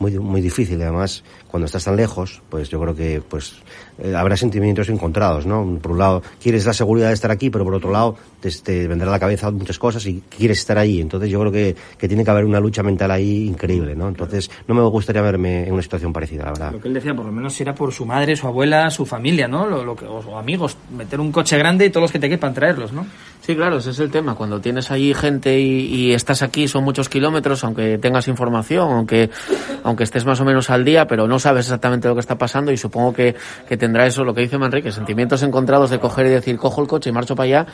muy, 0.01 0.17
muy 0.17 0.41
difícil 0.41 0.81
además 0.81 1.23
cuando 1.47 1.65
estás 1.65 1.83
tan 1.83 1.95
lejos, 1.95 2.41
pues 2.49 2.69
yo 2.69 2.81
creo 2.81 2.95
que 2.95 3.21
pues 3.21 3.53
eh, 3.99 4.15
habrá 4.15 4.37
sentimientos 4.37 4.89
encontrados, 4.89 5.45
¿no? 5.45 5.79
Por 5.81 5.93
un 5.93 5.99
lado, 5.99 6.21
quieres 6.41 6.65
la 6.65 6.73
seguridad 6.73 7.07
de 7.07 7.13
estar 7.13 7.31
aquí, 7.31 7.49
pero 7.49 7.63
por 7.63 7.73
otro 7.73 7.91
lado, 7.91 8.15
te, 8.39 8.49
te 8.51 8.87
vendrá 8.87 9.07
a 9.07 9.11
la 9.11 9.19
cabeza 9.19 9.51
muchas 9.51 9.77
cosas 9.79 10.05
y 10.05 10.23
quieres 10.29 10.59
estar 10.59 10.77
ahí. 10.77 11.01
Entonces 11.01 11.29
yo 11.29 11.39
creo 11.39 11.51
que, 11.51 11.75
que 11.97 12.07
tiene 12.07 12.23
que 12.23 12.31
haber 12.31 12.45
una 12.45 12.59
lucha 12.59 12.83
mental 12.83 13.11
ahí 13.11 13.47
increíble, 13.47 13.95
¿no? 13.95 14.07
Entonces 14.07 14.49
no 14.67 14.75
me 14.75 14.81
gustaría 14.81 15.21
verme 15.21 15.67
en 15.67 15.73
una 15.73 15.81
situación 15.81 16.13
parecida, 16.13 16.43
la 16.45 16.51
verdad. 16.51 16.71
Lo 16.73 16.81
que 16.81 16.87
él 16.87 16.93
decía, 16.93 17.13
por 17.13 17.25
lo 17.25 17.31
menos 17.31 17.53
si 17.53 17.63
era 17.63 17.73
por 17.73 17.91
su 17.91 18.05
madre, 18.05 18.35
su 18.35 18.47
abuela, 18.47 18.89
su 18.89 19.05
familia, 19.05 19.47
¿no? 19.47 19.67
Lo, 19.67 19.83
lo 19.83 19.95
que, 19.95 20.05
o 20.05 20.37
amigos, 20.37 20.77
meter 20.95 21.19
un 21.19 21.31
coche 21.31 21.57
grande 21.57 21.85
y 21.85 21.89
todos 21.89 22.03
los 22.03 22.11
que 22.11 22.19
te 22.19 22.29
quepan 22.29 22.53
traerlos, 22.53 22.91
¿no? 22.91 23.05
Sí, 23.41 23.55
claro, 23.55 23.77
ese 23.77 23.89
es 23.89 23.99
el 23.99 24.11
tema. 24.11 24.35
Cuando 24.35 24.61
tienes 24.61 24.91
allí 24.91 25.13
gente 25.15 25.59
y, 25.59 25.85
y 25.85 26.13
estás 26.13 26.43
aquí, 26.43 26.67
son 26.67 26.83
muchos 26.83 27.09
kilómetros, 27.09 27.63
aunque 27.63 27.97
tengas 27.97 28.27
información, 28.27 28.91
aunque, 28.91 29.31
aunque 29.83 30.03
estés 30.03 30.25
más 30.25 30.39
o 30.41 30.45
menos 30.45 30.69
al 30.69 30.85
día, 30.85 31.07
pero 31.07 31.27
no 31.27 31.39
sabes 31.39 31.65
exactamente 31.65 32.07
lo 32.07 32.13
que 32.13 32.19
está 32.19 32.37
pasando 32.37 32.71
y 32.71 32.77
supongo 32.77 33.13
que, 33.13 33.35
que 33.67 33.77
tendrá 33.81 34.05
eso, 34.05 34.23
lo 34.23 34.33
que 34.33 34.41
dice 34.41 34.57
Manrique, 34.57 34.91
sentimientos 34.93 35.41
encontrados 35.43 35.89
de 35.89 35.99
coger 35.99 36.27
y 36.27 36.29
decir, 36.29 36.55
cojo 36.57 36.81
el 36.81 36.87
coche 36.87 37.09
y 37.09 37.13
marcho 37.13 37.35
para 37.35 37.45
allá 37.45 37.65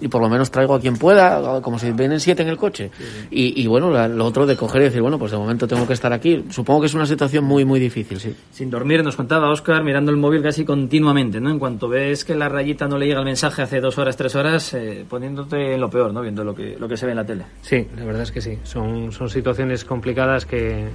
y 0.00 0.08
por 0.08 0.20
lo 0.20 0.28
menos 0.28 0.50
traigo 0.50 0.74
a 0.74 0.80
quien 0.80 0.96
pueda, 0.96 1.62
como 1.62 1.78
si 1.78 1.92
vienen 1.92 2.18
siete 2.20 2.42
en 2.42 2.48
el 2.48 2.56
coche. 2.56 2.90
Y, 3.30 3.62
y 3.62 3.66
bueno, 3.68 3.90
la- 3.90 4.08
lo 4.08 4.26
otro 4.26 4.44
de 4.44 4.56
coger 4.56 4.82
y 4.82 4.84
decir, 4.86 5.00
bueno, 5.00 5.18
pues 5.18 5.30
de 5.30 5.38
momento 5.38 5.66
tengo 5.68 5.86
que 5.86 5.92
estar 5.92 6.12
aquí. 6.12 6.44
Supongo 6.50 6.80
que 6.80 6.86
es 6.88 6.94
una 6.94 7.06
situación 7.06 7.44
muy, 7.44 7.64
muy 7.64 7.78
difícil, 7.78 8.18
sí. 8.18 8.34
Sin 8.50 8.68
dormir, 8.68 9.04
nos 9.04 9.14
contaba 9.16 9.48
Oscar, 9.50 9.84
mirando 9.84 10.10
el 10.10 10.16
móvil 10.16 10.42
casi 10.42 10.64
continuamente, 10.64 11.40
¿no? 11.40 11.50
En 11.50 11.58
cuanto 11.60 11.88
ves 11.88 12.24
que 12.24 12.34
la 12.34 12.48
rayita 12.48 12.88
no 12.88 12.98
le 12.98 13.06
llega 13.06 13.20
el 13.20 13.24
mensaje 13.24 13.62
hace 13.62 13.80
dos 13.80 13.96
horas, 13.98 14.16
tres 14.16 14.34
horas, 14.34 14.74
eh, 14.74 15.06
poniéndote 15.08 15.74
en 15.74 15.80
lo 15.80 15.88
peor, 15.88 16.12
¿no? 16.12 16.20
Viendo 16.20 16.42
lo 16.44 16.54
que, 16.54 16.76
lo 16.78 16.88
que 16.88 16.96
se 16.96 17.06
ve 17.06 17.12
en 17.12 17.18
la 17.18 17.24
tele. 17.24 17.44
Sí, 17.62 17.86
la 17.96 18.04
verdad 18.04 18.22
es 18.22 18.32
que 18.32 18.40
sí. 18.40 18.58
Son, 18.64 19.12
son 19.12 19.30
situaciones 19.30 19.84
complicadas 19.84 20.44
que, 20.44 20.88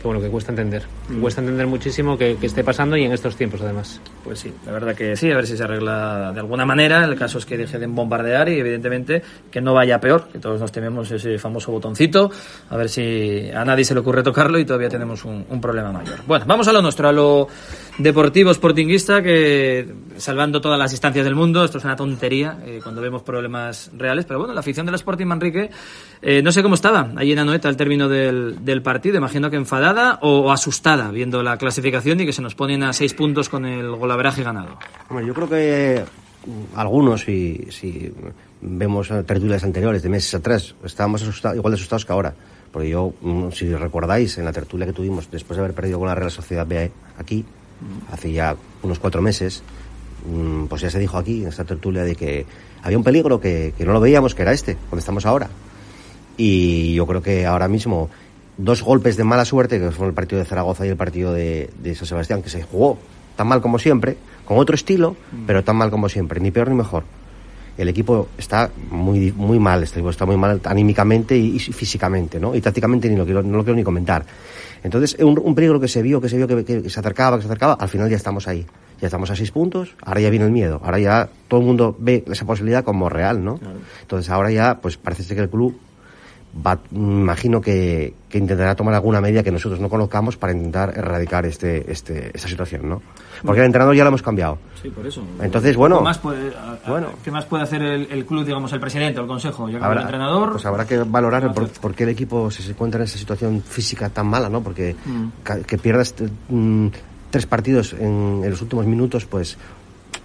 que, 0.00 0.04
bueno, 0.06 0.20
que 0.20 0.28
cuesta 0.28 0.52
entender. 0.52 0.84
Cuesta 1.20 1.40
entender 1.40 1.66
muchísimo 1.66 2.16
que, 2.16 2.36
esté 2.40 2.64
pasando 2.64 2.96
y 2.96 3.04
en 3.04 3.12
estos 3.12 3.36
tiempos, 3.36 3.60
además. 3.60 4.00
Pues 4.24 4.40
sí, 4.40 4.52
la 4.66 4.72
verdad 4.72 4.94
que 4.94 5.16
sí, 5.16 5.30
a 5.30 5.36
ver 5.36 5.46
si 5.46 5.56
se 5.56 5.64
arregla 5.64 6.32
de 6.32 6.40
alguna 6.40 6.64
manera. 6.64 7.04
El 7.04 7.16
caso 7.16 7.38
es 7.38 7.46
que 7.46 7.56
deje 7.56 7.78
de 7.78 7.86
bombardear 7.86 8.48
y 8.48 8.58
evidentemente 8.58 9.22
que 9.50 9.60
no 9.60 9.74
vaya 9.74 10.00
peor, 10.00 10.28
que 10.32 10.38
todos 10.38 10.60
nos 10.60 10.72
tememos 10.72 11.10
ese 11.10 11.38
famoso 11.38 11.72
botoncito, 11.72 12.30
a 12.70 12.76
ver 12.76 12.88
si 12.88 13.50
a 13.50 13.64
nadie 13.64 13.84
se 13.84 13.94
le 13.94 14.00
ocurre 14.00 14.22
tocarlo 14.22 14.58
y 14.58 14.64
todavía 14.64 14.88
tenemos 14.88 15.24
un 15.24 15.60
problema 15.60 15.92
mayor. 15.92 16.20
Bueno, 16.26 16.44
vamos 16.46 16.68
a 16.68 16.72
lo 16.72 16.82
nuestro, 16.82 17.08
a 17.08 17.12
lo 17.12 17.48
deportivo 17.98 18.54
sportinguista, 18.54 19.22
que 19.22 19.92
salvando 20.16 20.60
todas 20.60 20.78
las 20.78 20.92
instancias 20.92 21.24
del 21.24 21.34
mundo, 21.34 21.64
esto 21.64 21.78
es 21.78 21.84
una 21.84 21.96
tontería 21.96 22.58
eh, 22.64 22.80
cuando 22.82 23.00
vemos 23.00 23.22
problemas 23.22 23.90
reales, 23.96 24.24
pero 24.24 24.38
bueno, 24.38 24.54
la 24.54 24.60
afición 24.60 24.86
del 24.86 24.94
Sporting 24.94 25.26
Manrique, 25.26 25.70
eh, 26.22 26.40
no 26.42 26.52
sé 26.52 26.62
cómo 26.62 26.76
estaba 26.76 27.10
allí 27.16 27.32
en 27.32 27.40
Anoeta 27.40 27.68
al 27.68 27.76
término 27.76 28.08
del, 28.08 28.64
del 28.64 28.82
partido, 28.82 29.18
imagino 29.18 29.50
que 29.50 29.56
enfadada 29.56 30.18
o, 30.22 30.50
asustada 30.52 31.10
viendo 31.10 31.42
la 31.42 31.56
clasificación 31.56 32.20
y 32.20 32.26
que 32.26 32.32
se 32.32 32.42
nos 32.42 32.54
ponen 32.54 32.84
a 32.84 32.92
seis 32.92 33.14
puntos 33.14 33.48
con 33.48 33.66
el 33.66 33.90
golaveraje 33.96 34.42
ganado. 34.42 34.78
Hombre, 35.08 35.26
yo 35.26 35.34
creo 35.34 35.48
que 35.48 36.04
mm, 36.46 36.78
algunos, 36.78 37.22
si, 37.22 38.12
vemos 38.60 39.08
tertulias 39.08 39.64
anteriores 39.64 40.02
de 40.02 40.08
meses 40.08 40.34
atrás, 40.34 40.74
estábamos 40.84 41.22
igual 41.54 41.72
de 41.72 41.74
asustados 41.74 42.04
que 42.04 42.12
ahora. 42.12 42.34
Porque 42.72 42.90
yo, 42.90 43.14
mm, 43.22 43.50
si 43.50 43.74
recordáis, 43.74 44.36
en 44.38 44.44
la 44.44 44.52
tertulia 44.52 44.86
que 44.86 44.92
tuvimos 44.92 45.30
después 45.30 45.56
de 45.56 45.64
haber 45.64 45.74
perdido 45.74 45.98
con 45.98 46.08
la 46.08 46.14
Real 46.14 46.30
Sociedad 46.30 46.66
B 46.66 46.90
aquí, 47.16 47.44
hace 48.12 48.32
ya 48.32 48.56
unos 48.82 48.98
cuatro 48.98 49.22
meses, 49.22 49.62
mm, 50.26 50.66
pues 50.66 50.82
ya 50.82 50.90
se 50.90 50.98
dijo 50.98 51.18
aquí, 51.18 51.42
en 51.42 51.48
esta 51.48 51.64
tertulia, 51.64 52.02
de 52.02 52.14
que 52.14 52.46
había 52.82 52.98
un 52.98 53.04
peligro 53.04 53.40
que, 53.40 53.74
que 53.76 53.84
no 53.84 53.92
lo 53.92 54.00
veíamos, 54.00 54.34
que 54.34 54.42
era 54.42 54.52
este, 54.52 54.76
donde 54.90 55.00
estamos 55.00 55.26
ahora. 55.26 55.48
Y 56.36 56.94
yo 56.94 57.06
creo 57.06 57.22
que 57.22 57.46
ahora 57.46 57.68
mismo 57.68 58.10
dos 58.56 58.82
golpes 58.82 59.16
de 59.16 59.24
mala 59.24 59.44
suerte, 59.44 59.78
que 59.78 59.90
fueron 59.90 60.08
el 60.10 60.14
partido 60.14 60.40
de 60.40 60.44
Zaragoza 60.44 60.86
y 60.86 60.90
el 60.90 60.96
partido 60.96 61.32
de, 61.32 61.70
de 61.82 61.94
San 61.94 62.06
Sebastián, 62.06 62.42
que 62.42 62.50
se 62.50 62.62
jugó 62.62 62.98
tan 63.36 63.46
mal 63.46 63.60
como 63.60 63.78
siempre, 63.78 64.16
con 64.44 64.58
otro 64.58 64.74
estilo, 64.74 65.16
pero 65.46 65.62
tan 65.62 65.76
mal 65.76 65.90
como 65.90 66.08
siempre, 66.08 66.40
ni 66.40 66.50
peor 66.50 66.68
ni 66.68 66.74
mejor. 66.74 67.04
El 67.78 67.88
equipo 67.88 68.28
está 68.36 68.70
muy, 68.90 69.32
muy 69.32 69.58
mal, 69.58 69.82
este 69.84 70.00
equipo 70.00 70.10
está 70.10 70.26
muy 70.26 70.36
mal 70.36 70.60
anímicamente 70.64 71.36
y, 71.38 71.56
y 71.56 71.58
físicamente, 71.60 72.38
¿no? 72.40 72.54
Y 72.54 72.60
tácticamente 72.60 73.08
ni 73.08 73.16
lo 73.16 73.24
quiero, 73.24 73.42
no 73.42 73.56
lo 73.56 73.62
quiero 73.64 73.76
ni 73.76 73.84
comentar. 73.84 74.26
Entonces, 74.82 75.16
un, 75.20 75.40
un 75.42 75.54
peligro 75.54 75.78
que 75.80 75.88
se 75.88 76.02
vio, 76.02 76.20
que 76.20 76.28
se 76.28 76.36
vio 76.36 76.46
que, 76.48 76.64
que- 76.64 76.82
que 76.82 76.90
se 76.90 77.00
acercaba, 77.00 77.36
que 77.36 77.42
se 77.42 77.48
acercaba, 77.48 77.74
al 77.74 77.88
final 77.88 78.10
ya 78.10 78.16
estamos 78.16 78.46
ahí. 78.48 78.66
Ya 79.00 79.06
estamos 79.06 79.30
a 79.30 79.36
seis 79.36 79.52
puntos, 79.52 79.94
ahora 80.02 80.20
ya 80.20 80.28
viene 80.28 80.44
el 80.44 80.50
miedo, 80.50 80.80
ahora 80.84 80.98
ya 80.98 81.28
todo 81.46 81.60
el 81.60 81.66
mundo 81.66 81.94
ve 82.00 82.24
esa 82.32 82.44
posibilidad 82.44 82.82
como 82.82 83.08
real, 83.08 83.44
¿no? 83.44 83.60
Entonces 84.02 84.28
ahora 84.28 84.50
ya, 84.50 84.80
pues 84.80 84.96
parece 84.96 85.22
ser 85.22 85.36
que 85.36 85.42
el 85.44 85.48
club 85.48 85.78
va, 86.66 86.78
imagino 86.92 87.60
que, 87.60 88.14
que 88.28 88.38
intentará 88.38 88.74
tomar 88.74 88.94
alguna 88.94 89.20
medida 89.20 89.42
que 89.42 89.50
nosotros 89.50 89.80
no 89.80 89.88
conozcamos 89.88 90.36
para 90.36 90.52
intentar 90.52 90.92
erradicar 90.96 91.46
este, 91.46 91.90
este, 91.90 92.30
esta 92.34 92.48
situación, 92.48 92.88
¿no? 92.88 93.02
Porque 93.44 93.60
el 93.60 93.66
entrenador 93.66 93.94
ya 93.94 94.04
lo 94.04 94.08
hemos 94.08 94.22
cambiado. 94.22 94.58
Sí, 94.82 94.88
por 94.90 95.06
eso. 95.06 95.22
Entonces, 95.40 95.76
bueno, 95.76 95.98
¿Qué 95.98 96.04
más 96.04 96.18
puede, 96.18 96.52
a- 96.56 96.78
bueno. 96.90 97.08
¿qué 97.24 97.30
más 97.30 97.44
puede 97.46 97.62
hacer 97.62 97.82
el, 97.82 98.08
el 98.10 98.26
club, 98.26 98.44
digamos, 98.44 98.72
el 98.72 98.80
presidente 98.80 99.18
o 99.20 99.22
el 99.22 99.28
consejo? 99.28 99.66
Ya 99.68 99.72
que 99.72 99.76
el 99.78 99.84
habrá, 99.84 100.02
entrenador. 100.02 100.52
pues 100.52 100.66
habrá 100.66 100.86
que 100.86 100.98
valorar 100.98 101.52
por, 101.54 101.68
por 101.68 101.94
qué 101.94 102.04
el 102.04 102.10
equipo 102.10 102.50
se 102.50 102.68
encuentra 102.70 103.00
en 103.00 103.04
esa 103.04 103.18
situación 103.18 103.62
física 103.62 104.08
tan 104.08 104.26
mala, 104.26 104.48
¿no? 104.48 104.62
Porque 104.62 104.96
Mm. 105.06 105.28
que 105.66 105.78
pierdas 105.78 106.14
eh, 106.20 106.28
mm, 106.48 106.88
tres 107.30 107.46
partidos 107.46 107.92
en, 107.92 108.40
en 108.44 108.50
los 108.50 108.60
últimos 108.62 108.86
minutos, 108.86 109.24
pues 109.26 109.56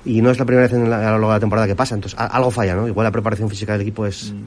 y 0.05 0.21
no 0.21 0.31
es 0.31 0.39
la 0.39 0.45
primera 0.45 0.67
vez 0.67 0.73
en 0.73 0.89
la, 0.89 0.97
a 0.97 1.11
lo 1.11 1.11
largo 1.11 1.27
de 1.29 1.33
la 1.35 1.39
temporada 1.39 1.67
que 1.67 1.75
pasa, 1.75 1.95
entonces 1.95 2.19
algo 2.19 2.51
falla, 2.51 2.75
¿no? 2.75 2.87
Igual 2.87 3.05
la 3.05 3.11
preparación 3.11 3.49
física 3.49 3.73
del 3.73 3.81
equipo 3.81 4.05
es, 4.05 4.31
Mm. 4.33 4.43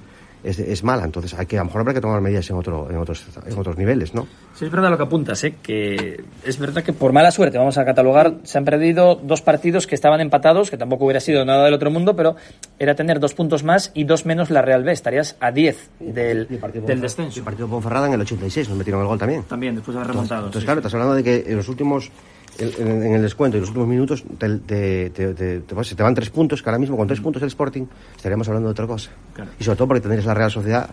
Es, 0.47 0.59
es 0.59 0.85
mala, 0.85 1.05
entonces 1.05 1.35
hay 1.35 1.47
que 1.47 1.57
a 1.57 1.61
lo 1.61 1.67
mejor 1.67 1.81
habrá 1.81 1.95
que 1.95 2.01
tomar 2.01 2.21
medidas 2.21 2.49
en 2.51 2.57
otro 2.57 2.89
en 2.91 2.97
otros 2.97 3.25
en 3.47 3.59
otros 3.59 3.77
niveles, 3.77 4.15
¿no? 4.15 4.27
Sí, 4.55 4.65
es 4.65 4.71
verdad 4.71 4.91
lo 4.91 4.97
que 4.97 5.03
apuntas, 5.03 5.43
¿eh? 5.45 5.55
que 5.63 6.25
es 6.45 6.59
verdad 6.59 6.83
que 6.83 6.93
por 6.93 7.13
mala 7.13 7.31
suerte, 7.31 7.59
vamos 7.59 7.77
a 7.79 7.85
catalogar, 7.85 8.37
se 8.45 8.57
han 8.57 8.65
perdido 8.65 9.17
dos 9.17 9.43
partidos 9.43 9.87
que 9.87 9.95
estaban 9.95 10.21
empatados, 10.21 10.71
que 10.71 10.77
tampoco 10.77 11.05
hubiera 11.05 11.21
sido 11.21 11.45
nada 11.45 11.65
del 11.65 11.75
otro 11.75 11.91
mundo, 11.91 12.17
pero 12.17 12.37
era 12.79 12.95
tener 12.95 13.21
dos 13.21 13.35
puntos 13.35 13.65
más 13.65 13.91
y 13.95 14.05
dos 14.05 14.25
menos 14.25 14.51
la 14.51 14.63
Real 14.63 14.85
B, 14.85 14.93
estarías 14.93 15.37
a 15.41 15.51
10 15.51 15.91
del, 16.01 16.47
del 16.49 17.01
descenso. 17.01 17.41
El 17.41 17.45
partido 17.45 17.69
Ponferrada 17.69 18.07
en 18.07 18.15
el 18.15 18.21
86 18.21 18.69
nos 18.69 18.79
metieron 18.79 19.03
el 19.03 19.09
gol 19.09 19.19
también. 19.19 19.43
También, 19.45 19.75
después 19.75 19.95
de 19.95 20.01
haber 20.01 20.13
remontado. 20.13 20.47
Entonces, 20.47 20.63
sí, 20.63 20.67
claro, 20.67 20.81
sí. 20.81 20.87
estás 20.87 20.95
hablando 20.95 21.15
de 21.15 21.25
que 21.25 21.45
en 21.51 21.57
los 21.57 21.69
últimos, 21.69 22.11
en, 22.59 23.03
en- 23.03 23.15
el 23.15 23.23
descuento 23.23 23.57
y 23.57 23.61
los 23.61 23.69
últimos 23.71 23.89
minutos, 23.89 24.25
te, 24.39 24.59
te, 24.59 25.11
te, 25.11 25.61
pues, 25.61 25.89
se 25.89 25.95
te 25.95 26.03
van 26.03 26.15
tres 26.15 26.31
puntos, 26.31 26.63
que 26.63 26.69
ahora 26.69 26.79
mismo 26.79 26.97
con 26.97 27.07
tres 27.07 27.21
puntos 27.21 27.43
el 27.43 27.49
Sporting 27.49 27.85
estaríamos 28.17 28.47
hablando 28.49 28.69
de 28.69 28.73
otra 28.73 28.87
cosa. 28.87 29.11
Claro. 29.35 29.51
Y 29.59 29.65
sobre 29.65 29.77
todo 29.77 29.89
porque 29.89 30.01
tendrías 30.01 30.25
la 30.27 30.35
Real 30.35 30.51
Sociedad 30.51 30.89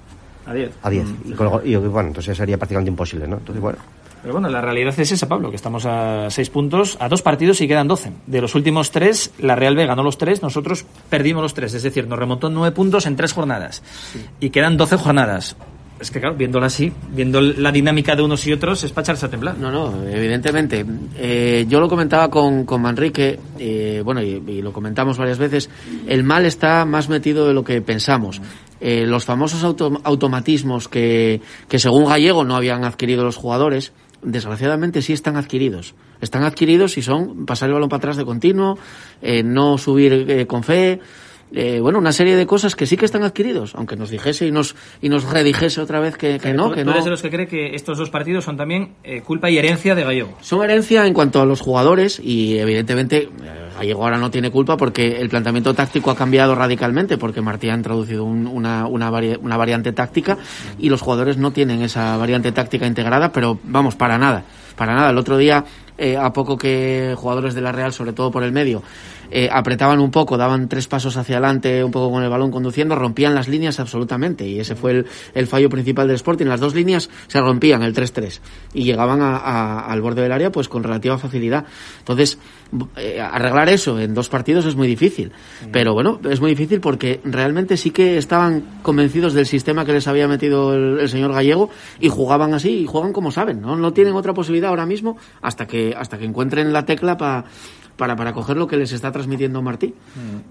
A 0.46 0.54
10. 0.54 0.72
a 0.82 0.90
10. 0.90 1.06
Mm, 1.06 1.10
y, 1.10 1.28
sí, 1.30 1.34
con 1.36 1.62
sí. 1.64 1.70
y, 1.70 1.76
bueno, 1.76 2.08
entonces 2.10 2.36
sería 2.38 2.58
prácticamente 2.58 2.90
imposible, 2.90 3.28
¿no? 3.28 3.38
Entonces, 3.38 3.62
bueno. 3.62 3.78
Pero 4.22 4.36
bueno, 4.36 4.48
la 4.48 4.62
realidad 4.62 4.98
es 4.98 5.12
esa, 5.12 5.28
Pablo, 5.28 5.50
que 5.50 5.58
estamos 5.58 5.86
a 5.86 6.30
seis 6.30 6.50
puntos, 6.50 6.96
a 7.02 7.10
dos 7.10 7.22
partidos 7.22 7.60
y 7.60 7.68
quedan 7.68 7.90
12. 7.90 8.10
De 8.26 8.40
los 8.40 8.56
últimos 8.56 8.90
tres, 8.90 9.32
la 9.40 9.54
Real 9.54 9.76
B 9.76 9.86
ganó 9.86 10.02
los 10.02 10.18
tres, 10.18 10.42
nosotros 10.42 10.86
perdimos 11.10 11.44
los 11.44 11.54
tres. 11.54 11.74
Es 11.74 11.84
decir, 11.84 12.08
nos 12.08 12.18
remontó 12.18 12.50
nueve 12.50 12.74
puntos 12.74 13.06
en 13.06 13.18
tres 13.18 13.34
jornadas. 13.34 13.84
Y 14.40 14.50
quedan 14.52 14.78
12 14.78 14.96
jornadas. 14.96 15.58
Es 16.04 16.12
que 16.12 16.20
claro, 16.20 16.36
viéndola 16.36 16.66
así, 16.66 16.92
viendo 17.12 17.40
la 17.40 17.72
dinámica 17.72 18.14
de 18.14 18.22
unos 18.24 18.46
y 18.46 18.52
otros, 18.52 18.84
es 18.84 18.92
para 18.92 19.04
echarse 19.06 19.26
a 19.26 19.30
temblar. 19.30 19.58
No, 19.58 19.72
no, 19.72 20.06
evidentemente. 20.06 20.86
Eh, 21.16 21.66
yo 21.70 21.80
lo 21.80 21.88
comentaba 21.88 22.30
con, 22.30 22.66
con 22.66 22.82
Manrique, 22.82 23.40
eh, 23.58 24.02
bueno, 24.04 24.22
y, 24.22 24.62
lo 24.62 24.74
comentamos 24.74 25.18
varias 25.18 25.38
veces, 25.38 25.70
el 26.06 26.26
mal 26.26 26.46
está 26.46 26.84
más 26.84 27.08
metido 27.08 27.48
de 27.48 27.54
lo 27.54 27.64
que 27.64 27.82
pensamos. 27.82 28.42
Eh, 28.82 29.06
los 29.08 29.24
famosos 29.24 29.64
auto- 29.64 30.02
automatismos 30.04 30.90
que, 30.90 31.40
que 31.70 31.80
según 31.80 32.04
Gallego 32.04 32.44
no 32.44 32.58
habían 32.58 32.84
adquirido 32.84 33.24
los 33.24 33.38
jugadores, 33.38 33.94
desgraciadamente 34.22 35.02
sí 35.02 35.14
están 35.14 35.38
adquiridos. 35.38 35.96
Están 36.20 36.44
adquiridos 36.44 36.98
y 36.98 37.02
son 37.02 37.46
pasar 37.46 37.70
el 37.70 37.76
balón 37.76 37.88
para 37.88 38.00
atrás 38.00 38.18
de 38.18 38.26
continuo, 38.26 38.78
eh, 39.22 39.42
no 39.42 39.78
subir 39.78 40.26
eh, 40.28 40.46
con 40.48 40.64
fe, 40.64 41.00
eh, 41.54 41.80
bueno, 41.80 42.00
una 42.00 42.12
serie 42.12 42.36
de 42.36 42.46
cosas 42.48 42.76
que 42.76 42.86
sí 42.86 42.98
que 42.98 43.06
están 43.06 43.24
adquiridos, 43.24 43.76
aunque 43.76 43.96
nos 43.96 44.10
dijese 44.10 44.48
y 44.48 44.52
nos, 44.52 44.76
y 45.02 45.10
nos 45.10 45.24
redijese 45.30 45.80
otra 45.82 46.00
vez 46.00 46.18
que, 46.18 46.40
que 46.40 46.54
no, 46.54 46.70
tú, 46.70 46.76
que 46.76 46.82
tú 46.82 46.86
no. 46.88 46.92
eres 46.94 47.06
de 47.06 47.12
los 47.12 47.22
que 47.22 47.30
cree 47.30 47.48
que 47.48 47.76
estos 47.76 47.98
dos 47.98 48.10
partidos 48.10 48.44
son 48.44 48.58
también 48.58 48.94
eh, 49.04 49.22
culpa 49.22 49.50
y 49.50 49.58
herencia 49.58 49.94
de 49.96 50.04
Gallego. 50.04 50.38
Son 50.42 50.64
herencia 50.64 51.06
en 51.06 51.14
cuanto 51.14 51.42
a 51.42 51.46
los 51.46 51.62
jugadores 51.62 52.20
y 52.20 52.58
evidentemente 52.58 53.18
eh, 53.24 53.30
Gallego 53.78 54.04
ahora 54.04 54.18
no 54.18 54.32
tiene 54.32 54.50
culpa 54.52 54.78
porque 54.78 55.20
el 55.22 55.30
planteamiento 55.30 55.74
táctico 55.74 56.10
ha 56.12 56.16
cambiado 56.16 56.56
radicalmente 56.56 57.18
porque 57.18 57.42
Martí 57.42 57.70
ha 57.70 57.76
introducido 57.76 58.24
un- 58.24 58.48
una, 58.48 58.88
una, 58.88 59.12
vari- 59.12 59.38
una 59.42 59.58
variante 59.58 59.92
táctica 59.94 60.38
y 60.80 60.90
los 60.90 61.02
jugadores 61.02 61.38
no 61.38 61.52
tienen 61.52 61.82
esa 61.84 62.18
variante 62.18 62.52
táctica 62.52 62.88
integrada, 62.88 63.32
pero 63.32 63.60
vamos, 63.64 63.96
para 63.96 64.18
nada. 64.18 64.44
Para 64.76 64.96
nada. 64.96 65.12
El 65.12 65.18
otro 65.20 65.38
día 65.38 65.64
eh, 66.00 66.18
a 66.18 66.34
poco 66.34 66.58
que 66.58 67.14
jugadores 67.16 67.54
de 67.54 67.62
la 67.62 67.72
Real, 67.72 67.94
sobre 67.94 68.12
todo 68.14 68.32
por 68.32 68.42
el 68.44 68.52
medio, 68.52 68.82
eh, 69.36 69.50
apretaban 69.52 70.00
un 70.00 70.12
poco, 70.12 70.38
daban 70.38 70.70
tres 70.70 70.88
pasos 70.88 71.18
hacia 71.18 71.38
adelante, 71.38 71.84
un 71.84 71.92
poco 71.92 72.12
con 72.12 72.24
el 72.24 72.30
balón 72.30 72.52
conduciendo, 72.52 72.96
rompían 72.96 73.34
las 73.34 73.48
líneas 73.48 73.80
absolutamente. 73.80 74.48
Y 74.48 74.60
ese 74.60 74.76
fue 74.76 74.92
el, 74.92 75.06
el 75.34 75.48
fallo 75.48 75.70
principal 75.70 76.06
del 76.08 76.16
Sporting. 76.18 76.46
Las 76.46 76.60
dos 76.60 76.76
líneas 76.76 77.10
se 77.28 77.42
rompían, 77.42 77.82
el 77.82 77.94
3-3, 77.96 78.40
y 78.74 78.84
llegaban 78.84 79.22
a- 79.22 79.38
a- 79.38 79.86
al 79.92 80.02
borde 80.02 80.22
del 80.22 80.32
área 80.32 80.52
pues 80.52 80.70
con 80.70 80.84
relativa 80.84 81.18
facilidad. 81.18 81.66
Entonces, 82.00 82.38
eh, 82.98 83.20
arreglar 83.20 83.70
eso 83.70 84.00
en 84.00 84.14
dos 84.14 84.30
partidos 84.30 84.66
es 84.66 84.76
muy 84.76 84.88
difícil. 84.88 85.32
Pero 85.72 85.94
bueno, 85.94 86.20
es 86.30 86.40
muy 86.40 86.52
difícil 86.52 86.80
porque 86.80 87.20
realmente 87.24 87.76
sí 87.78 87.90
que 87.92 88.18
estaban 88.18 88.64
convencidos 88.84 89.34
del 89.34 89.46
sistema 89.48 89.84
que 89.86 89.94
les 89.94 90.08
había 90.08 90.28
metido 90.28 90.74
el, 90.76 91.00
el 91.00 91.10
señor 91.10 91.34
Gallego 91.34 91.70
y 92.00 92.10
jugaban 92.10 92.54
así 92.54 92.70
y 92.70 92.86
juegan 92.86 93.14
como 93.14 93.32
saben. 93.32 93.62
¿no? 93.62 93.76
no 93.76 93.94
tienen 93.94 94.14
otra 94.14 94.34
posibilidad 94.34 94.70
ahora 94.70 94.86
mismo 94.86 95.18
hasta 95.42 95.66
que, 95.66 95.96
hasta 95.98 96.18
que 96.18 96.26
encuentren 96.26 96.72
la 96.74 96.86
tecla 96.86 97.18
pa- 97.18 97.46
para, 97.98 98.16
para 98.16 98.34
coger 98.34 98.58
lo 98.58 98.68
que 98.68 98.76
les 98.78 98.92
está 98.92 99.12
transmitiendo 99.12 99.62
Martí. 99.62 99.94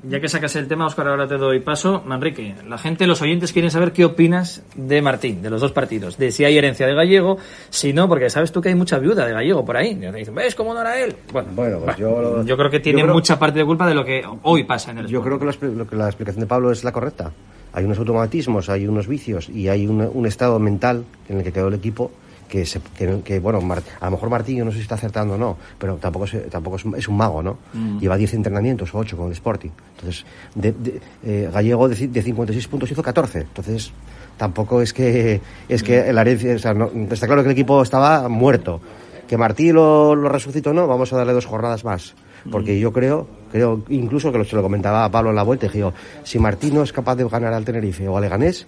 Ya 0.09 0.21
que 0.21 0.29
sacas 0.29 0.55
el 0.57 0.69
tema, 0.69 0.87
Oscar, 0.87 1.09
ahora 1.09 1.27
te 1.27 1.37
doy 1.37 1.61
paso. 1.61 2.03
Manrique, 2.07 2.55
la 2.69 2.79
gente, 2.79 3.07
los 3.07 3.21
oyentes 3.23 3.53
quieren 3.53 3.71
saber 3.71 3.93
qué 3.93 4.05
opinas 4.05 4.63
de 4.77 5.03
Martín, 5.03 5.43
de 5.43 5.51
los 5.51 5.61
dos 5.61 5.73
partidos, 5.73 6.19
de 6.19 6.31
si 6.31 6.45
hay 6.45 6.57
herencia 6.57 6.87
de 6.87 6.95
Gallego, 6.95 7.39
si 7.71 7.93
no, 7.93 8.09
porque 8.09 8.31
sabes 8.31 8.53
tú 8.53 8.61
que 8.61 8.69
hay 8.69 8.75
mucha 8.75 8.99
viuda 8.99 9.27
de 9.27 9.33
Gallego 9.33 9.65
por 9.65 9.77
ahí. 9.77 9.91
Y 9.91 9.97
te 9.97 10.13
dicen, 10.13 10.35
¿ves 10.35 10.55
cómo 10.55 10.73
no 10.75 10.81
era 10.81 10.99
él? 11.03 11.15
Bueno, 11.33 11.49
pues 11.55 11.81
bah, 11.87 11.97
yo- 11.97 12.45
yo 12.45 12.57
creo 12.57 12.71
que 12.71 12.81
tiene 12.81 13.03
creo- 13.03 13.13
mucha 13.15 13.39
parte 13.39 13.59
de 13.59 13.65
culpa 13.65 13.87
de 13.89 13.95
lo 13.95 14.05
que 14.05 14.23
hoy 14.43 14.65
pasa 14.65 14.93
en 14.93 14.99
el 14.99 15.07
Yo 15.09 15.21
creo 15.23 15.39
que 15.39 15.45
la, 15.47 15.53
expli- 15.53 15.75
lo 15.75 15.87
que 15.87 15.97
la 15.97 16.07
explicación 16.07 16.41
de 16.41 16.47
Pablo 16.47 16.71
es 16.71 16.85
la 16.85 16.93
correcta. 16.93 17.33
Hay 17.75 17.85
unos 17.85 17.99
automatismos, 17.99 18.69
hay 18.69 18.87
unos 18.87 19.09
vicios 19.09 19.49
y 19.49 19.69
hay 19.69 19.87
un, 19.87 20.01
un 20.13 20.27
estado 20.27 20.59
mental 20.59 21.05
en 21.29 21.39
el 21.39 21.43
que 21.45 21.53
quedó 21.53 21.69
el 21.69 21.75
equipo 21.75 22.13
que, 22.53 22.67
se- 22.67 22.81
que, 22.99 23.21
que, 23.25 23.41
bueno, 23.41 23.61
a 24.01 24.05
lo 24.05 24.11
mejor 24.11 24.29
Martín, 24.29 24.59
yo 24.59 24.65
no 24.67 24.71
sé 24.71 24.77
si 24.77 24.83
está 24.83 24.97
acertando 24.97 25.35
o 25.35 25.39
no, 25.39 25.57
pero 25.79 25.97
tampoco 25.97 26.27
es, 26.27 26.51
tampoco 26.51 26.77
es, 26.77 26.85
un- 26.85 26.97
es 26.97 27.09
un 27.09 27.17
mago, 27.17 27.43
¿no? 27.43 27.57
Mm. 27.73 27.99
Lleva 27.99 28.19
10 28.19 28.35
entrenamientos 28.35 28.95
o 28.95 28.99
8 28.99 29.17
con 29.17 29.29
el 29.29 29.33
Sporting. 29.33 29.71
Entonces, 29.97 30.27
de, 30.55 30.73
de- 30.73 31.01
eh, 31.25 31.51
Gallego 31.51 31.89
de, 31.89 32.09
de 32.09 32.23
56 32.23 32.69
puntos 32.69 32.91
hizo 32.91 33.03
14. 33.03 33.41
Entonces, 33.41 33.91
tampoco 34.37 34.83
es 34.83 34.93
que 34.93 35.41
es 35.67 35.83
que 35.83 36.01
el 36.11 36.19
herencia, 36.19 36.55
o 36.55 36.59
sea, 36.59 36.75
no- 36.75 36.91
está 37.11 37.27
claro 37.27 37.43
que 37.43 37.49
el 37.49 37.53
equipo 37.53 37.81
estaba 37.83 38.29
muerto. 38.29 38.81
Que 39.27 39.39
Martí 39.39 39.73
lo, 39.73 40.15
lo 40.15 40.29
resucitó 40.29 40.71
o 40.71 40.73
no, 40.75 40.87
vamos 40.87 41.11
a 41.15 41.17
darle 41.17 41.33
dos 41.33 41.47
jornadas 41.47 41.85
más. 41.87 42.15
Porque 42.51 42.79
yo 42.79 42.93
creo, 42.93 43.27
creo 43.51 43.83
incluso 43.89 44.31
que 44.31 44.37
lo, 44.39 44.45
se 44.45 44.57
lo 44.57 44.63
comentaba 44.63 45.05
a 45.05 45.11
Pablo 45.11 45.31
en 45.31 45.37
la 45.37 45.45
vuelta, 45.45 45.67
dije 45.69 45.79
yo, 45.79 45.93
si 46.25 46.39
Martí 46.39 46.71
no 46.73 46.83
es 46.83 46.93
capaz 46.93 47.15
de 47.15 47.25
ganar 47.27 47.55
al 47.55 47.65
Tenerife 47.65 48.07
o 48.09 48.17
al 48.17 48.23
Leganés, 48.25 48.67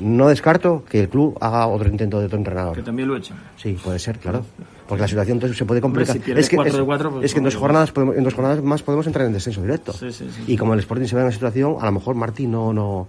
no 0.00 0.28
descarto 0.28 0.84
que 0.88 1.00
el 1.00 1.08
club 1.08 1.36
haga 1.40 1.66
otro 1.66 1.88
intento 1.88 2.18
de 2.18 2.26
otro 2.26 2.38
entrenador. 2.38 2.76
Que 2.76 2.82
también 2.82 3.08
lo 3.08 3.16
he 3.16 3.18
hecho. 3.18 3.34
Sí, 3.56 3.76
puede 3.82 3.98
ser, 3.98 4.18
claro. 4.18 4.44
Porque 4.88 5.02
la 5.02 5.08
situación 5.08 5.36
entonces 5.36 5.56
se 5.58 5.64
puede 5.64 5.80
complicar. 5.80 6.16
Hombre, 6.16 6.34
si 6.34 6.40
es 6.40 6.48
que, 6.48 6.56
cuatro 6.56 6.72
es, 6.72 6.78
de 6.78 6.84
cuatro, 6.84 7.10
pues 7.12 7.24
es 7.24 7.32
que 7.32 7.38
en 7.38 7.44
dos, 7.44 7.56
jornadas 7.56 7.92
podemos- 7.92 8.16
en 8.16 8.24
dos 8.24 8.34
jornadas 8.34 8.62
más 8.62 8.82
podemos 8.82 9.06
entrar 9.06 9.26
en 9.26 9.32
descenso 9.32 9.62
directo. 9.62 9.92
Sí, 9.92 10.10
sí, 10.12 10.28
sí. 10.30 10.44
Y 10.46 10.56
como 10.56 10.74
el 10.74 10.80
Sporting 10.80 11.06
se 11.06 11.14
ve 11.14 11.22
en 11.22 11.26
la 11.28 11.32
situación, 11.32 11.76
a 11.80 11.86
lo 11.86 11.92
mejor 11.92 12.14
Martí 12.14 12.46
no, 12.46 12.72
no, 12.72 13.06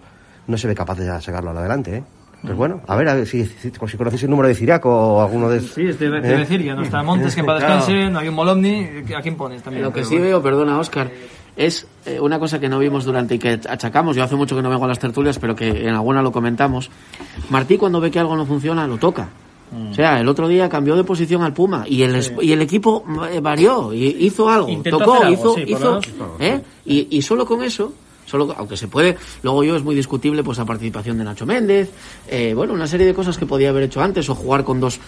no 0.47 0.57
se 0.57 0.67
ve 0.67 0.75
capaz 0.75 0.97
de 0.97 1.05
sacarlo 1.21 1.51
adelante. 1.51 1.97
¿eh? 1.97 2.03
Pues 2.43 2.55
bueno, 2.57 2.81
a 2.87 2.95
ver, 2.97 3.07
a 3.07 3.13
ver 3.15 3.25
si, 3.27 3.45
si, 3.45 3.71
si 3.71 3.97
conocéis 3.97 4.23
el 4.23 4.29
número 4.29 4.49
de 4.49 4.55
Ciriaco 4.55 4.89
o 4.89 5.21
alguno 5.21 5.49
de... 5.49 5.61
Sí, 5.61 5.87
te 5.97 6.05
iba 6.05 6.17
¿Eh? 6.19 6.35
a 6.35 6.37
decir, 6.39 6.61
ya 6.61 6.75
no 6.75 6.83
está 6.83 7.01
Montes, 7.01 7.35
que 7.35 7.43
para 7.43 7.59
Claro. 7.59 7.75
descanse, 7.75 8.09
no 8.09 8.19
hay 8.19 8.27
un 8.27 8.35
Molomni, 8.35 8.85
¿a 9.17 9.21
quién 9.21 9.35
pones 9.35 9.63
también? 9.63 9.83
Lo 9.85 9.93
que 9.93 10.03
sí 10.03 10.15
bueno. 10.15 10.25
veo, 10.25 10.43
perdona 10.43 10.77
Oscar, 10.77 11.09
es 11.55 11.87
eh, 12.05 12.19
una 12.19 12.39
cosa 12.39 12.59
que 12.59 12.69
no 12.69 12.79
vimos 12.79 13.05
durante 13.05 13.35
y 13.35 13.39
que 13.39 13.59
achacamos, 13.67 14.15
yo 14.15 14.23
hace 14.23 14.35
mucho 14.35 14.55
que 14.55 14.61
no 14.61 14.69
vengo 14.69 14.85
a 14.85 14.87
las 14.87 14.99
tertulias, 14.99 15.39
pero 15.39 15.55
que 15.55 15.69
en 15.69 15.93
alguna 15.93 16.21
lo 16.21 16.31
comentamos. 16.31 16.89
Martí 17.49 17.77
cuando 17.77 17.99
ve 17.99 18.11
que 18.11 18.19
algo 18.19 18.35
no 18.35 18.45
funciona, 18.45 18.87
lo 18.87 18.97
toca. 18.97 19.29
O 19.89 19.93
sea, 19.93 20.19
el 20.19 20.27
otro 20.27 20.47
día 20.47 20.69
cambió 20.69 20.95
de 20.95 21.03
posición 21.03 21.41
al 21.41 21.53
Puma 21.53 21.83
y 21.87 22.03
el, 22.03 22.23
y 22.41 22.51
el 22.51 22.61
equipo 22.61 23.03
eh, 23.31 23.39
varió 23.39 23.91
y 23.91 24.05
hizo 24.19 24.47
algo, 24.47 24.69
Intentó 24.69 24.99
tocó, 24.99 25.13
algo, 25.15 25.33
hizo, 25.33 25.55
sí, 25.55 25.63
hizo. 25.67 25.99
¿eh? 26.39 26.61
y, 26.85 27.17
y 27.17 27.21
solo 27.23 27.43
con 27.43 27.63
eso, 27.63 27.91
solo 28.25 28.53
aunque 28.55 28.77
se 28.77 28.87
puede, 28.87 29.17
luego 29.41 29.63
yo 29.63 29.75
es 29.75 29.83
muy 29.83 29.95
discutible 29.95 30.43
pues 30.43 30.59
la 30.59 30.65
participación 30.65 31.17
de 31.17 31.23
Nacho 31.23 31.45
Méndez, 31.45 31.89
eh, 32.27 32.53
bueno, 32.55 32.73
una 32.73 32.87
serie 32.87 33.07
de 33.07 33.13
cosas 33.15 33.37
que 33.37 33.47
podía 33.47 33.69
haber 33.69 33.83
hecho 33.83 34.01
antes 34.01 34.29
o 34.29 34.35
jugar 34.35 34.63
con 34.63 34.79
dos, 34.79 34.99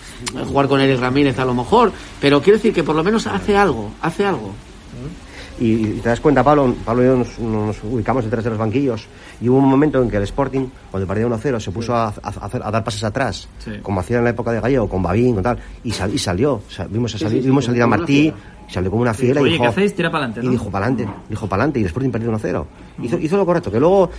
jugar 0.48 0.68
con 0.68 0.82
Eric 0.82 1.00
Ramírez 1.00 1.38
a 1.38 1.46
lo 1.46 1.54
mejor, 1.54 1.92
pero 2.20 2.42
quiero 2.42 2.58
decir 2.58 2.74
que 2.74 2.84
por 2.84 2.96
lo 2.96 3.04
menos 3.04 3.28
hace 3.28 3.56
algo, 3.56 3.92
hace 4.02 4.26
algo. 4.26 4.52
Y, 4.96 5.35
y 5.60 5.86
te 6.02 6.10
das 6.10 6.20
cuenta, 6.20 6.44
Pablo, 6.44 6.74
Pablo 6.86 7.04
y 7.04 7.06
yo 7.08 7.16
nos, 7.18 7.40
nos 7.40 7.84
ubicamos 7.84 8.24
detrás 8.26 8.44
de 8.44 8.50
los 8.50 8.60
banquillos 8.60 9.08
y 9.42 9.48
hubo 9.50 9.58
un 9.60 9.70
momento 9.70 10.02
en 10.02 10.10
que 10.10 10.18
el 10.18 10.24
Sporting, 10.24 10.68
cuando 10.92 11.08
perdía 11.08 11.28
1-0, 11.28 11.60
se 11.60 11.72
puso 11.72 11.96
a, 11.96 12.08
a- 12.08 12.50
a 12.64 12.72
dar 12.72 12.84
pases 12.84 13.04
atrás, 13.04 13.48
Sí. 13.60 13.72
como 13.82 14.00
hacía 14.02 14.18
en 14.18 14.24
la 14.26 14.30
época 14.32 14.52
de 14.52 14.60
Gallego, 14.60 14.90
con 14.90 15.02
Babín, 15.04 15.34
con 15.36 15.44
tal, 15.44 15.58
y, 15.84 15.92
sal- 15.92 16.14
y 16.14 16.18
salió. 16.18 16.62
Vimos, 16.90 17.16
a 17.16 17.18
salir, 17.20 17.42
sí, 17.42 17.48
vimos 17.48 17.66
salir 17.66 17.82
a 17.82 17.88
Martí, 17.88 18.34
salió 18.70 18.90
como 18.90 19.02
una 19.04 19.14
fiera 19.14 19.42
y 19.42 19.46
dijo... 19.52 19.64
¿qué 19.64 19.70
hacéis? 19.70 19.96
Tira 19.96 20.12
pa'lante, 20.12 20.42
¿no? 20.42 20.48
Y 20.50 20.52
dijo 20.52 20.70
pa'lante, 20.70 21.08
dijo 21.30 21.48
pa'lante, 21.48 21.80
y 21.80 21.84
el 21.84 21.88
Sporting 21.88 22.10
perdió 22.12 22.32
1-0. 22.32 22.66
Hizo, 23.04 23.18
hizo 23.20 23.38
lo 23.38 23.46
correcto, 23.46 23.72
que 23.72 23.80
luego 23.80 24.10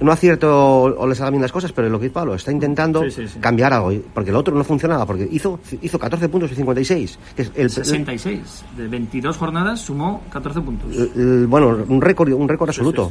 no 0.00 0.12
acierto 0.12 0.82
o 0.84 1.06
les 1.06 1.20
haga 1.20 1.30
bien 1.30 1.42
las 1.42 1.52
cosas, 1.52 1.72
pero 1.72 1.88
lo 1.88 1.98
que 1.98 2.04
dice 2.04 2.14
Pablo, 2.14 2.34
está 2.34 2.50
intentando 2.52 3.02
Sí, 3.04 3.10
sí, 3.10 3.28
sí. 3.28 3.38
cambiar 3.40 3.72
algo, 3.72 3.92
porque 4.12 4.30
el 4.30 4.36
otro 4.36 4.54
no 4.54 4.64
funcionaba, 4.64 5.06
porque 5.06 5.28
hizo, 5.30 5.58
hizo 5.82 5.98
14 5.98 6.28
puntos 6.28 6.52
y 6.52 6.54
56. 6.56 7.18
Que 7.36 7.42
es 7.42 7.52
el, 7.54 7.70
66. 7.70 8.64
De 8.76 8.88
22 8.88 9.36
jornadas 9.36 9.80
sumó 9.80 10.22
14 10.30 10.60
puntos. 10.60 10.94
el- 10.94 11.10
el- 11.16 11.46
bueno, 11.46 11.78
un 11.88 12.00
récord, 12.00 12.32
un 12.32 12.48
récord 12.48 12.68
absoluto. 12.70 13.10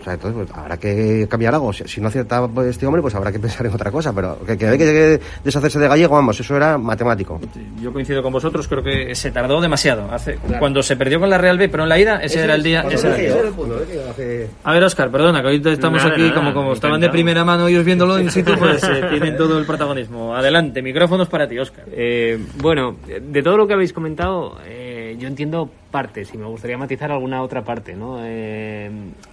O 0.00 0.04
sea, 0.04 0.14
entonces 0.14 0.46
pues, 0.46 0.58
habrá 0.58 0.76
que 0.76 1.26
cambiar 1.30 1.54
algo. 1.54 1.72
Si, 1.72 1.84
si 1.88 2.00
no 2.00 2.08
acierta 2.08 2.46
pues, 2.46 2.68
este 2.68 2.86
hombre, 2.86 3.00
pues 3.00 3.14
habrá 3.14 3.32
que 3.32 3.38
pensar 3.38 3.64
en 3.66 3.72
otra 3.72 3.90
cosa. 3.90 4.12
Pero 4.12 4.38
que, 4.46 4.58
que 4.58 4.66
hay 4.68 4.76
que 4.78 5.20
deshacerse 5.42 5.78
de 5.78 5.88
gallego, 5.88 6.14
vamos, 6.14 6.38
eso 6.38 6.54
era 6.56 6.76
matemático. 6.76 7.40
Yo 7.80 7.90
coincido 7.92 8.22
con 8.22 8.32
vosotros, 8.32 8.68
creo 8.68 8.82
que 8.82 9.14
se 9.14 9.30
tardó 9.30 9.60
demasiado. 9.62 10.10
Hace, 10.12 10.36
Cuando 10.58 10.82
se 10.82 10.96
perdió 10.96 11.20
con 11.20 11.30
la 11.30 11.38
Real 11.38 11.56
B, 11.56 11.68
pero 11.70 11.84
en 11.84 11.88
la 11.88 11.98
ida, 11.98 12.16
ese, 12.22 12.44
era 12.44 12.54
el 12.54 12.62
día. 12.62 12.82
ese 12.90 13.06
era 13.06 13.16
el 13.16 13.22
día. 13.22 14.54
A 14.64 14.72
ver, 14.72 14.82
Oscar, 14.84 15.10
perdona, 15.10 15.40
que 15.40 15.46
ahorita 15.48 15.70
estamos 15.72 16.02
Nada, 16.02 16.14
aquí, 16.14 16.23
nada, 16.28 16.40
como, 16.40 16.54
como 16.54 16.72
estaban 16.72 17.00
de 17.00 17.10
primera 17.10 17.44
mano 17.44 17.68
ellos 17.68 17.84
viéndolo 17.84 18.18
in 18.18 18.30
situ, 18.30 18.52
pues 18.58 18.82
eh, 18.88 19.06
tienen 19.10 19.36
todo 19.36 19.58
el 19.58 19.66
protagonismo. 19.66 20.34
Adelante, 20.34 20.82
micrófonos 20.82 21.28
para 21.28 21.48
ti, 21.48 21.58
Oscar. 21.58 21.84
Eh, 21.92 22.38
bueno, 22.60 22.96
de 23.06 23.42
todo 23.42 23.56
lo 23.56 23.66
que 23.66 23.74
habéis 23.74 23.92
comentado, 23.92 24.58
eh, 24.66 25.16
yo 25.18 25.28
entiendo 25.28 25.70
partes 25.90 26.34
y 26.34 26.38
me 26.38 26.46
gustaría 26.46 26.76
matizar 26.76 27.12
alguna 27.12 27.42
otra 27.42 27.62
parte, 27.62 27.94
¿no? 27.94 28.18
Eh, 28.22 28.90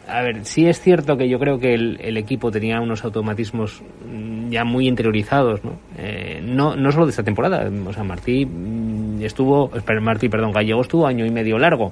a 0.07 0.21
ver, 0.21 0.45
sí 0.45 0.67
es 0.67 0.79
cierto 0.79 1.17
que 1.17 1.27
yo 1.27 1.39
creo 1.39 1.57
que 1.59 1.73
el, 1.73 1.99
el 2.01 2.17
equipo 2.17 2.51
tenía 2.51 2.79
unos 2.79 3.03
automatismos 3.03 3.81
mm, 4.05 4.51
ya 4.51 4.63
muy 4.63 4.87
interiorizados, 4.87 5.63
¿no? 5.63 5.71
Eh, 5.97 6.39
no, 6.43 6.75
no 6.75 6.91
solo 6.91 7.05
de 7.05 7.11
esta 7.11 7.23
temporada, 7.23 7.69
o 7.87 7.93
sea, 7.93 8.03
Martí 8.03 8.45
mm, 8.45 9.23
estuvo, 9.23 9.71
Martí, 10.01 10.29
perdón, 10.29 10.51
Gallego 10.51 10.81
estuvo 10.81 11.07
año 11.07 11.25
y 11.25 11.31
medio 11.31 11.57
largo, 11.57 11.91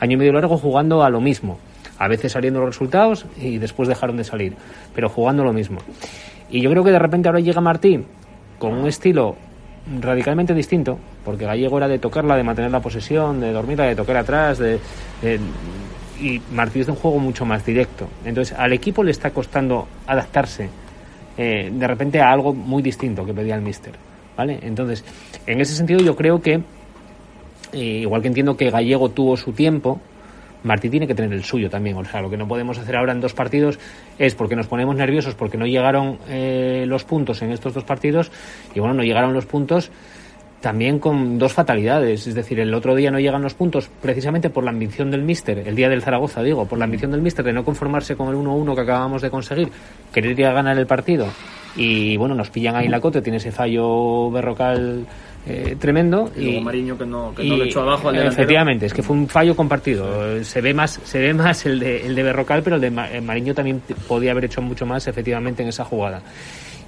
año 0.00 0.14
y 0.14 0.16
medio 0.16 0.32
largo 0.32 0.58
jugando 0.58 1.02
a 1.02 1.08
lo 1.08 1.20
mismo, 1.20 1.58
a 2.00 2.08
veces 2.08 2.32
saliendo 2.32 2.60
los 2.60 2.70
resultados 2.70 3.26
y 3.38 3.58
después 3.58 3.86
dejaron 3.86 4.16
de 4.16 4.24
salir, 4.24 4.54
pero 4.94 5.10
jugando 5.10 5.44
lo 5.44 5.52
mismo. 5.52 5.78
Y 6.50 6.62
yo 6.62 6.70
creo 6.70 6.82
que 6.82 6.90
de 6.90 6.98
repente 6.98 7.28
ahora 7.28 7.40
llega 7.40 7.60
Martí 7.60 8.02
con 8.58 8.72
un 8.72 8.88
estilo 8.88 9.36
radicalmente 10.00 10.54
distinto, 10.54 10.98
porque 11.24 11.44
Gallego 11.44 11.76
era 11.76 11.88
de 11.88 11.98
tocarla, 11.98 12.36
de 12.36 12.42
mantener 12.42 12.70
la 12.70 12.80
posesión, 12.80 13.38
de 13.38 13.52
dormirla, 13.52 13.84
de 13.84 13.94
tocar 13.94 14.16
atrás, 14.16 14.58
de, 14.58 14.80
y 16.18 16.40
Martí 16.52 16.80
es 16.80 16.86
de 16.86 16.92
un 16.92 16.98
juego 16.98 17.18
mucho 17.18 17.44
más 17.44 17.66
directo. 17.66 18.08
Entonces 18.24 18.58
al 18.58 18.72
equipo 18.72 19.04
le 19.04 19.10
está 19.10 19.30
costando 19.30 19.86
adaptarse 20.06 20.70
eh, 21.36 21.70
de 21.70 21.86
repente 21.86 22.18
a 22.20 22.30
algo 22.30 22.54
muy 22.54 22.82
distinto 22.82 23.26
que 23.26 23.34
pedía 23.34 23.56
el 23.56 23.62
Mister. 23.62 23.92
¿Vale? 24.38 24.58
Entonces, 24.62 25.04
en 25.46 25.60
ese 25.60 25.74
sentido 25.74 26.00
yo 26.00 26.16
creo 26.16 26.40
que, 26.40 26.62
eh, 27.74 27.78
igual 27.78 28.22
que 28.22 28.28
entiendo 28.28 28.56
que 28.56 28.70
Gallego 28.70 29.10
tuvo 29.10 29.36
su 29.36 29.52
tiempo, 29.52 30.00
Martí 30.62 30.90
tiene 30.90 31.06
que 31.06 31.14
tener 31.14 31.32
el 31.32 31.44
suyo 31.44 31.70
también. 31.70 31.96
O 31.96 32.04
sea, 32.04 32.20
lo 32.20 32.30
que 32.30 32.36
no 32.36 32.46
podemos 32.46 32.78
hacer 32.78 32.96
ahora 32.96 33.12
en 33.12 33.20
dos 33.20 33.34
partidos 33.34 33.78
es 34.18 34.34
porque 34.34 34.56
nos 34.56 34.66
ponemos 34.66 34.94
nerviosos 34.96 35.34
porque 35.34 35.56
no 35.56 35.66
llegaron 35.66 36.18
eh, 36.28 36.84
los 36.86 37.04
puntos 37.04 37.42
en 37.42 37.52
estos 37.52 37.74
dos 37.74 37.84
partidos 37.84 38.30
y 38.74 38.80
bueno, 38.80 38.94
no 38.94 39.02
llegaron 39.02 39.32
los 39.32 39.46
puntos 39.46 39.90
también 40.60 40.98
con 40.98 41.38
dos 41.38 41.52
fatalidades. 41.52 42.26
Es 42.26 42.34
decir, 42.34 42.60
el 42.60 42.72
otro 42.74 42.94
día 42.94 43.10
no 43.10 43.18
llegan 43.18 43.42
los 43.42 43.54
puntos 43.54 43.90
precisamente 44.00 44.50
por 44.50 44.64
la 44.64 44.70
ambición 44.70 45.10
del 45.10 45.22
míster, 45.22 45.66
el 45.66 45.74
día 45.74 45.88
del 45.88 46.02
Zaragoza, 46.02 46.42
digo, 46.42 46.66
por 46.66 46.78
la 46.78 46.84
ambición 46.84 47.10
del 47.10 47.22
míster 47.22 47.44
de 47.44 47.52
no 47.52 47.64
conformarse 47.64 48.16
con 48.16 48.28
el 48.28 48.34
1-1 48.34 48.74
que 48.74 48.80
acabamos 48.82 49.22
de 49.22 49.30
conseguir, 49.30 49.68
querer 50.12 50.38
ir 50.38 50.44
ganar 50.44 50.76
el 50.76 50.86
partido. 50.86 51.26
Y 51.76 52.16
bueno, 52.16 52.34
nos 52.34 52.50
pillan 52.50 52.76
ahí 52.76 52.86
en 52.86 52.90
la 52.90 53.00
cote, 53.00 53.22
tiene 53.22 53.38
ese 53.38 53.52
fallo 53.52 54.30
berrocal 54.30 55.06
eh, 55.46 55.76
tremendo. 55.78 56.30
Y 56.36 56.44
luego 56.44 56.60
Mariño 56.62 56.98
que 56.98 57.06
no, 57.06 57.34
que 57.34 57.44
no 57.44 57.56
lo 57.56 57.64
echó 57.64 57.80
abajo 57.80 58.08
al 58.08 58.16
delantero. 58.16 58.42
Efectivamente, 58.42 58.86
es 58.86 58.94
que 58.94 59.02
fue 59.02 59.16
un 59.16 59.28
fallo 59.28 59.56
compartido. 59.56 60.42
Se 60.44 60.60
ve 60.60 60.74
más, 60.74 61.00
se 61.02 61.18
ve 61.18 61.32
más 61.34 61.64
el 61.66 61.80
de, 61.80 62.06
el 62.06 62.14
de 62.14 62.22
Berrocal, 62.22 62.62
pero 62.62 62.76
el 62.76 62.82
de 62.82 62.88
eh, 62.88 63.20
Mariño 63.20 63.54
también 63.54 63.80
podía 64.06 64.32
haber 64.32 64.46
hecho 64.46 64.60
mucho 64.60 64.84
más 64.84 65.06
efectivamente 65.06 65.62
en 65.62 65.68
esa 65.68 65.84
jugada. 65.84 66.22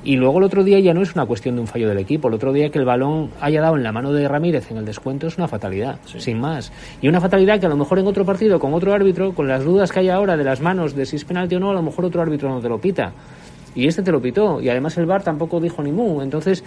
Y 0.05 0.17
luego 0.17 0.39
el 0.39 0.45
otro 0.45 0.65
día 0.65 0.81
ya 0.81 0.93
no 0.93 1.03
es 1.03 1.15
una 1.15 1.27
cuestión 1.27 1.55
de 1.55 1.61
un 1.61 1.69
fallo 1.69 1.89
del 1.89 1.99
equipo. 1.99 2.27
El 2.27 2.35
otro 2.35 2.53
día 2.53 2.71
que 2.71 2.79
el 2.79 2.85
balón 2.85 3.31
haya 3.41 3.61
dado 3.61 3.77
en 3.77 3.85
la 3.85 3.93
mano 3.93 4.13
de 4.13 4.27
Ramírez 4.27 4.69
en 4.71 4.79
el 4.79 4.85
descuento 4.85 5.29
es 5.29 5.39
una 5.39 5.47
fatalidad, 5.47 6.01
sin 6.05 6.41
más. 6.41 6.73
Y 7.01 7.09
una 7.09 7.21
fatalidad 7.21 7.61
que 7.61 7.67
a 7.67 7.69
lo 7.69 7.77
mejor 7.77 8.01
en 8.01 8.09
otro 8.09 8.25
partido, 8.25 8.59
con 8.59 8.75
otro 8.75 8.93
árbitro, 8.93 9.33
con 9.33 9.47
las 9.47 9.65
dudas 9.65 9.93
que 9.93 10.01
hay 10.01 10.09
ahora 10.09 10.37
de 10.37 10.43
las 10.43 10.61
manos 10.61 10.97
de 10.97 11.07
si 11.07 11.17
es 11.17 11.25
penalti 11.25 11.55
o 11.55 11.61
no, 11.61 11.71
a 11.71 11.75
lo 11.75 11.83
mejor 11.83 12.05
otro 12.05 12.21
árbitro 12.21 12.49
no 12.49 12.61
te 12.61 12.69
lo 12.69 12.79
pita. 12.79 13.13
Y 13.75 13.87
este 13.87 14.03
te 14.03 14.13
lo 14.13 14.21
pitó. 14.21 14.61
Y 14.61 14.69
además 14.69 14.97
el 14.99 15.07
VAR 15.07 15.23
tampoco 15.23 15.61
dijo 15.61 15.83
ni 15.83 15.93
mu. 15.93 16.23
Entonces, 16.23 16.63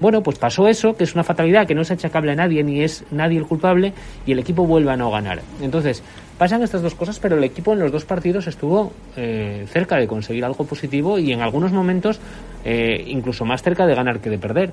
Bueno, 0.00 0.22
pues 0.22 0.38
pasó 0.38 0.66
eso, 0.66 0.96
que 0.96 1.04
es 1.04 1.14
una 1.14 1.22
fatalidad, 1.22 1.66
que 1.66 1.74
no 1.74 1.82
es 1.82 1.90
achacable 1.90 2.32
a 2.32 2.34
nadie, 2.34 2.64
ni 2.64 2.82
es 2.82 3.04
nadie 3.12 3.38
el 3.38 3.46
culpable, 3.46 3.92
y 4.26 4.32
el 4.32 4.40
equipo 4.40 4.66
vuelve 4.66 4.90
a 4.90 4.96
no 4.96 5.08
ganar. 5.10 5.40
Entonces, 5.62 6.02
pasan 6.36 6.62
estas 6.62 6.82
dos 6.82 6.94
cosas, 6.96 7.20
pero 7.20 7.36
el 7.36 7.44
equipo 7.44 7.72
en 7.72 7.78
los 7.78 7.92
dos 7.92 8.04
partidos 8.04 8.48
estuvo 8.48 8.92
eh, 9.16 9.64
cerca 9.68 9.96
de 9.96 10.08
conseguir 10.08 10.44
algo 10.44 10.64
positivo 10.66 11.18
y 11.18 11.32
en 11.32 11.42
algunos 11.42 11.70
momentos 11.70 12.18
eh, 12.64 13.04
incluso 13.06 13.44
más 13.44 13.62
cerca 13.62 13.86
de 13.86 13.94
ganar 13.94 14.18
que 14.18 14.30
de 14.30 14.38
perder. 14.38 14.72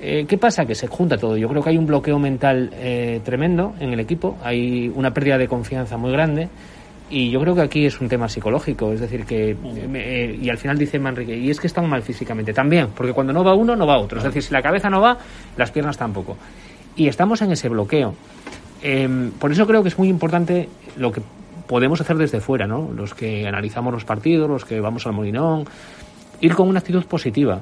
Eh, 0.00 0.26
¿Qué 0.28 0.36
pasa? 0.36 0.66
Que 0.66 0.74
se 0.74 0.86
junta 0.86 1.16
todo. 1.16 1.38
Yo 1.38 1.48
creo 1.48 1.62
que 1.62 1.70
hay 1.70 1.78
un 1.78 1.86
bloqueo 1.86 2.18
mental 2.18 2.70
eh, 2.74 3.20
tremendo 3.24 3.74
en 3.80 3.94
el 3.94 4.00
equipo, 4.00 4.36
hay 4.42 4.92
una 4.94 5.14
pérdida 5.14 5.38
de 5.38 5.48
confianza 5.48 5.96
muy 5.96 6.12
grande. 6.12 6.48
Y 7.08 7.30
yo 7.30 7.40
creo 7.40 7.54
que 7.54 7.62
aquí 7.62 7.86
es 7.86 8.00
un 8.00 8.08
tema 8.08 8.28
psicológico, 8.28 8.92
es 8.92 9.00
decir, 9.00 9.24
que. 9.24 9.56
eh, 9.94 10.38
y 10.42 10.48
al 10.50 10.58
final 10.58 10.76
dice 10.76 10.98
Manrique, 10.98 11.36
y 11.36 11.50
es 11.50 11.60
que 11.60 11.68
están 11.68 11.88
mal 11.88 12.02
físicamente 12.02 12.52
también, 12.52 12.88
porque 12.96 13.12
cuando 13.12 13.32
no 13.32 13.44
va 13.44 13.54
uno, 13.54 13.76
no 13.76 13.86
va 13.86 13.98
otro. 13.98 14.18
Es 14.18 14.24
decir, 14.24 14.42
si 14.42 14.52
la 14.52 14.60
cabeza 14.60 14.90
no 14.90 15.00
va, 15.00 15.16
las 15.56 15.70
piernas 15.70 15.96
tampoco. 15.96 16.36
Y 16.96 17.06
estamos 17.06 17.42
en 17.42 17.52
ese 17.52 17.68
bloqueo. 17.68 18.14
Eh, 18.82 19.30
por 19.38 19.52
eso 19.52 19.66
creo 19.66 19.82
que 19.82 19.88
es 19.88 19.98
muy 19.98 20.08
importante 20.08 20.68
lo 20.96 21.12
que 21.12 21.22
podemos 21.66 22.00
hacer 22.00 22.16
desde 22.16 22.40
fuera, 22.40 22.66
¿no? 22.66 22.90
Los 22.92 23.14
que 23.14 23.46
analizamos 23.46 23.92
los 23.92 24.04
partidos, 24.04 24.48
los 24.48 24.64
que 24.64 24.80
vamos 24.80 25.06
al 25.06 25.12
Molinón, 25.12 25.64
ir 26.40 26.54
con 26.54 26.68
una 26.68 26.80
actitud 26.80 27.04
positiva. 27.04 27.60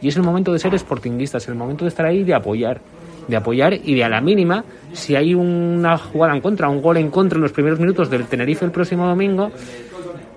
Y 0.00 0.08
es 0.08 0.16
el 0.16 0.22
momento 0.22 0.52
de 0.52 0.58
ser 0.58 0.78
sportinguistas, 0.78 1.42
es 1.44 1.48
el 1.48 1.54
momento 1.54 1.84
de 1.84 1.88
estar 1.88 2.06
ahí 2.06 2.18
y 2.18 2.24
de 2.24 2.34
apoyar. 2.34 2.80
De 3.28 3.36
apoyar 3.36 3.74
y 3.74 3.94
de 3.94 4.04
a 4.04 4.08
la 4.08 4.20
mínima, 4.20 4.64
si 4.92 5.16
hay 5.16 5.34
una 5.34 5.98
jugada 5.98 6.34
en 6.34 6.40
contra, 6.40 6.68
un 6.68 6.80
gol 6.80 6.96
en 6.96 7.10
contra 7.10 7.36
en 7.36 7.42
los 7.42 7.52
primeros 7.52 7.80
minutos 7.80 8.08
del 8.08 8.26
Tenerife 8.26 8.64
el 8.64 8.70
próximo 8.70 9.06
domingo, 9.06 9.50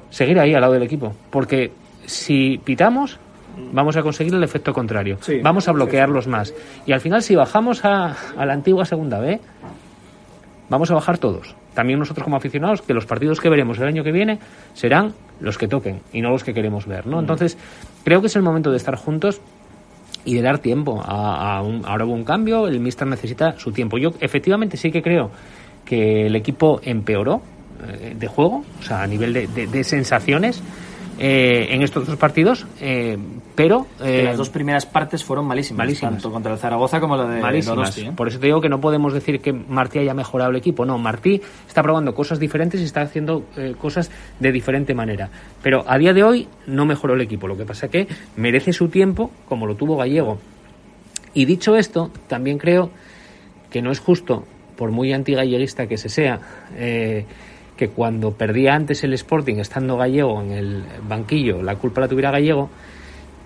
seguir 0.09 0.39
ahí 0.39 0.53
al 0.53 0.61
lado 0.61 0.73
del 0.73 0.83
equipo. 0.83 1.13
Porque 1.29 1.71
si 2.05 2.59
pitamos, 2.63 3.19
vamos 3.71 3.95
a 3.97 4.01
conseguir 4.01 4.33
el 4.33 4.43
efecto 4.43 4.73
contrario. 4.73 5.17
vamos 5.43 5.67
a 5.67 5.71
bloquearlos 5.71 6.27
más. 6.27 6.53
Y 6.85 6.91
al 6.91 7.01
final, 7.01 7.21
si 7.21 7.35
bajamos 7.35 7.85
a, 7.85 8.15
a 8.37 8.45
la 8.45 8.53
antigua 8.53 8.85
segunda 8.85 9.19
B, 9.19 9.39
vamos 10.69 10.89
a 10.91 10.95
bajar 10.95 11.17
todos. 11.17 11.55
También 11.73 11.99
nosotros 11.99 12.23
como 12.23 12.35
aficionados, 12.35 12.81
que 12.81 12.93
los 12.93 13.05
partidos 13.05 13.39
que 13.39 13.49
veremos 13.49 13.77
el 13.79 13.87
año 13.87 14.03
que 14.03 14.11
viene 14.11 14.39
serán 14.73 15.13
los 15.39 15.57
que 15.57 15.67
toquen 15.67 16.01
y 16.11 16.21
no 16.21 16.29
los 16.29 16.43
que 16.43 16.53
queremos 16.53 16.85
ver, 16.85 17.07
¿no? 17.07 17.19
Entonces, 17.19 17.57
creo 18.03 18.21
que 18.21 18.27
es 18.27 18.35
el 18.35 18.41
momento 18.41 18.71
de 18.71 18.77
estar 18.77 18.95
juntos 18.95 19.41
y 20.25 20.35
de 20.35 20.41
dar 20.41 20.59
tiempo. 20.59 21.01
A, 21.05 21.57
a 21.57 21.61
un- 21.61 21.83
ahora 21.85 22.05
hubo 22.05 22.13
un 22.13 22.23
cambio, 22.23 22.67
el 22.67 22.79
Mister 22.79 23.07
necesita 23.07 23.57
su 23.57 23.71
tiempo. 23.71 23.97
Yo 23.97 24.13
efectivamente 24.19 24.77
sí 24.77 24.91
que 24.91 25.01
creo 25.01 25.31
que 25.85 26.27
el 26.27 26.35
equipo 26.35 26.79
empeoró 26.83 27.41
eh, 27.87 28.15
de 28.17 28.27
juego, 28.27 28.63
o 28.79 28.83
sea, 28.83 29.01
a 29.03 29.07
nivel 29.07 29.33
de, 29.33 29.47
de- 29.47 29.67
de 29.67 29.83
sensaciones 29.83 30.61
eh, 31.19 31.67
en 31.73 31.81
estos 31.81 32.07
dos 32.07 32.15
partidos, 32.15 32.65
eh, 32.79 33.17
pero... 33.53 33.87
Que 33.97 34.21
eh, 34.21 34.23
las 34.23 34.37
dos 34.37 34.49
primeras 34.49 34.85
partes 34.85 35.23
fueron 35.23 35.45
malísimas, 35.45 35.79
malísimas. 35.79 36.13
tanto 36.13 36.31
contra 36.31 36.53
el 36.53 36.57
Zaragoza 36.57 36.99
como 36.99 37.17
la 37.17 37.27
de 37.27 37.41
malísimas. 37.41 37.75
Donosti. 37.75 38.11
Por 38.15 38.29
eso 38.29 38.39
te 38.39 38.45
digo 38.45 38.61
que 38.61 38.69
no 38.69 38.79
podemos 38.79 39.13
decir 39.13 39.41
que 39.41 39.51
Martí 39.51 39.99
haya 39.99 40.13
mejorado 40.13 40.51
el 40.51 40.55
equipo. 40.57 40.85
No, 40.85 40.97
Martí 40.97 41.41
está 41.67 41.83
probando 41.83 42.15
cosas 42.15 42.39
diferentes 42.39 42.79
y 42.79 42.85
está 42.85 43.01
haciendo 43.01 43.43
cosas 43.77 44.09
de 44.39 44.51
diferente 44.51 44.93
manera. 44.93 45.29
Pero 45.61 45.83
a 45.85 45.97
día 45.97 46.13
de 46.13 46.23
hoy 46.23 46.47
no 46.67 46.85
mejoró 46.85 47.15
el 47.15 47.21
equipo. 47.21 47.47
Lo 47.47 47.57
que 47.57 47.65
pasa 47.65 47.89
que 47.89 48.07
merece 48.37 48.71
su 48.71 48.87
tiempo 48.87 49.31
como 49.47 49.67
lo 49.67 49.75
tuvo 49.75 49.97
Gallego. 49.97 50.39
Y 51.33 51.45
dicho 51.45 51.75
esto, 51.75 52.11
también 52.27 52.57
creo 52.57 52.91
que 53.69 53.81
no 53.81 53.91
es 53.91 53.99
justo, 53.99 54.45
por 54.75 54.91
muy 54.91 55.13
antigalleguista 55.13 55.87
que 55.87 55.97
se 55.97 56.09
sea, 56.09 56.39
eh, 56.75 57.25
que 57.79 57.87
cuando 57.87 58.33
perdía 58.33 58.75
antes 58.75 59.05
el 59.05 59.13
Sporting 59.13 59.55
estando 59.55 59.95
Gallego 59.95 60.41
en 60.41 60.51
el 60.51 60.83
banquillo, 61.07 61.63
la 61.63 61.77
culpa 61.77 62.01
la 62.01 62.09
tuviera 62.09 62.29
Gallego, 62.29 62.69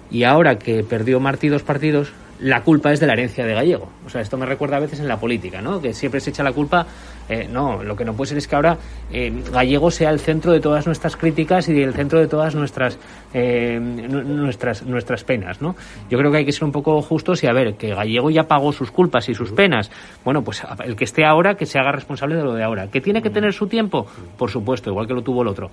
y 0.10 0.24
ahora 0.24 0.58
que 0.58 0.84
perdió 0.84 1.20
Martí 1.20 1.50
dos 1.50 1.62
partidos, 1.62 2.12
la 2.44 2.62
culpa 2.62 2.92
es 2.92 3.00
de 3.00 3.08
la 3.08 3.14
herencia 3.14 3.46
de 3.46 3.54
Gallego. 3.54 3.90
O 4.06 4.10
sea, 4.10 4.20
esto 4.22 4.38
me 4.38 4.46
recuerda 4.46 4.78
a 4.78 4.80
veces 4.82 5.00
en 5.00 5.08
la 5.08 5.18
política, 5.18 5.62
¿no? 5.62 5.82
Que 5.82 5.94
siempre 5.94 6.20
se 6.20 6.30
echa 6.32 6.44
la 6.44 6.52
culpa. 6.52 6.86
eh, 7.30 7.48
no, 7.50 7.82
lo 7.84 7.96
que 7.96 8.04
no 8.04 8.14
puede 8.14 8.30
ser 8.30 8.38
es 8.38 8.48
que 8.50 8.56
ahora 8.56 8.78
eh, 9.12 9.32
Gallego 9.52 9.90
sea 9.92 10.10
el 10.10 10.20
centro 10.20 10.52
de 10.52 10.60
todas 10.60 10.86
nuestras 10.86 11.16
críticas 11.16 11.70
y 11.70 11.82
el 11.82 11.94
centro 11.94 12.20
de 12.20 12.28
todas 12.28 12.54
nuestras 12.54 13.00
eh, 13.34 13.80
nu- 13.80 14.24
nuestras 14.24 14.84
nuestras 14.84 15.24
penas, 15.24 15.62
¿no? 15.62 15.76
Yo 16.10 16.18
creo 16.18 16.32
que 16.32 16.40
hay 16.40 16.46
que 16.46 16.52
ser 16.52 16.66
un 16.66 16.74
poco 16.74 17.02
justos 17.02 17.42
y 17.44 17.48
a 17.48 17.54
ver 17.54 17.76
que 17.76 17.96
Gallego 17.96 18.30
ya 18.30 18.44
pagó 18.44 18.74
sus 18.74 18.92
culpas 18.92 19.30
y 19.30 19.34
sus 19.34 19.52
penas. 19.54 19.90
Bueno, 20.26 20.44
pues 20.44 20.62
el 20.84 20.96
que 20.98 21.06
esté 21.06 21.24
ahora 21.26 21.56
que 21.56 21.66
se 21.66 21.80
haga 21.80 21.94
responsable 21.94 22.36
de 22.36 22.44
lo 22.44 22.54
de 22.54 22.64
ahora. 22.64 22.88
Que 22.88 23.00
tiene 23.00 23.22
que 23.22 23.30
tener 23.30 23.54
su 23.54 23.68
tiempo, 23.68 24.06
por 24.38 24.50
supuesto, 24.52 24.90
igual 24.90 25.08
que 25.08 25.14
lo 25.14 25.22
tuvo 25.22 25.44
el 25.44 25.48
otro 25.48 25.72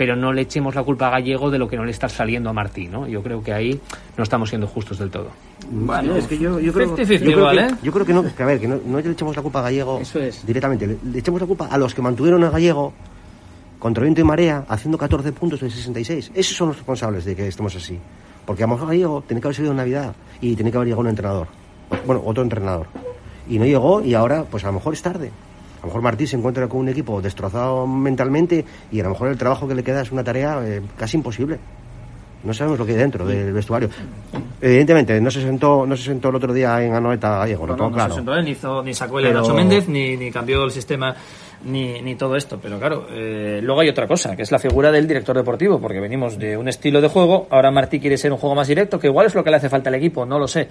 pero 0.00 0.16
no 0.16 0.32
le 0.32 0.40
echemos 0.40 0.74
la 0.74 0.82
culpa 0.82 1.08
a 1.08 1.10
Gallego 1.10 1.50
de 1.50 1.58
lo 1.58 1.68
que 1.68 1.76
no 1.76 1.84
le 1.84 1.90
está 1.90 2.08
saliendo 2.08 2.48
a 2.48 2.54
Martí, 2.54 2.88
¿no? 2.88 3.06
Yo 3.06 3.22
creo 3.22 3.42
que 3.42 3.52
ahí 3.52 3.78
no 4.16 4.22
estamos 4.22 4.48
siendo 4.48 4.66
justos 4.66 4.98
del 4.98 5.10
todo. 5.10 5.28
Bueno, 5.70 6.16
es 6.16 6.26
que 6.26 6.38
yo, 6.38 6.58
yo 6.58 6.72
creo, 6.72 6.96
50-50 6.96 7.06
yo 7.06 7.18
creo 7.18 7.38
igual, 7.38 7.58
que, 7.58 7.64
¿eh? 7.64 7.76
yo 7.82 7.92
creo 7.92 8.06
que 8.06 8.14
no, 8.14 8.34
que 8.34 8.42
a 8.42 8.46
ver, 8.46 8.58
que 8.58 8.66
no, 8.66 8.80
no 8.82 8.98
le 8.98 9.10
echemos 9.10 9.36
la 9.36 9.42
culpa 9.42 9.58
a 9.58 9.62
Gallego 9.64 10.00
directamente, 10.46 10.86
le, 10.86 10.96
le 11.04 11.18
echemos 11.18 11.38
la 11.38 11.46
culpa 11.46 11.66
a 11.66 11.76
los 11.76 11.94
que 11.94 12.00
mantuvieron 12.00 12.42
a 12.44 12.48
Gallego 12.48 12.94
contra 13.78 14.02
viento 14.02 14.22
y 14.22 14.24
marea 14.24 14.64
haciendo 14.68 14.96
14 14.96 15.32
puntos 15.32 15.60
de 15.60 15.68
66. 15.68 16.32
Esos 16.34 16.56
son 16.56 16.68
los 16.68 16.78
responsables 16.78 17.26
de 17.26 17.36
que 17.36 17.46
estemos 17.46 17.76
así. 17.76 17.98
Porque 18.46 18.64
a 18.64 18.66
lo 18.66 18.72
mejor 18.72 18.88
Gallego 18.88 19.22
tenía 19.28 19.42
que 19.42 19.48
haber 19.48 19.56
salido 19.56 19.72
en 19.72 19.76
Navidad 19.76 20.14
y 20.40 20.56
tenía 20.56 20.72
que 20.72 20.78
haber 20.78 20.88
llegado 20.88 21.02
un 21.02 21.08
entrenador. 21.08 21.48
Bueno, 22.06 22.22
otro 22.24 22.42
entrenador. 22.42 22.86
Y 23.50 23.58
no 23.58 23.66
llegó 23.66 24.00
y 24.00 24.14
ahora, 24.14 24.44
pues 24.44 24.64
a 24.64 24.68
lo 24.68 24.72
mejor 24.72 24.94
es 24.94 25.02
tarde. 25.02 25.30
A 25.80 25.82
lo 25.82 25.86
mejor 25.86 26.02
Martí 26.02 26.26
se 26.26 26.36
encuentra 26.36 26.68
con 26.68 26.80
un 26.80 26.88
equipo 26.90 27.22
destrozado 27.22 27.86
mentalmente 27.86 28.64
y 28.92 29.00
a 29.00 29.04
lo 29.04 29.10
mejor 29.10 29.28
el 29.28 29.38
trabajo 29.38 29.66
que 29.66 29.74
le 29.74 29.82
queda 29.82 30.02
es 30.02 30.12
una 30.12 30.22
tarea 30.22 30.60
eh, 30.64 30.82
casi 30.96 31.16
imposible. 31.16 31.58
No 32.42 32.54
sabemos 32.54 32.78
lo 32.78 32.86
que 32.86 32.92
hay 32.92 32.98
dentro 32.98 33.26
del 33.26 33.52
vestuario. 33.52 33.90
Evidentemente, 34.62 35.20
no 35.20 35.30
se 35.30 35.42
sentó, 35.42 35.86
no 35.86 35.96
se 35.96 36.04
sentó 36.04 36.30
el 36.30 36.36
otro 36.36 36.52
día 36.54 36.82
en 36.82 36.94
Anoeta 36.94 37.38
Gallego, 37.38 37.66
No, 37.66 37.76
no, 37.76 37.84
no 37.90 37.92
claro. 37.94 38.10
se 38.14 38.16
sentó 38.16 38.34
él, 38.34 38.44
ni, 38.46 38.52
hizo- 38.52 38.82
ni 38.82 38.94
sacó 38.94 39.18
el 39.18 39.26
Pero- 39.26 39.40
Nacho 39.40 39.54
Méndez, 39.54 39.88
ni, 39.88 40.16
ni 40.16 40.30
cambió 40.30 40.64
el 40.64 40.70
sistema, 40.70 41.14
ni, 41.64 42.00
ni 42.02 42.14
todo 42.14 42.36
esto. 42.36 42.58
Pero 42.60 42.78
claro, 42.78 43.06
eh, 43.10 43.60
luego 43.62 43.80
hay 43.80 43.88
otra 43.88 44.06
cosa, 44.06 44.36
que 44.36 44.42
es 44.42 44.52
la 44.52 44.58
figura 44.58 44.90
del 44.90 45.06
director 45.06 45.36
deportivo, 45.36 45.80
porque 45.80 46.00
venimos 46.00 46.38
de 46.38 46.56
un 46.56 46.68
estilo 46.68 47.00
de 47.00 47.08
juego, 47.08 47.46
ahora 47.50 47.70
Martí 47.70 48.00
quiere 48.00 48.16
ser 48.16 48.32
un 48.32 48.38
juego 48.38 48.54
más 48.54 48.68
directo, 48.68 48.98
que 48.98 49.08
igual 49.08 49.26
es 49.26 49.34
lo 49.34 49.44
que 49.44 49.50
le 49.50 49.56
hace 49.56 49.68
falta 49.68 49.88
al 49.90 49.96
equipo, 49.96 50.24
no 50.24 50.38
lo 50.38 50.48
sé. 50.48 50.68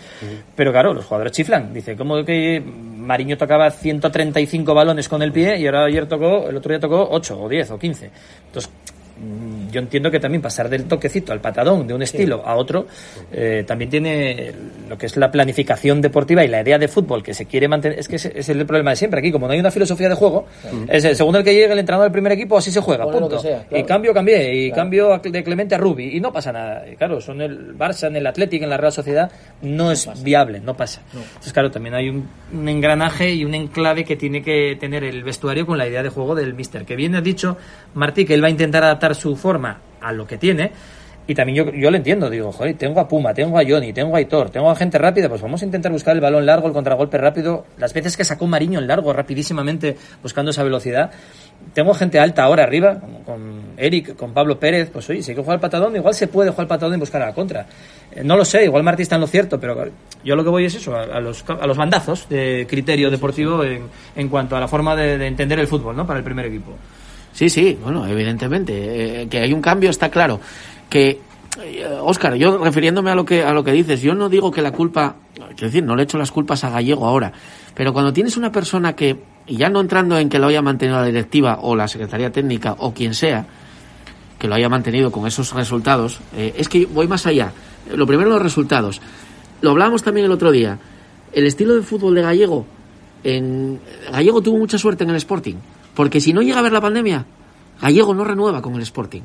Pero 0.55 0.71
claro, 0.71 0.93
los 0.93 1.05
jugadores 1.05 1.33
chiflan. 1.33 1.73
Dice, 1.73 1.95
¿cómo 1.95 2.23
que 2.23 2.61
Mariño 2.61 3.37
tocaba 3.37 3.69
135 3.69 4.73
balones 4.73 5.07
con 5.07 5.21
el 5.21 5.31
pie 5.31 5.57
y 5.59 5.65
ahora 5.65 5.85
ayer 5.85 6.07
tocó, 6.07 6.49
el 6.49 6.57
otro 6.57 6.69
día 6.71 6.79
tocó 6.79 7.07
8 7.11 7.41
o 7.41 7.49
10 7.49 7.71
o 7.71 7.79
15? 7.79 8.11
Entonces, 8.47 8.71
yo 9.71 9.79
entiendo 9.81 10.09
que 10.09 10.19
también 10.19 10.41
pasar 10.41 10.69
del 10.69 10.85
toquecito 10.85 11.31
al 11.31 11.41
patadón 11.41 11.85
de 11.85 11.93
un 11.93 12.01
estilo 12.01 12.41
a 12.45 12.55
otro 12.55 12.87
eh, 13.31 13.63
también 13.67 13.89
tiene 13.89 14.51
lo 14.89 14.97
que 14.97 15.05
es 15.05 15.15
la 15.17 15.29
planificación 15.29 16.01
deportiva 16.01 16.43
y 16.43 16.47
la 16.47 16.61
idea 16.61 16.79
de 16.79 16.87
fútbol 16.87 17.21
que 17.21 17.33
se 17.33 17.45
quiere 17.45 17.67
mantener. 17.67 17.99
Es 17.99 18.07
que 18.07 18.15
ese 18.15 18.31
es 18.35 18.49
el 18.49 18.65
problema 18.65 18.91
de 18.91 18.95
siempre. 18.95 19.19
Aquí, 19.19 19.31
como 19.31 19.45
no 19.47 19.53
hay 19.53 19.59
una 19.59 19.69
filosofía 19.71 20.09
de 20.09 20.15
juego, 20.15 20.47
es 20.87 21.05
el, 21.05 21.15
según 21.15 21.35
el 21.35 21.43
que 21.43 21.53
llegue 21.53 21.71
el 21.71 21.77
entrenador 21.79 22.05
del 22.05 22.11
primer 22.11 22.31
equipo, 22.31 22.57
así 22.57 22.71
se 22.71 22.81
juega. 22.81 23.03
Pone 23.05 23.19
Punto. 23.19 23.39
sea, 23.39 23.63
claro. 23.67 23.83
Y 23.83 23.87
cambio, 23.87 24.13
cambié. 24.13 24.65
Y 24.65 24.71
cambio 24.71 25.13
a- 25.13 25.19
de 25.19 25.43
Clemente 25.43 25.75
a 25.75 25.77
Rubi. 25.77 26.15
Y 26.15 26.19
no 26.19 26.31
pasa 26.33 26.51
nada. 26.51 26.89
Y 26.89 26.95
claro, 26.95 27.21
son 27.21 27.41
el 27.41 27.77
Barça, 27.77 28.07
en 28.07 28.15
el 28.15 28.25
Athletic, 28.25 28.63
en 28.63 28.69
la 28.69 28.77
Real 28.77 28.91
Sociedad, 28.93 29.31
no 29.61 29.91
es 29.91 30.09
viable, 30.23 30.59
no 30.61 30.75
pasa. 30.75 31.01
Entonces, 31.13 31.53
claro, 31.53 31.69
también 31.69 31.93
hay 31.93 32.09
un, 32.09 32.27
un 32.53 32.67
engranaje 32.69 33.31
y 33.33 33.45
un 33.45 33.53
enclave 33.53 34.03
que 34.03 34.15
tiene 34.15 34.41
que 34.41 34.75
tener 34.79 35.03
el 35.03 35.23
vestuario 35.23 35.65
con 35.67 35.77
la 35.77 35.87
idea 35.87 36.01
de 36.01 36.09
juego 36.09 36.33
del 36.33 36.53
Mister. 36.55 36.85
Que 36.85 36.95
bien 36.95 37.13
ha 37.15 37.21
dicho 37.21 37.57
Martí 37.93 38.25
que 38.25 38.33
él 38.33 38.41
va 38.43 38.47
a 38.47 38.51
intentar 38.51 38.83
adaptar 38.83 39.08
su 39.15 39.35
forma 39.35 39.79
a 40.01 40.11
lo 40.11 40.25
que 40.25 40.37
tiene. 40.37 40.71
Y 41.27 41.35
también 41.35 41.63
yo, 41.63 41.71
yo 41.71 41.91
lo 41.91 41.97
entiendo, 41.97 42.27
digo, 42.27 42.51
joder, 42.51 42.75
tengo 42.75 42.99
a 42.99 43.07
Puma, 43.07 43.35
tengo 43.35 43.59
a 43.59 43.61
Johnny, 43.63 43.93
tengo 43.93 44.15
a 44.15 44.17
Aitor, 44.17 44.49
tengo 44.49 44.71
a 44.71 44.75
gente 44.75 44.97
rápida, 44.97 45.29
pues 45.29 45.39
vamos 45.43 45.61
a 45.61 45.65
intentar 45.65 45.91
buscar 45.91 46.15
el 46.15 46.21
balón 46.21 46.43
largo, 46.43 46.65
el 46.65 46.73
contragolpe 46.73 47.19
rápido. 47.19 47.67
Las 47.77 47.93
veces 47.93 48.17
que 48.17 48.23
sacó 48.23 48.47
Mariño 48.47 48.79
en 48.79 48.87
largo 48.87 49.13
rapidísimamente 49.13 49.95
buscando 50.23 50.49
esa 50.49 50.63
velocidad. 50.63 51.11
Tengo 51.75 51.93
gente 51.93 52.19
alta 52.19 52.45
ahora 52.45 52.63
arriba, 52.63 52.99
con, 52.99 53.23
con 53.25 53.61
Eric, 53.77 54.15
con 54.15 54.33
Pablo 54.33 54.59
Pérez, 54.59 54.89
pues 54.91 55.07
oye, 55.11 55.21
si 55.21 55.29
hay 55.29 55.35
que 55.35 55.41
jugar 55.43 55.57
al 55.57 55.61
patadón, 55.61 55.95
igual 55.95 56.15
se 56.15 56.27
puede 56.27 56.49
jugar 56.49 56.63
al 56.63 56.67
patadón 56.67 56.95
y 56.95 56.99
buscar 56.99 57.21
a 57.21 57.27
la 57.27 57.33
contra. 57.33 57.67
Eh, 58.11 58.23
no 58.23 58.35
lo 58.35 58.43
sé, 58.43 58.63
igual 58.63 58.81
Martí 58.81 59.03
está 59.03 59.13
en 59.13 59.21
lo 59.21 59.27
cierto, 59.27 59.59
pero 59.59 59.85
yo 60.23 60.35
lo 60.35 60.43
que 60.43 60.49
voy 60.49 60.65
es 60.65 60.73
eso, 60.73 60.95
a, 60.95 61.03
a 61.03 61.19
los, 61.19 61.45
a 61.47 61.67
los 61.67 61.77
bandazos 61.77 62.27
de 62.27 62.65
criterio 62.67 63.11
deportivo 63.11 63.63
en, 63.63 63.83
en 64.15 64.29
cuanto 64.29 64.55
a 64.55 64.59
la 64.59 64.67
forma 64.67 64.95
de, 64.95 65.19
de 65.19 65.27
entender 65.27 65.59
el 65.59 65.67
fútbol, 65.67 65.95
¿no? 65.95 66.07
Para 66.07 66.17
el 66.17 66.25
primer 66.25 66.47
equipo. 66.47 66.71
Sí, 67.39 67.49
sí, 67.49 67.77
bueno, 67.81 68.05
evidentemente. 68.05 69.21
eh, 69.21 69.27
que 69.29 69.39
hay 69.39 69.53
un 69.53 69.61
cambio, 69.61 69.89
está 69.91 70.11
claro. 70.11 70.41
Que, 70.89 71.21
Óscar, 72.01 72.35
yo 72.35 72.57
refiriéndome 72.57 73.11
a 73.11 73.15
lo, 73.15 73.23
que, 73.23 73.43
a 73.43 73.53
lo 73.53 73.63
que 73.63 73.71
dices, 73.71 74.01
yo 74.01 74.13
no 74.13 74.27
digo 74.27 74.51
que 74.51 74.61
la 74.61 74.73
culpa, 74.73 75.15
quiero 75.33 75.67
decir, 75.67 75.81
no 75.81 75.95
le 75.95 76.03
echo 76.03 76.17
las 76.17 76.33
culpas 76.33 76.65
a 76.65 76.69
Gallego 76.69 77.07
ahora, 77.07 77.31
pero 77.73 77.93
cuando 77.93 78.11
tienes 78.11 78.35
una 78.35 78.51
persona 78.51 78.93
que, 78.93 79.15
y 79.47 79.55
ya 79.55 79.69
no 79.69 79.79
entrando 79.79 80.17
en 80.17 80.27
que 80.27 80.37
lo 80.37 80.47
haya 80.47 80.61
mantenido 80.61 80.99
la 80.99 81.05
directiva 81.05 81.59
o 81.61 81.77
la 81.77 81.87
Secretaría 81.87 82.29
Técnica 82.29 82.75
o 82.77 82.93
quien 82.93 83.13
sea, 83.13 83.45
que 84.37 84.49
lo 84.49 84.55
haya 84.55 84.67
mantenido 84.67 85.09
con 85.09 85.25
esos 85.25 85.53
resultados, 85.53 86.19
eh, 86.35 86.55
es 86.57 86.67
que 86.67 86.87
voy 86.87 87.07
más 87.07 87.25
allá. 87.25 87.53
Lo 87.95 88.05
primero, 88.05 88.31
los 88.31 88.41
resultados. 88.41 88.99
Lo 89.61 89.71
hablábamos 89.71 90.03
también 90.03 90.25
el 90.25 90.33
otro 90.33 90.51
día. 90.51 90.77
El 91.31 91.47
estilo 91.47 91.73
de 91.75 91.83
fútbol 91.83 92.15
de 92.15 92.21
Gallego, 92.21 92.65
en 93.23 93.79
Gallego 94.11 94.41
tuvo 94.41 94.57
mucha 94.57 94.77
suerte 94.77 95.05
en 95.05 95.11
el 95.11 95.15
Sporting, 95.15 95.55
porque 95.99 96.21
si 96.21 96.31
no 96.31 96.41
llega 96.41 96.59
a 96.59 96.61
ver 96.61 96.71
la 96.71 96.79
pandemia, 96.79 97.25
Gallego 97.81 98.13
no 98.13 98.23
renueva 98.23 98.61
con 98.61 98.73
el 98.75 98.81
Sporting. 98.83 99.23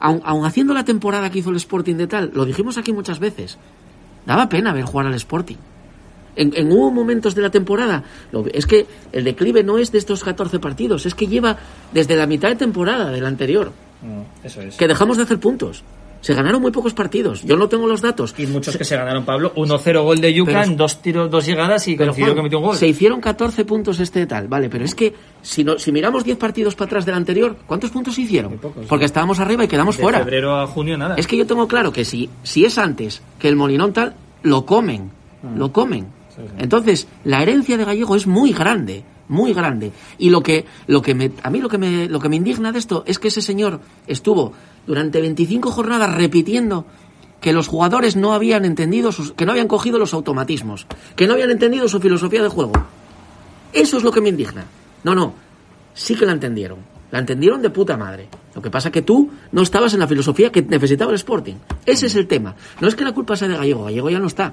Aun, 0.00 0.22
aun 0.24 0.46
haciendo 0.46 0.72
la 0.72 0.82
temporada 0.82 1.28
que 1.28 1.40
hizo 1.40 1.50
el 1.50 1.56
Sporting 1.56 1.96
de 1.96 2.06
tal, 2.06 2.30
lo 2.32 2.46
dijimos 2.46 2.78
aquí 2.78 2.94
muchas 2.94 3.18
veces. 3.18 3.58
Daba 4.24 4.48
pena 4.48 4.72
ver 4.72 4.84
jugar 4.84 5.06
al 5.06 5.12
Sporting. 5.16 5.56
En, 6.34 6.52
en 6.56 6.72
hubo 6.72 6.90
momentos 6.90 7.34
de 7.34 7.42
la 7.42 7.50
temporada, 7.50 8.04
lo- 8.32 8.46
es 8.46 8.64
que 8.64 8.86
el 9.12 9.22
declive 9.22 9.62
no 9.62 9.76
es 9.76 9.92
de 9.92 9.98
estos 9.98 10.24
14 10.24 10.58
partidos, 10.60 11.04
es 11.04 11.14
que 11.14 11.26
lleva 11.26 11.58
desde 11.92 12.16
la 12.16 12.26
mitad 12.26 12.48
de 12.48 12.56
temporada 12.56 13.10
del 13.10 13.26
anterior, 13.26 13.70
Eso 14.42 14.62
es. 14.62 14.76
que 14.76 14.88
dejamos 14.88 15.18
de 15.18 15.24
hacer 15.24 15.38
puntos. 15.38 15.84
Se 16.20 16.34
ganaron 16.34 16.60
muy 16.60 16.72
pocos 16.72 16.94
partidos, 16.94 17.42
yo 17.44 17.56
no 17.56 17.68
tengo 17.68 17.86
los 17.86 18.00
datos. 18.00 18.34
Y 18.38 18.46
muchos 18.46 18.76
que 18.76 18.84
se 18.84 18.96
ganaron, 18.96 19.24
Pablo. 19.24 19.52
1-0 19.54 20.02
gol 20.02 20.20
de 20.20 20.34
Yuca 20.34 20.52
Pero- 20.52 20.64
en 20.64 20.76
dos 20.76 21.00
tiros, 21.00 21.30
dos 21.30 21.46
llegadas 21.46 21.86
y 21.86 21.96
Pero, 21.96 22.08
coincidió 22.12 22.26
Juan, 22.26 22.36
que 22.36 22.42
metió 22.42 22.58
un 22.58 22.64
gol. 22.64 22.76
Se 22.76 22.88
hicieron 22.88 23.20
14 23.20 23.64
puntos 23.64 24.00
este 24.00 24.26
tal, 24.26 24.48
vale, 24.48 24.68
pero 24.68 24.84
es 24.84 24.94
que 24.96 25.14
si, 25.42 25.62
no, 25.62 25.78
si 25.78 25.92
miramos 25.92 26.24
10 26.24 26.36
partidos 26.36 26.74
para 26.74 26.86
atrás 26.86 27.06
del 27.06 27.14
anterior, 27.14 27.56
¿cuántos 27.66 27.90
puntos 27.90 28.16
se 28.16 28.22
hicieron? 28.22 28.58
Porque 28.88 29.04
estábamos 29.04 29.38
arriba 29.38 29.62
y 29.64 29.68
quedamos 29.68 29.96
de 29.96 30.02
fuera. 30.02 30.18
febrero 30.18 30.56
a 30.58 30.66
junio 30.66 30.98
nada. 30.98 31.14
Es 31.16 31.26
que 31.28 31.36
yo 31.36 31.46
tengo 31.46 31.68
claro 31.68 31.92
que 31.92 32.04
si, 32.04 32.28
si 32.42 32.64
es 32.64 32.78
antes 32.78 33.22
que 33.38 33.48
el 33.48 33.54
Molinón 33.56 33.92
tal, 33.92 34.14
lo 34.42 34.66
comen, 34.66 35.10
lo 35.56 35.72
comen. 35.72 36.08
Entonces, 36.58 37.08
la 37.24 37.42
herencia 37.42 37.76
de 37.76 37.84
Gallego 37.84 38.14
es 38.16 38.26
muy 38.26 38.52
grande, 38.52 39.04
muy 39.28 39.52
grande. 39.52 39.92
Y 40.18 40.30
lo 40.30 40.42
que, 40.42 40.66
lo 40.86 41.02
que 41.02 41.14
me, 41.14 41.32
a 41.42 41.50
mí 41.50 41.60
lo 41.60 41.68
que 41.68 41.78
me, 41.78 42.08
lo 42.08 42.20
que 42.20 42.28
me 42.28 42.36
indigna 42.36 42.72
de 42.72 42.78
esto 42.78 43.04
es 43.06 43.18
que 43.18 43.28
ese 43.28 43.42
señor 43.42 43.80
estuvo 44.06 44.52
durante 44.86 45.20
25 45.20 45.70
jornadas 45.70 46.14
repitiendo 46.14 46.86
que 47.40 47.52
los 47.52 47.68
jugadores 47.68 48.16
no 48.16 48.32
habían 48.32 48.64
entendido, 48.64 49.12
sus, 49.12 49.32
que 49.32 49.46
no 49.46 49.52
habían 49.52 49.68
cogido 49.68 49.98
los 49.98 50.14
automatismos, 50.14 50.86
que 51.14 51.26
no 51.26 51.34
habían 51.34 51.50
entendido 51.50 51.88
su 51.88 52.00
filosofía 52.00 52.42
de 52.42 52.48
juego. 52.48 52.72
Eso 53.72 53.98
es 53.98 54.02
lo 54.02 54.10
que 54.10 54.20
me 54.20 54.30
indigna. 54.30 54.64
No, 55.04 55.14
no, 55.14 55.34
sí 55.94 56.14
que 56.14 56.26
la 56.26 56.32
entendieron. 56.32 56.78
La 57.10 57.20
entendieron 57.20 57.62
de 57.62 57.70
puta 57.70 57.96
madre. 57.96 58.28
Lo 58.54 58.60
que 58.60 58.70
pasa 58.70 58.90
que 58.90 59.02
tú 59.02 59.30
no 59.52 59.62
estabas 59.62 59.94
en 59.94 60.00
la 60.00 60.06
filosofía 60.06 60.52
que 60.52 60.62
necesitaba 60.62 61.10
el 61.10 61.16
Sporting. 61.16 61.54
Ese 61.86 62.06
es 62.06 62.16
el 62.16 62.26
tema. 62.26 62.54
No 62.80 62.88
es 62.88 62.94
que 62.94 63.04
la 63.04 63.12
culpa 63.12 63.36
sea 63.36 63.48
de 63.48 63.56
Gallego, 63.56 63.84
Gallego 63.84 64.10
ya 64.10 64.18
no 64.18 64.26
está. 64.26 64.52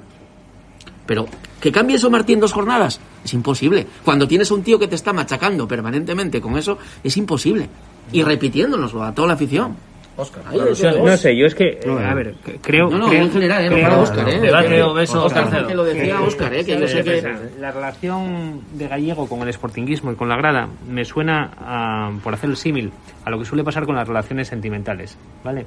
Pero 1.06 1.28
que 1.60 1.72
cambie 1.72 1.98
eso 1.98 2.10
Martín 2.10 2.40
dos 2.40 2.54
jornadas 2.54 3.00
es 3.24 3.34
imposible. 3.34 3.88
Cuando 4.04 4.28
tienes 4.28 4.52
un 4.52 4.64
tío 4.64 4.80
que 4.80 4.88
te 4.88 4.96
está 4.96 5.14
machacando 5.14 5.68
permanentemente 5.68 6.42
con 6.42 6.58
eso, 6.58 6.78
es 7.04 7.18
imposible. 7.18 7.70
Y 8.12 8.24
repitiéndonoslo 8.24 9.04
a 9.04 9.14
toda 9.14 9.30
la 9.30 9.34
afición. 9.34 9.76
Oscar. 10.18 10.44
No 10.54 11.18
sé, 11.18 11.36
yo 11.38 11.46
es 11.46 11.56
que, 11.56 11.80
No, 11.86 11.98
a 11.98 12.12
eh. 12.12 12.16
ver, 12.16 12.34
que- 12.46 12.56
creo... 12.60 12.90
No, 12.90 12.98
no, 12.98 13.08
creo- 13.10 13.24
en 13.24 13.32
general, 13.32 13.64
eh, 13.66 13.70
no 13.70 13.76
creo- 13.76 13.90
para 13.90 14.02
Óscar, 14.02 14.30
eh. 14.30 14.40
Debate 14.40 14.68
Que- 14.70 14.82
Oscar 14.84 15.50
porque 15.60 15.74
lo 15.76 15.84
decía 15.84 16.22
Óscar, 16.22 16.54
eh, 16.54 16.64
que 16.66 16.80
yo 16.80 16.88
sé 16.88 17.04
que... 17.04 17.36
La 17.60 17.72
relación 17.72 18.62
de 18.74 18.88
Gallego 18.88 19.28
con 19.28 19.42
el 19.46 19.54
sportinguismo 19.54 20.12
y 20.12 20.16
con 20.16 20.30
la 20.30 20.38
grada 20.38 20.70
me 20.90 21.04
suena, 21.06 21.52
a, 21.60 22.12
por 22.24 22.34
hacer 22.34 22.50
el 22.50 22.56
símil, 22.58 22.92
a 23.26 23.30
lo 23.30 23.40
que 23.40 23.46
suele 23.46 23.64
pasar 23.64 23.86
con 23.86 23.96
las 23.96 24.08
relaciones 24.08 24.48
sentimentales, 24.48 25.18
¿vale? 25.44 25.66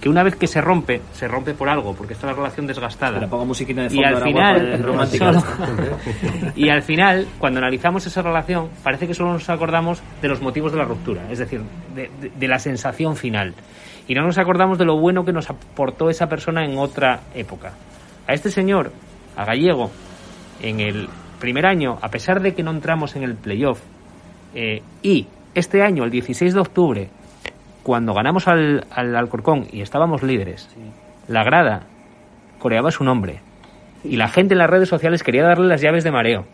Que 0.00 0.08
una 0.08 0.22
vez 0.22 0.34
que 0.36 0.46
se 0.46 0.62
rompe, 0.62 1.02
se 1.12 1.28
rompe 1.28 1.52
por 1.52 1.68
algo, 1.68 1.94
porque 1.94 2.14
está 2.14 2.26
la 2.26 2.32
relación 2.32 2.66
desgastada. 2.66 3.12
Espera, 3.16 3.28
pongo 3.30 3.44
musiquita 3.44 3.82
de 3.82 3.88
y 3.88 3.90
fondo 3.90 4.06
al 4.08 4.14
ahora, 4.14 4.26
final, 4.26 4.82
romántica. 4.82 5.32
solo- 5.40 5.44
y 6.56 6.68
al 6.70 6.82
final, 6.82 7.26
cuando 7.38 7.58
analizamos 7.58 8.06
esa 8.06 8.22
relación, 8.22 8.70
parece 8.82 9.06
que 9.06 9.12
solo 9.12 9.34
nos 9.34 9.48
acordamos 9.50 10.02
de 10.22 10.28
los 10.28 10.40
motivos 10.40 10.72
de 10.72 10.78
la 10.78 10.84
ruptura, 10.84 11.30
es 11.30 11.38
decir, 11.38 11.60
de, 11.94 12.10
de- 12.20 12.30
de 12.34 12.48
la 12.48 12.58
sensación 12.58 13.14
final. 13.16 13.52
Y 14.10 14.14
no 14.16 14.22
nos 14.22 14.38
acordamos 14.38 14.76
de 14.76 14.84
lo 14.84 14.98
bueno 14.98 15.24
que 15.24 15.32
nos 15.32 15.50
aportó 15.50 16.10
esa 16.10 16.26
persona 16.28 16.64
en 16.64 16.76
otra 16.78 17.20
época. 17.32 17.74
A 18.26 18.32
este 18.32 18.50
señor, 18.50 18.90
a 19.36 19.44
Gallego, 19.44 19.92
en 20.60 20.80
el 20.80 21.08
primer 21.38 21.64
año, 21.64 21.96
a 22.02 22.08
pesar 22.08 22.42
de 22.42 22.52
que 22.52 22.64
no 22.64 22.72
entramos 22.72 23.14
en 23.14 23.22
el 23.22 23.36
playoff, 23.36 23.80
eh, 24.52 24.82
y 25.00 25.28
este 25.54 25.84
año, 25.84 26.02
el 26.02 26.10
16 26.10 26.54
de 26.54 26.60
octubre, 26.60 27.08
cuando 27.84 28.12
ganamos 28.12 28.48
al, 28.48 28.84
al 28.90 29.14
Alcorcón 29.14 29.68
y 29.70 29.80
estábamos 29.80 30.24
líderes, 30.24 30.68
la 31.28 31.44
grada 31.44 31.82
coreaba 32.58 32.90
su 32.90 33.04
nombre. 33.04 33.38
Y 34.02 34.16
la 34.16 34.26
gente 34.26 34.54
en 34.54 34.58
las 34.58 34.70
redes 34.70 34.88
sociales 34.88 35.22
quería 35.22 35.44
darle 35.44 35.68
las 35.68 35.82
llaves 35.82 36.02
de 36.02 36.10
mareo. 36.10 36.46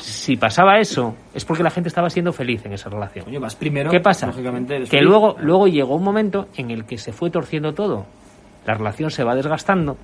Si 0.00 0.36
pasaba 0.36 0.78
eso, 0.78 1.14
es 1.34 1.44
porque 1.44 1.62
la 1.62 1.70
gente 1.70 1.88
estaba 1.88 2.08
siendo 2.10 2.32
feliz 2.32 2.64
en 2.64 2.72
esa 2.72 2.88
relación. 2.88 3.24
Coño, 3.24 3.40
vas 3.40 3.56
primero, 3.56 3.90
¿Qué 3.90 4.00
pasa? 4.00 4.26
lógicamente 4.26 4.84
Que 4.84 5.00
luego, 5.02 5.36
luego 5.40 5.66
llegó 5.66 5.96
un 5.96 6.04
momento 6.04 6.48
en 6.56 6.70
el 6.70 6.84
que 6.84 6.98
se 6.98 7.12
fue 7.12 7.30
torciendo 7.30 7.74
todo. 7.74 8.06
La 8.66 8.74
relación 8.74 9.10
se 9.10 9.24
va 9.24 9.34
desgastando, 9.34 9.96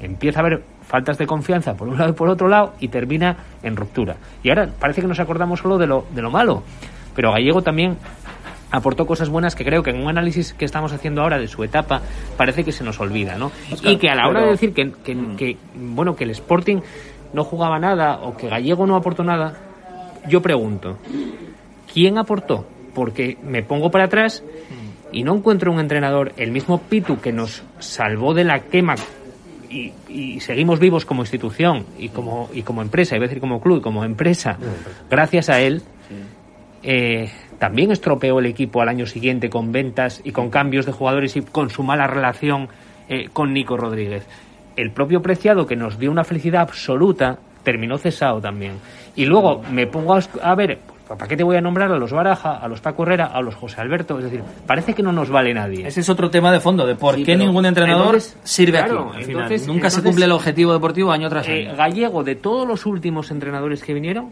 empieza 0.00 0.40
a 0.40 0.42
haber 0.46 0.62
faltas 0.86 1.16
de 1.18 1.26
confianza 1.26 1.74
por 1.74 1.88
un 1.88 1.98
lado 1.98 2.10
y 2.10 2.14
por 2.14 2.28
otro 2.28 2.48
lado 2.48 2.74
y 2.80 2.88
termina 2.88 3.36
en 3.62 3.76
ruptura. 3.76 4.16
Y 4.42 4.48
ahora 4.48 4.68
parece 4.78 5.00
que 5.00 5.06
nos 5.06 5.20
acordamos 5.20 5.60
solo 5.60 5.78
de 5.78 5.86
lo, 5.86 6.06
de 6.14 6.22
lo 6.22 6.30
malo, 6.30 6.62
pero 7.14 7.32
Gallego 7.32 7.62
también 7.62 7.96
aportó 8.70 9.06
cosas 9.06 9.28
buenas 9.28 9.54
que 9.54 9.64
creo 9.64 9.82
que 9.82 9.90
en 9.90 10.00
un 10.02 10.08
análisis 10.08 10.54
que 10.54 10.64
estamos 10.64 10.92
haciendo 10.92 11.20
ahora 11.22 11.38
de 11.38 11.46
su 11.46 11.62
etapa 11.62 12.00
parece 12.38 12.64
que 12.64 12.72
se 12.72 12.82
nos 12.84 12.98
olvida, 13.00 13.36
¿no? 13.36 13.52
Oscar, 13.70 13.92
y 13.92 13.96
que 13.98 14.08
a 14.08 14.14
la 14.14 14.28
hora 14.28 14.40
pero- 14.40 14.46
de 14.46 14.52
decir 14.52 14.72
que, 14.72 14.90
que, 15.04 15.16
que, 15.36 15.56
bueno 15.74 16.16
que 16.16 16.24
el 16.24 16.30
Sporting 16.30 16.78
no 17.32 17.44
jugaba 17.44 17.78
nada 17.78 18.20
o 18.22 18.36
que 18.36 18.48
Gallego 18.48 18.86
no 18.86 18.96
aportó 18.96 19.24
nada, 19.24 19.54
yo 20.28 20.42
pregunto, 20.42 20.98
¿quién 21.92 22.18
aportó? 22.18 22.66
Porque 22.94 23.38
me 23.42 23.62
pongo 23.62 23.90
para 23.90 24.04
atrás 24.04 24.42
y 25.12 25.24
no 25.24 25.34
encuentro 25.34 25.72
un 25.72 25.80
entrenador, 25.80 26.32
el 26.36 26.52
mismo 26.52 26.78
Pitu 26.78 27.20
que 27.20 27.32
nos 27.32 27.62
salvó 27.78 28.34
de 28.34 28.44
la 28.44 28.60
quema 28.60 28.94
y, 29.68 29.92
y 30.08 30.40
seguimos 30.40 30.78
vivos 30.78 31.04
como 31.04 31.22
institución 31.22 31.86
y 31.98 32.10
como, 32.10 32.48
y 32.52 32.62
como 32.62 32.82
empresa, 32.82 33.16
iba 33.16 33.24
a 33.24 33.28
decir 33.28 33.40
como 33.40 33.60
club, 33.60 33.82
como 33.82 34.04
empresa, 34.04 34.58
gracias 35.10 35.48
a 35.48 35.60
él, 35.60 35.82
eh, 36.82 37.30
también 37.58 37.92
estropeó 37.92 38.40
el 38.40 38.46
equipo 38.46 38.82
al 38.82 38.88
año 38.88 39.06
siguiente 39.06 39.48
con 39.48 39.70
ventas 39.70 40.20
y 40.24 40.32
con 40.32 40.50
cambios 40.50 40.84
de 40.84 40.92
jugadores 40.92 41.36
y 41.36 41.42
con 41.42 41.70
su 41.70 41.82
mala 41.82 42.06
relación 42.06 42.68
eh, 43.08 43.28
con 43.32 43.52
Nico 43.52 43.76
Rodríguez. 43.76 44.26
El 44.76 44.90
propio 44.90 45.20
Preciado, 45.22 45.66
que 45.66 45.76
nos 45.76 45.98
dio 45.98 46.10
una 46.10 46.24
felicidad 46.24 46.62
absoluta, 46.62 47.38
terminó 47.62 47.98
cesado 47.98 48.40
también. 48.40 48.72
Y 49.16 49.24
luego 49.26 49.62
me 49.70 49.86
pongo 49.86 50.14
a, 50.14 50.20
a 50.42 50.54
ver, 50.54 50.78
pues, 50.86 51.18
¿para 51.18 51.28
qué 51.28 51.36
te 51.36 51.44
voy 51.44 51.56
a 51.56 51.60
nombrar 51.60 51.92
a 51.92 51.98
los 51.98 52.12
Baraja, 52.12 52.56
a 52.56 52.66
los 52.68 52.80
Paco 52.80 53.02
Herrera, 53.02 53.26
a 53.26 53.40
los 53.42 53.54
José 53.54 53.80
Alberto? 53.80 54.18
Es 54.18 54.24
decir, 54.24 54.42
parece 54.66 54.94
que 54.94 55.02
no 55.02 55.12
nos 55.12 55.28
vale 55.30 55.52
nadie. 55.52 55.86
Ese 55.86 56.00
es 56.00 56.08
otro 56.08 56.30
tema 56.30 56.50
de 56.50 56.60
fondo, 56.60 56.86
de 56.86 56.94
por 56.96 57.14
Sí, 57.16 57.24
qué 57.24 57.36
ningún 57.36 57.66
entrenador 57.66 58.06
entonces, 58.06 58.36
sirve 58.42 58.78
claro, 58.78 59.08
aquí. 59.10 59.18
Al 59.18 59.24
final. 59.24 59.42
entonces- 59.44 59.68
Nunca 59.68 59.90
se 59.90 60.02
cumple 60.02 60.24
el 60.24 60.32
objetivo 60.32 60.72
deportivo 60.72 61.12
año 61.12 61.28
tras 61.28 61.46
Eh, 61.48 61.68
año. 61.68 61.76
Gallego, 61.76 62.24
de 62.24 62.34
todos 62.34 62.66
los 62.66 62.86
últimos 62.86 63.30
entrenadores 63.30 63.82
que 63.84 63.92
vinieron, 63.94 64.30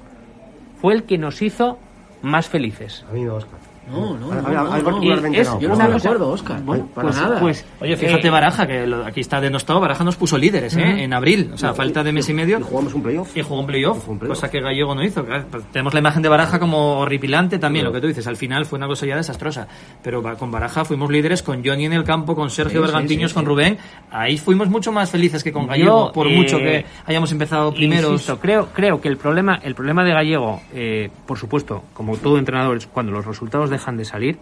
fue 0.80 0.94
el 0.94 1.02
que 1.04 1.18
nos 1.18 1.42
hizo 1.42 1.78
más 2.22 2.48
felices. 2.48 3.04
A 3.08 3.12
mí 3.12 3.22
no, 3.22 3.34
Oscar. 3.34 3.58
No, 3.90 4.16
no, 4.16 4.42
no, 4.42 4.76
Es-. 5.34 5.48
Yo 5.60 5.68
no 5.68 5.76
de 5.76 5.92
cosa- 5.92 6.08
acuerdo, 6.08 6.28
Oscar. 6.30 6.62
Bueno, 6.62 6.86
para 6.94 7.08
pues- 7.08 7.20
nada. 7.20 7.40
pues, 7.40 7.66
Oye, 7.80 7.96
fíjate 7.96 8.28
eh, 8.28 8.30
Baraja, 8.30 8.66
que 8.66 8.86
lo- 8.86 9.04
aquí 9.04 9.20
está 9.20 9.40
denostado, 9.40 9.80
Baraja 9.80 10.04
nos 10.04 10.16
puso 10.16 10.38
líderes 10.38 10.76
¿eh? 10.76 11.02
En 11.04 11.12
abril, 11.12 11.50
o 11.54 11.58
sea, 11.58 11.74
falta 11.74 12.02
de 12.02 12.12
mes 12.12 12.28
y 12.28 12.34
medio. 12.34 12.58
Y 12.58 12.62
jugamos 12.62 12.94
un 12.94 13.02
playoff. 13.02 13.36
Y 13.36 13.42
jugó 13.42 13.60
un 13.60 13.66
playoff, 13.66 14.06
cosa 14.26 14.50
que 14.50 14.60
Gallego 14.60 14.94
no 14.94 15.02
hizo. 15.04 15.24
Claro, 15.24 15.44
tenemos 15.72 15.92
la 15.94 16.00
imagen 16.00 16.22
de 16.22 16.28
Baraja 16.28 16.58
como 16.58 16.98
horripilante 17.00 17.58
también, 17.58 17.84
lo 17.84 17.92
que 17.92 18.00
tú 18.00 18.06
dices. 18.06 18.26
Al 18.26 18.36
final 18.36 18.66
fue 18.66 18.76
una 18.78 18.86
cosa 18.86 19.06
ya 19.06 19.16
desastrosa. 19.16 19.66
Pero 20.02 20.22
con 20.38 20.50
Baraja 20.50 20.84
fuimos 20.84 21.10
líderes 21.10 21.42
con 21.42 21.64
Johnny 21.64 21.86
en 21.86 21.92
el 21.92 22.04
campo, 22.04 22.34
con 22.36 22.50
Sergio 22.50 22.80
Sí, 22.80 22.86
Bergantiños, 22.86 23.30
sí, 23.30 23.34
con 23.34 23.44
sí. 23.44 23.48
Rubén. 23.48 23.78
Ahí 24.10 24.38
fuimos 24.38 24.68
mucho 24.68 24.92
más 24.92 25.10
felices 25.10 25.42
que 25.42 25.52
con 25.52 25.62
Yo, 25.62 25.68
Gallego, 25.68 26.12
por 26.12 26.26
eh, 26.26 26.36
mucho 26.36 26.58
que 26.58 26.84
hayamos 27.06 27.32
empezado 27.32 27.72
primeros. 27.72 28.12
Insisto, 28.12 28.38
creo, 28.38 28.68
creo 28.72 29.00
que 29.00 29.08
el 29.08 29.16
problema, 29.16 29.58
el 29.62 29.74
problema 29.74 30.04
de 30.04 30.12
Gallego, 30.12 30.60
eh, 30.74 31.10
por 31.26 31.38
supuesto, 31.38 31.82
como 31.94 32.16
todo 32.16 32.38
entrenador, 32.38 32.76
es 32.76 32.86
cuando 32.86 33.12
los 33.12 33.24
resultados 33.24 33.70
dejan 33.80 33.96
de 33.96 34.04
salir. 34.04 34.38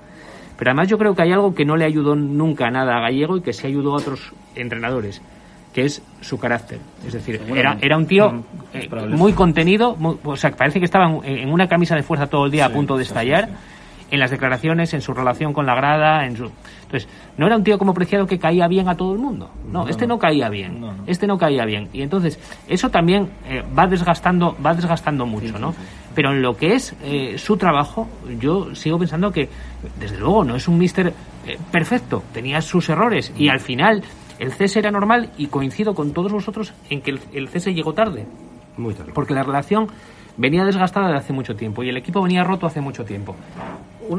Pero 0.59 0.71
además 0.73 0.89
yo 0.89 0.99
creo 0.99 1.15
que 1.15 1.23
hay 1.23 1.33
algo 1.33 1.55
que 1.55 1.65
no 1.65 1.77
le 1.77 1.85
ayudó 1.85 2.17
nunca 2.17 2.69
nada 2.71 2.97
a 2.97 3.01
Gallego 3.01 3.37
y 3.37 3.43
que 3.43 3.53
sí 3.53 3.67
ayudó 3.67 3.93
a 3.95 3.99
otros 3.99 4.33
entrenadores, 4.57 5.23
que 5.73 5.85
es 5.85 6.03
su 6.21 6.39
carácter. 6.39 6.81
Es 7.07 7.13
decir, 7.13 7.41
era, 7.57 7.79
era 7.81 7.97
un 7.97 8.07
tío 8.07 8.33
Mm, 8.33 8.43
eh, 8.75 8.89
muy 9.17 9.33
contenido, 9.35 9.95
muy- 9.97 10.17
o 10.25 10.37
sea, 10.37 10.51
parece 10.51 10.81
que 10.81 10.85
estaba 10.85 11.09
en, 11.09 11.25
en 11.25 11.53
una 11.53 11.69
camisa 11.69 11.95
de 11.95 12.03
fuerza 12.03 12.27
todo 12.27 12.47
el 12.47 12.51
día 12.51 12.67
a 12.67 12.71
punto 12.71 12.97
de 12.97 13.05
estallar. 13.05 13.49
En 14.11 14.21
las 14.21 14.31
declaraciones, 14.31 14.95
en 14.95 15.03
su 15.03 15.13
relación 15.13 15.53
con 15.53 15.67
la 15.67 15.75
grada, 15.75 16.25
en 16.25 16.37
su... 16.37 16.51
Entonces, 16.83 17.09
no 17.37 17.47
era 17.47 17.57
un 17.57 17.63
tío 17.63 17.77
como 17.77 17.93
Preciado 17.93 18.27
que 18.27 18.39
caía 18.39 18.67
bien 18.67 18.89
a 18.89 18.97
todo 18.97 19.13
el 19.13 19.19
mundo. 19.19 19.51
No, 19.71 19.87
este 19.87 20.07
no 20.07 20.19
caía 20.19 20.49
bien. 20.49 20.83
Este 21.07 21.27
no 21.27 21.37
caía 21.37 21.67
bien. 21.67 21.91
Y 21.93 22.01
entonces, 22.01 22.39
eso 22.67 22.89
también 22.89 23.29
eh, 23.47 23.63
va 23.79 23.87
desgastando, 23.87 24.57
va 24.65 24.73
desgastando 24.73 25.27
mucho, 25.27 25.59
¿no? 25.59 25.75
Pero 26.15 26.33
en 26.33 26.41
lo 26.41 26.57
que 26.57 26.75
es 26.75 26.97
eh, 27.03 27.37
su 27.37 27.59
trabajo, 27.59 28.09
yo 28.41 28.75
sigo 28.75 28.99
pensando 28.99 29.31
que, 29.31 29.51
desde 30.01 30.19
luego, 30.19 30.43
no 30.43 30.57
es 30.57 30.67
un 30.67 30.79
mister 30.79 31.13
eh, 31.47 31.59
perfecto. 31.71 32.23
Tenía 32.33 32.63
sus 32.63 32.89
errores. 32.89 33.33
Y 33.37 33.51
al 33.51 33.61
final, 33.61 34.03
el 34.39 34.53
cese 34.53 34.79
era 34.79 34.91
normal 34.91 35.31
y 35.37 35.49
coincido 35.49 35.95
con 35.95 36.15
todos 36.15 36.33
vosotros 36.33 36.73
en 36.89 37.03
que 37.03 37.11
el, 37.11 37.21
el 37.35 37.49
cese 37.49 37.75
llegó 37.75 37.93
tarde. 37.93 38.27
Muy 38.79 38.95
tarde. 38.95 39.13
Porque 39.15 39.35
la 39.35 39.43
relación 39.43 39.89
venía 40.39 40.65
desgastada 40.65 41.09
de 41.11 41.17
hace 41.17 41.35
mucho 41.35 41.55
tiempo 41.55 41.83
y 41.83 41.91
el 41.91 41.97
equipo 41.99 42.23
venía 42.23 42.43
roto 42.45 42.67
hace 42.67 42.81
mucho 42.81 43.05
tiempo. 43.05 43.37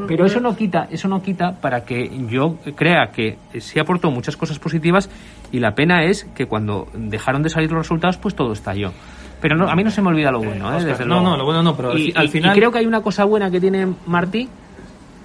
Pero 0.06 0.24
eso 0.24 0.38
no 0.38 0.54
quita, 0.54 0.86
eso 0.92 1.08
no 1.08 1.20
quita 1.20 1.56
para 1.60 1.84
que 1.84 2.08
yo 2.28 2.54
crea 2.76 3.10
que 3.10 3.38
sí 3.58 3.80
aportó 3.80 4.12
muchas 4.12 4.36
cosas 4.36 4.60
positivas 4.60 5.10
y 5.50 5.58
la 5.58 5.74
pena 5.74 6.04
es 6.04 6.24
que 6.34 6.46
cuando 6.46 6.86
dejaron 6.94 7.42
de 7.42 7.50
salir 7.50 7.72
los 7.72 7.80
resultados, 7.82 8.16
pues 8.16 8.36
todo 8.36 8.52
estalló. 8.52 8.92
Pero 9.40 9.56
no, 9.56 9.68
a 9.68 9.74
mí 9.74 9.82
no 9.82 9.90
se 9.90 10.00
me 10.02 10.08
olvida 10.08 10.30
lo 10.30 10.38
bueno, 10.38 10.70
¿eh? 10.70 10.76
Oscar, 10.76 10.92
desde 10.92 11.06
no, 11.06 11.22
no, 11.22 11.36
lo 11.36 11.44
bueno 11.44 11.62
no, 11.62 11.74
pero 11.74 11.90
al 11.92 11.98
y, 11.98 12.12
final- 12.28 12.54
y 12.54 12.58
creo 12.60 12.70
que 12.70 12.78
hay 12.78 12.86
una 12.86 13.00
cosa 13.00 13.24
buena 13.24 13.50
que 13.50 13.58
tiene 13.58 13.88
Martí, 14.06 14.48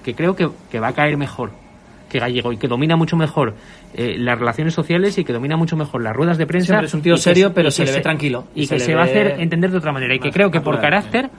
que 0.03 0.15
creo 0.15 0.35
que, 0.35 0.49
que 0.71 0.79
va 0.79 0.87
a 0.87 0.93
caer 0.93 1.17
mejor. 1.17 1.51
Que 2.15 2.19
Gallego 2.21 2.53
y 2.53 2.57
que 2.57 2.69
domina 2.69 2.95
mucho 2.95 3.17
mejor 3.17 3.53
eh, 3.93 4.15
las 4.17 4.39
relaciones 4.39 4.73
sociales 4.73 5.17
y 5.17 5.25
que 5.25 5.33
domina 5.33 5.57
mucho 5.57 5.75
mejor 5.75 6.01
las 6.01 6.15
ruedas 6.15 6.37
de 6.37 6.47
prensa. 6.47 6.67
Siempre 6.67 6.87
es 6.87 6.93
un 6.93 7.01
tío 7.01 7.17
serio, 7.17 7.47
se- 7.49 7.53
pero 7.53 7.71
se 7.71 7.83
le 7.83 7.91
ve 7.91 7.99
tranquilo. 8.01 8.45
Y, 8.55 8.63
Y 8.63 8.67
que 8.67 8.79
se 8.79 8.95
va 8.95 9.01
a 9.01 9.05
hacer 9.05 9.35
entender 9.39 9.69
de 9.71 9.77
otra 9.79 9.91
manera. 9.91 10.15
Y 10.15 10.19
que 10.19 10.31
creo 10.31 10.49
que 10.49 10.61
por 10.61 10.79
carácter 10.79 11.29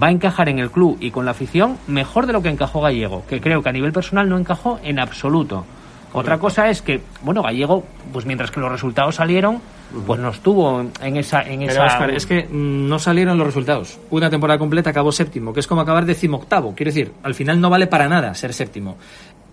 va 0.00 0.06
a 0.06 0.10
encajar 0.12 0.48
en 0.48 0.60
el 0.60 0.70
club 0.70 0.96
y 1.00 1.10
con 1.10 1.24
la 1.24 1.32
afición 1.32 1.76
mejor 1.88 2.26
de 2.28 2.32
lo 2.32 2.40
que 2.42 2.48
encajó 2.50 2.80
Gallego, 2.80 3.24
que 3.28 3.40
creo 3.40 3.62
que 3.62 3.68
a 3.68 3.72
nivel 3.72 3.92
personal 3.92 4.28
no 4.28 4.38
encajó 4.38 4.78
en 4.84 5.00
absoluto. 5.00 5.64
Otra 6.12 6.38
cosa 6.38 6.68
es 6.68 6.82
que, 6.82 7.00
bueno, 7.22 7.40
Gallego, 7.42 7.84
pues 8.12 8.26
mientras 8.26 8.50
que 8.50 8.58
los 8.58 8.70
resultados 8.70 9.14
salieron, 9.14 9.60
pues 10.06 10.18
no 10.20 10.30
estuvo 10.30 10.80
en 11.02 11.16
esa... 11.16 11.42
En 11.42 11.60
Pero, 11.60 11.70
esa 11.70 12.06
es 12.16 12.26
que 12.26 12.48
mm, 12.50 12.88
no 12.88 12.98
salieron 12.98 13.38
los 13.38 13.46
resultados. 13.46 13.96
Una 14.10 14.28
temporada 14.28 14.58
completa 14.58 14.90
acabó 14.90 15.12
séptimo, 15.12 15.52
que 15.52 15.60
es 15.60 15.68
como 15.68 15.80
acabar 15.82 16.04
decimoctavo. 16.06 16.74
Quiero 16.74 16.90
decir, 16.90 17.12
al 17.22 17.34
final 17.34 17.60
no 17.60 17.70
vale 17.70 17.86
para 17.86 18.08
nada 18.08 18.34
ser 18.34 18.52
séptimo. 18.54 18.96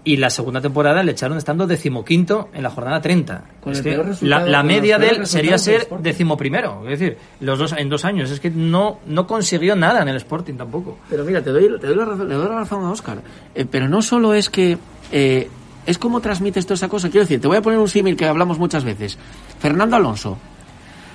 Y 0.07 0.15
la 0.17 0.29
segunda 0.29 0.61
temporada 0.61 1.03
le 1.03 1.11
echaron 1.11 1.37
estando 1.37 1.67
decimoquinto 1.67 2.47
en 2.53 2.63
la 2.63 2.69
jornada 2.69 3.01
30. 3.01 3.43
Con 3.59 3.73
Es 3.73 3.79
el 3.79 3.83
que 3.83 3.91
peor 3.91 4.05
resultado- 4.05 4.45
la, 4.45 4.49
la 4.51 4.59
con 4.59 4.67
los 4.69 4.75
media 4.75 4.97
de 4.99 5.09
él 5.09 5.27
sería 5.27 5.57
ser 5.57 5.87
decimoprimero. 5.99 6.83
Es 6.87 6.99
decir, 6.99 7.17
los 7.41 7.59
dos, 7.59 7.73
en 7.77 7.89
dos 7.89 8.05
años. 8.05 8.31
Es 8.31 8.39
que 8.39 8.49
no, 8.49 8.99
no 9.05 9.27
consiguió 9.27 9.75
nada 9.75 10.01
en 10.01 10.07
el 10.07 10.15
Sporting 10.15 10.53
tampoco. 10.53 10.97
Pero 11.09 11.25
mira, 11.25 11.41
te 11.43 11.49
doy, 11.49 11.77
te 11.79 11.87
doy 11.87 11.95
la, 11.97 12.05
razón, 12.05 12.29
le 12.29 12.35
doy 12.35 12.47
la 12.47 12.55
razón 12.55 12.85
a 12.85 12.91
Oscar. 12.91 13.17
Eh, 13.53 13.65
pero 13.69 13.89
no 13.89 14.01
solo 14.01 14.33
es 14.33 14.49
que. 14.49 14.77
eh, 15.11 15.49
es 15.85 15.97
como 15.97 16.19
transmites 16.21 16.65
toda 16.65 16.75
esa 16.75 16.87
cosa. 16.89 17.09
Quiero 17.09 17.23
decir, 17.25 17.41
te 17.41 17.47
voy 17.47 17.57
a 17.57 17.61
poner 17.61 17.79
un 17.79 17.87
símil 17.89 18.15
que 18.15 18.25
hablamos 18.25 18.59
muchas 18.59 18.83
veces. 18.85 19.17
Fernando 19.59 19.95
Alonso. 19.97 20.37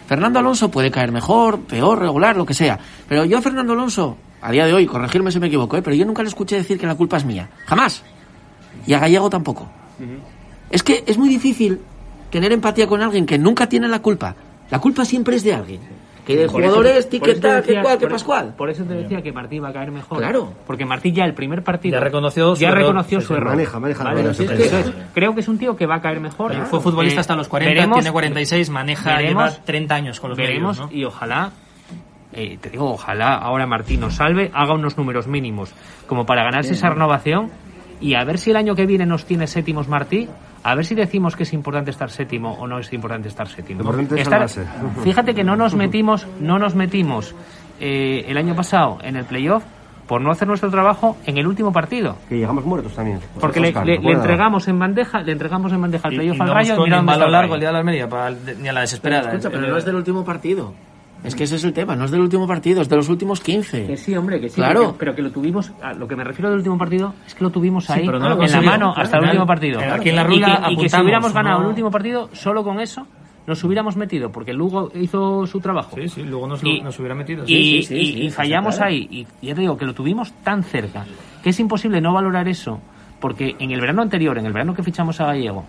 Fernando 0.07 0.38
Alonso 0.38 0.70
puede 0.70 0.90
caer 0.90 1.12
mejor, 1.12 1.61
peor, 1.61 1.99
regular, 1.99 2.36
lo 2.36 2.45
que 2.45 2.55
sea. 2.55 2.78
Pero 3.09 3.24
yo 3.24 3.38
a 3.38 3.43
Fernando 3.43 3.72
Alonso, 3.72 4.16
a 4.40 4.51
día 4.51 4.66
de 4.66 4.72
hoy, 4.74 4.86
corregirme 4.86 5.30
si 5.30 5.38
me 5.40 5.47
equivoco, 5.47 5.76
¿eh? 5.76 5.82
pero 5.82 5.97
yo 5.97 6.05
nunca 6.05 6.22
le 6.22 6.28
escuché 6.28 6.57
decir 6.57 6.78
que 6.78 6.86
la 6.86 6.95
culpa 6.95 7.16
es 7.16 7.24
mía. 7.24 7.49
Jamás. 7.66 8.03
Y 8.87 8.95
a 8.95 8.99
Gallego 8.99 9.30
tampoco. 9.30 9.68
Es 10.70 10.83
que 10.83 11.05
es 11.07 11.18
muy 11.18 11.28
difícil 11.28 11.80
tener 12.30 12.53
empatía 12.53 12.87
con 12.87 13.03
alguien 13.03 13.26
que 13.26 13.39
nunca 13.39 13.68
tiene 13.68 13.89
la 13.89 14.01
culpa. 14.01 14.35
La 14.70 14.78
culpa 14.78 15.05
siempre 15.05 15.37
es 15.37 15.45
de 15.45 15.55
alguien. 15.55 15.80
Que 16.26 16.35
el 16.45 16.47
Por 16.49 16.62
jugador 16.62 16.87
eso- 16.87 16.99
es 17.01 17.07
por 17.07 17.14
eso 17.14 17.24
te 17.24 17.33
tiqueta, 17.33 17.62
que 17.62 17.80
cual, 17.83 17.99
que 17.99 18.07
pascual. 18.07 18.55
Por 18.57 18.70
eso 18.70 18.85
te 18.85 18.95
decía 18.95 19.20
que 19.22 19.33
Martí 19.33 19.59
va 19.59 19.70
a 19.70 19.72
caer 19.72 19.91
mejor. 19.91 20.18
Claro. 20.18 20.53
Porque 20.68 20.85
Martí 20.85 21.11
ya 21.11 21.24
el 21.24 21.35
primer 21.35 21.64
partido. 21.64 21.99
Ya 21.99 22.01
reconoció 22.05 22.55
su 22.55 22.61
ya 22.62 22.68
error. 22.68 22.78
reconoció 22.83 23.20
su 23.20 23.35
error. 23.35 23.49
maneja, 23.51 23.80
maneja 23.80 24.05
Vale, 24.05 24.30
es 24.30 24.39
que-. 24.39 24.93
Creo 25.14 25.35
que 25.35 25.41
es 25.41 25.49
un 25.49 25.59
tío 25.59 25.74
que 25.76 25.85
va 25.87 25.97
a 25.97 26.01
caer 26.01 26.20
mejor. 26.20 26.55
Fue 26.66 26.80
futbolista 26.80 27.18
Eh, 27.18 27.22
hasta 27.22 27.35
los 27.35 27.49
40, 27.49 27.74
veremos- 27.74 27.97
tiene 27.99 28.12
46, 28.12 28.70
maneja, 28.70 29.16
veremos- 29.16 29.53
lleva 29.53 29.64
30 29.64 29.95
años 29.97 30.20
con 30.20 30.30
los 30.30 30.39
veremos 30.39 30.76
medios, 30.78 30.93
¿no? 30.93 30.97
y 30.97 31.05
ojalá 31.05 31.51
eh, 32.35 32.57
te 32.61 32.70
digo 32.70 32.91
ojalá 32.93 33.35
ahora 33.35 33.66
Martín 33.66 34.01
nos 34.01 34.14
salve 34.14 34.51
haga 34.55 34.72
unos 34.74 34.97
números 34.97 35.26
mínimos 35.26 35.70
como 36.07 36.24
para 36.24 36.43
ganarse 36.45 36.72
esa 36.72 36.89
renovación 36.89 37.51
y 38.03 38.14
a 38.14 38.24
ver 38.24 38.36
si 38.38 38.50
el 38.50 38.57
año 38.57 38.74
que 38.74 38.84
viene 38.84 39.07
nos 39.07 39.24
tiene 39.24 39.46
séptimos 39.46 39.88
Martí 39.88 40.28
a 40.64 40.74
ver 40.74 40.84
si 40.84 40.94
decimos 40.94 41.34
que 41.36 41.44
es 41.44 41.53
importante 41.53 41.90
estar 41.90 42.11
séptimo 42.11 42.53
o 42.55 42.66
no 42.66 42.78
es 42.78 42.92
importante 42.92 43.28
estar 43.28 43.48
séptimo 43.48 43.82
Lo 43.82 43.98
importante 44.00 44.20
es 44.20 44.28
Estar- 44.28 44.66
fíjate 45.05 45.34
que 45.34 45.44
no 45.44 45.57
nos 45.57 45.74
metimos 45.74 46.26
no 46.40 46.59
nos 46.59 46.74
metimos 46.74 47.34
eh, 47.80 48.24
el 48.28 48.36
año 48.36 48.55
pasado 48.55 48.98
en 49.03 49.16
el 49.16 49.24
playoff 49.24 49.64
por 50.07 50.20
no 50.20 50.30
hacer 50.32 50.46
nuestro 50.48 50.68
trabajo 50.70 51.16
en 51.26 51.38
el 51.38 51.46
último 51.46 51.72
partido 51.72 52.16
Que 52.28 52.36
llegamos 52.36 52.64
muertos 52.66 52.92
también. 52.94 53.20
porque 53.40 53.61
le, 53.61 53.68
Oscar, 53.68 53.86
le- 53.86 53.94
entregamos 54.12 54.68
en 54.68 54.78
bandeja 54.78 55.20
le 55.22 55.32
entregamos 55.32 55.72
en 55.72 55.80
bandeja 55.80 56.09
al 56.09 56.14
playoff 56.14 56.36
y 56.36 56.40
al 56.40 56.46
no 56.48 56.55
Rayo 56.55 56.74
y 56.86 56.90
está 56.90 57.00
balón 57.03 57.26
el 57.26 57.32
largo 57.32 57.55
el 57.55 57.61
día 57.61 57.68
de 57.68 57.72
la 57.72 57.78
Almería, 57.78 58.09
para 58.09 58.28
el- 58.28 58.61
ni 58.62 58.68
a 58.68 58.72
la 58.72 58.80
desesperada. 58.82 59.30
Escucha, 59.30 59.48
pero 59.50 59.64
El- 59.64 59.70
no 59.70 59.76
es 59.78 59.84
del 59.84 59.94
último 59.94 60.24
partido. 60.24 60.74
Es 61.25 61.35
que 61.37 61.45
ese 61.45 61.57
es 61.57 61.64
el 61.64 61.73
tema, 61.73 61.95
no 61.95 62.05
es 62.05 62.11
del 62.11 62.20
último 62.20 62.47
partido, 62.49 62.83
es 62.83 62.89
de 62.89 62.97
los 62.97 63.09
últimos 63.09 63.41
15. 63.41 63.87
Que 63.87 63.97
sí, 63.97 64.14
hombre, 64.16 64.41
que 64.41 64.49
sí. 64.49 64.57
Claro. 64.57 64.81
Pero 64.81 64.93
que, 64.93 64.99
pero 64.99 65.14
que 65.14 65.23
lo 65.23 65.31
tuvimos. 65.31 65.73
a 65.81 65.93
lo 65.95 66.09
que 66.09 66.16
me 66.16 66.25
refiero 66.25 66.49
del 66.51 66.59
último 66.59 66.77
partido 66.79 67.14
es 67.27 67.35
que 67.35 67.45
lo 67.45 67.51
tuvimos 67.51 67.85
Sí, 67.87 67.93
ahí, 67.93 68.07
pero 68.07 68.18
no 68.18 68.29
lo 68.31 68.43
en 68.43 68.51
la 68.51 68.61
mano, 68.62 68.93
Claro. 68.93 69.03
hasta 69.03 69.18
el 69.18 69.25
último 69.25 69.47
partido. 69.47 69.81
eh, 69.81 69.85
aquí 69.91 70.09
en 70.09 70.16
la 70.16 70.23
Y 70.68 70.73
y, 70.73 70.77
que, 70.77 70.89
si 70.89 71.01
hubiéramos 71.01 71.33
ganado 71.33 71.59
no- 71.59 71.64
el 71.64 71.68
último 71.70 71.91
partido, 71.91 72.29
solo 72.33 72.64
con 72.64 72.81
eso, 72.81 73.07
nos 73.47 73.62
hubiéramos 73.64 73.97
metido, 73.97 74.31
porque 74.33 74.53
Lugo 74.53 74.91
hizo 74.95 75.47
su 75.47 75.61
trabajo. 75.61 75.97
Sí, 75.97 76.09
sí, 76.09 76.23
luego 76.23 76.47
nos, 76.49 76.62
Y- 76.64 76.81
nos 76.81 76.99
hubiera 76.99 77.14
metido. 77.14 77.45
Y, 77.45 77.47
Sí, 77.47 77.62
sí, 77.62 77.83
sí, 77.83 77.95
y- 77.95 78.12
sí, 78.12 78.20
y 78.27 78.31
fallamos 78.31 78.77
claro. 78.77 78.91
ahí. 78.91 79.09
Y 79.41 79.47
ya 79.47 79.55
te 79.55 79.61
digo 79.61 79.77
que 79.77 79.85
lo 79.85 79.95
tuvimos 79.95 80.33
tan 80.45 80.62
cerca 80.64 81.05
que 81.43 81.51
es 81.51 81.61
imposible 81.61 82.01
no 82.01 82.12
valorar 82.12 82.49
eso. 82.49 82.81
Porque 83.20 83.55
en 83.61 83.70
el 83.70 83.81
verano 83.81 84.03
anterior, 84.03 84.37
en 84.39 84.47
el 84.47 84.53
verano 84.53 84.75
que 84.75 84.83
fichamos 84.83 85.20
a 85.20 85.27
Gallego, 85.27 85.64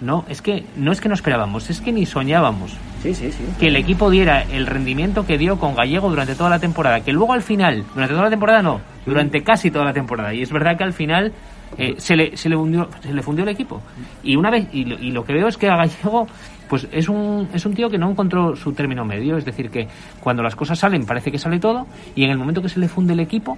no, 0.00 0.24
es 0.28 0.42
que 0.42 0.64
no 0.76 0.92
es 0.92 1.00
que 1.00 1.08
no 1.08 1.14
esperábamos, 1.14 1.70
es 1.70 1.80
que 1.80 1.92
ni 1.92 2.04
soñábamos 2.06 2.76
Sí, 3.02 3.14
sí, 3.14 3.32
sí. 3.32 3.44
que 3.58 3.68
el 3.68 3.76
equipo 3.76 4.10
diera 4.10 4.42
el 4.42 4.66
rendimiento 4.66 5.26
que 5.26 5.38
dio 5.38 5.58
con 5.58 5.74
Gallego 5.74 6.08
durante 6.10 6.34
toda 6.34 6.50
la 6.50 6.58
temporada. 6.58 7.00
Que 7.00 7.12
luego 7.12 7.32
al 7.32 7.42
final, 7.42 7.84
durante 7.94 8.12
toda 8.12 8.24
la 8.24 8.30
temporada 8.30 8.62
no, 8.62 8.80
durante 9.04 9.42
casi 9.42 9.70
toda 9.70 9.84
la 9.84 9.92
temporada. 9.92 10.34
Y 10.34 10.42
es 10.42 10.50
verdad 10.50 10.76
que 10.76 10.84
al 10.84 10.92
final 10.92 11.32
eh, 11.78 11.94
se, 11.98 12.16
le, 12.16 12.36
se, 12.36 12.48
le 12.48 12.56
hundió, 12.56 12.88
se 13.00 13.12
le 13.12 13.22
fundió 13.22 13.44
el 13.44 13.50
equipo. 13.50 13.80
Y 14.22 14.36
una 14.36 14.50
vez 14.50 14.68
y 14.72 14.84
lo, 14.84 14.98
y 14.98 15.12
lo 15.12 15.24
que 15.24 15.34
veo 15.34 15.48
es 15.48 15.56
que 15.56 15.68
a 15.68 15.76
Gallego 15.76 16.26
pues 16.68 16.88
es 16.90 17.08
un, 17.08 17.48
es 17.54 17.64
un 17.64 17.74
tío 17.74 17.88
que 17.88 17.96
no 17.96 18.10
encontró 18.10 18.56
su 18.56 18.72
término 18.72 19.04
medio. 19.04 19.36
Es 19.36 19.44
decir, 19.44 19.70
que 19.70 19.86
cuando 20.20 20.42
las 20.42 20.56
cosas 20.56 20.78
salen 20.78 21.06
parece 21.06 21.30
que 21.30 21.38
sale 21.38 21.60
todo 21.60 21.86
y 22.14 22.24
en 22.24 22.30
el 22.30 22.38
momento 22.38 22.60
que 22.60 22.68
se 22.68 22.80
le 22.80 22.88
funde 22.88 23.12
el 23.12 23.20
equipo... 23.20 23.56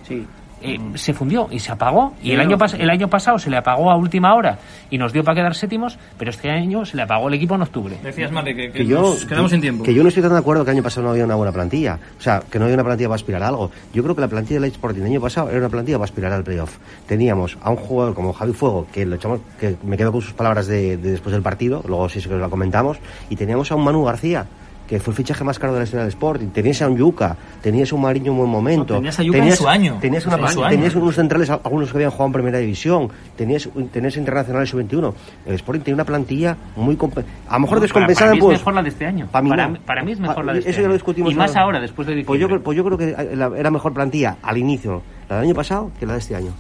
eh, 0.63 0.79
se 0.95 1.15
fundió 1.15 1.49
y 1.51 1.59
se 1.59 1.73
apagó. 1.73 2.15
Y 2.23 2.33
el 2.33 2.41
año 2.41 2.57
el 2.79 2.91
año 2.91 3.09
pasado 3.09 3.39
se 3.39 3.51
le 3.51 3.57
apagó 3.57 3.91
a 3.91 3.97
última 3.97 4.35
hora 4.35 4.59
y 4.91 4.99
nos 4.99 5.13
dio 5.13 5.23
para 5.25 5.37
quedar 5.37 5.55
séptimos 5.55 5.99
pero 6.19 6.31
este 6.31 6.51
año 6.51 6.85
se 6.85 6.97
le 6.97 7.03
apagó 7.03 7.29
el 7.29 7.35
equipo 7.35 7.55
en 7.55 7.63
octubre. 7.63 7.97
Decías, 8.03 8.33
Marri, 8.33 8.55
que, 8.55 8.73
que 8.73 8.79
que 8.79 8.87
yo 8.87 9.01
nos 9.01 9.25
quedamos 9.25 9.51
sin 9.51 9.61
tiempo. 9.61 9.85
que 9.85 9.95
yo 9.95 10.03
no 10.03 10.09
estoy 10.09 10.23
tan 10.23 10.33
de 10.33 10.39
acuerdo 10.39 10.65
que 10.65 10.71
el 10.71 10.77
año 10.77 10.83
pasado 10.83 11.05
no 11.05 11.11
había 11.11 11.25
una 11.25 11.35
buena 11.35 11.53
plantilla. 11.53 11.99
O 12.19 12.21
sea 12.21 12.43
que 12.51 12.59
no 12.59 12.65
había 12.65 12.75
una 12.75 12.85
plantilla 12.85 13.09
para 13.09 13.17
aspirar 13.17 13.43
a 13.43 13.49
algo. 13.49 13.71
Yo 13.93 14.03
creo 14.03 14.15
que 14.15 14.21
la 14.21 14.29
plantilla 14.29 14.61
del 14.61 14.71
Sporting 14.71 15.01
el 15.01 15.07
año 15.07 15.21
pasado 15.21 15.51
era 15.51 15.59
una 15.59 15.69
plantilla 15.69 15.99
para 15.99 16.05
aspirar 16.05 16.33
al 16.33 16.45
playoff. 16.45 16.77
Teníamos 17.07 17.59
a 17.63 17.71
un 17.71 17.77
jugador 17.77 18.15
como 18.15 18.33
Javi 18.33 18.53
Fuego 18.53 18.87
que 18.93 19.07
lo 19.07 19.17
echamos 19.17 19.41
que 19.59 19.77
me 19.83 19.97
quedo 19.97 20.13
con 20.13 20.23
sus 20.23 20.33
palabras 20.33 20.67
de, 20.67 20.97
de 20.97 21.13
después 21.13 21.33
del 21.33 21.43
partido 21.43 21.83
luego 21.87 22.09
sí 22.09 22.21
que 22.21 22.35
lo 22.35 22.51
comentamos 22.51 22.99
y 23.31 23.37
teníamos 23.37 23.71
a 23.71 23.75
un 23.75 23.85
Manu 23.85 24.05
García 24.05 24.47
que 24.89 24.99
fue 24.99 25.13
el 25.13 25.17
fichaje 25.17 25.45
más 25.45 25.59
caro 25.59 25.75
de 25.75 25.81
la 25.81 25.85
historia 25.85 26.03
del 26.05 26.09
Sporting. 26.09 26.47
Tenías 26.49 26.81
a 26.83 26.89
un 26.89 26.97
Yuca, 26.97 27.37
tenías 27.63 27.93
a 27.93 27.95
un 27.95 28.01
Mariño 28.03 28.33
en 28.33 28.39
buen 28.39 28.51
momento. 28.51 28.95
No, 28.95 29.01
tenías 29.01 29.19
a 29.21 29.23
Yuca 29.23 29.39
en 29.39 29.53
su 29.57 29.69
año. 29.69 29.99
Tenías, 30.01 30.27
una- 30.27 30.37
En 30.37 30.49
su 30.49 30.65
año. 30.65 30.71
tenías 30.77 30.95
unos 30.95 31.15
centrales, 31.15 31.51
algunos 31.51 31.91
que 31.91 31.99
habían 31.99 32.11
jugado 32.11 32.27
en 32.29 32.33
primera 32.33 32.59
división. 32.59 33.09
Tenías, 33.37 33.69
tenías 33.93 34.17
internacionales 34.17 34.71
sub-21. 34.71 35.15
El 35.47 35.55
Sporting 35.55 35.81
tenía 35.83 35.95
una 35.97 36.05
plantilla 36.05 36.57
muy. 36.75 36.95
A 36.97 36.99
lo 36.99 37.61
mejor 37.61 37.69
Para- 37.69 37.81
descompensada 37.83 38.31
para 38.31 38.33
mí 38.33 38.39
en 38.39 38.45
pues, 38.45 38.55
es 38.57 38.61
mejor 38.61 38.75
la 38.75 38.83
de 38.83 38.89
este 38.89 39.07
año. 39.07 39.29
Para 39.31 39.43
mí, 39.43 39.51
Para 39.51 39.67
no. 39.67 39.73
mí- 39.75 39.79
para 39.85 40.03
mí 40.03 40.13
es 40.13 40.21
mejor 40.21 40.45
la 40.45 40.53
de 40.55 40.59
este 40.61 40.71
Eso 40.71 40.79
ya 40.79 40.83
lo 40.83 40.87
año. 40.89 40.95
discutimos. 40.95 41.33
Y 41.33 41.35
más 41.37 41.55
ahora, 41.55 41.81
después 41.81 42.09
de 42.09 42.25
Pues 42.25 42.41
yo, 42.41 42.49
pues 42.63 42.77
yo 42.77 42.85
creo 42.85 42.97
que 42.99 43.15
era 43.59 43.71
mejor 43.71 43.93
plantilla 43.93 44.37
al 44.43 44.57
inicio, 44.57 45.03
la 45.29 45.37
del 45.37 45.45
año 45.47 45.55
pasado, 45.55 45.91
que 46.01 46.07
la 46.07 46.15
de 46.15 46.19
este 46.21 46.35
año. 46.35 46.53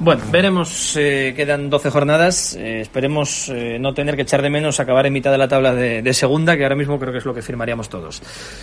Bueno, 0.00 0.22
veremos, 0.30 0.96
eh, 0.96 1.32
quedan 1.34 1.68
12 1.68 1.90
jornadas, 1.90 2.54
eh, 2.54 2.80
esperemos 2.80 3.48
eh, 3.48 3.78
no 3.80 3.94
tener 3.94 4.14
que 4.14 4.22
echar 4.22 4.42
de 4.42 4.48
menos 4.48 4.78
acabar 4.78 5.06
en 5.06 5.12
mitad 5.12 5.32
de 5.32 5.38
la 5.38 5.48
tabla 5.48 5.74
de, 5.74 6.02
de 6.02 6.14
segunda, 6.14 6.56
que 6.56 6.62
ahora 6.62 6.76
mismo 6.76 7.00
creo 7.00 7.10
que 7.10 7.18
es 7.18 7.24
lo 7.24 7.34
que 7.34 7.42
firmaríamos 7.42 7.88
todos. 7.88 8.22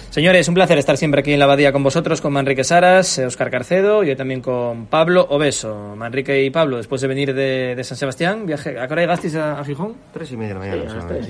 Señores, 0.09 0.47
un 0.47 0.53
placer 0.55 0.77
estar 0.77 0.95
siempre 0.95 1.19
aquí 1.19 1.33
en 1.33 1.39
la 1.39 1.45
Abadía 1.45 1.73
con 1.73 1.83
vosotros, 1.83 2.21
con 2.21 2.31
Manrique 2.31 2.63
Saras, 2.63 3.17
eh, 3.17 3.25
Oscar 3.25 3.51
Carcedo 3.51 4.03
y 4.03 4.09
hoy 4.09 4.15
también 4.15 4.39
con 4.41 4.85
Pablo 4.85 5.27
Obeso. 5.29 5.95
Manrique 5.97 6.41
y 6.43 6.49
Pablo, 6.51 6.77
después 6.77 7.01
de 7.01 7.07
venir 7.07 7.33
de, 7.33 7.75
de 7.75 7.83
San 7.83 7.97
Sebastián, 7.97 8.45
viaje, 8.45 8.79
¿a 8.79 8.87
qué 8.87 8.93
hora 8.93 9.01
llegasteis 9.01 9.35
a, 9.35 9.59
a 9.59 9.65
Gijón? 9.65 9.93
Tres 10.13 10.31
y 10.31 10.37
media 10.37 10.53
de 10.53 10.59
la 10.77 10.85
mañana. 10.85 11.21
Sí, 11.21 11.29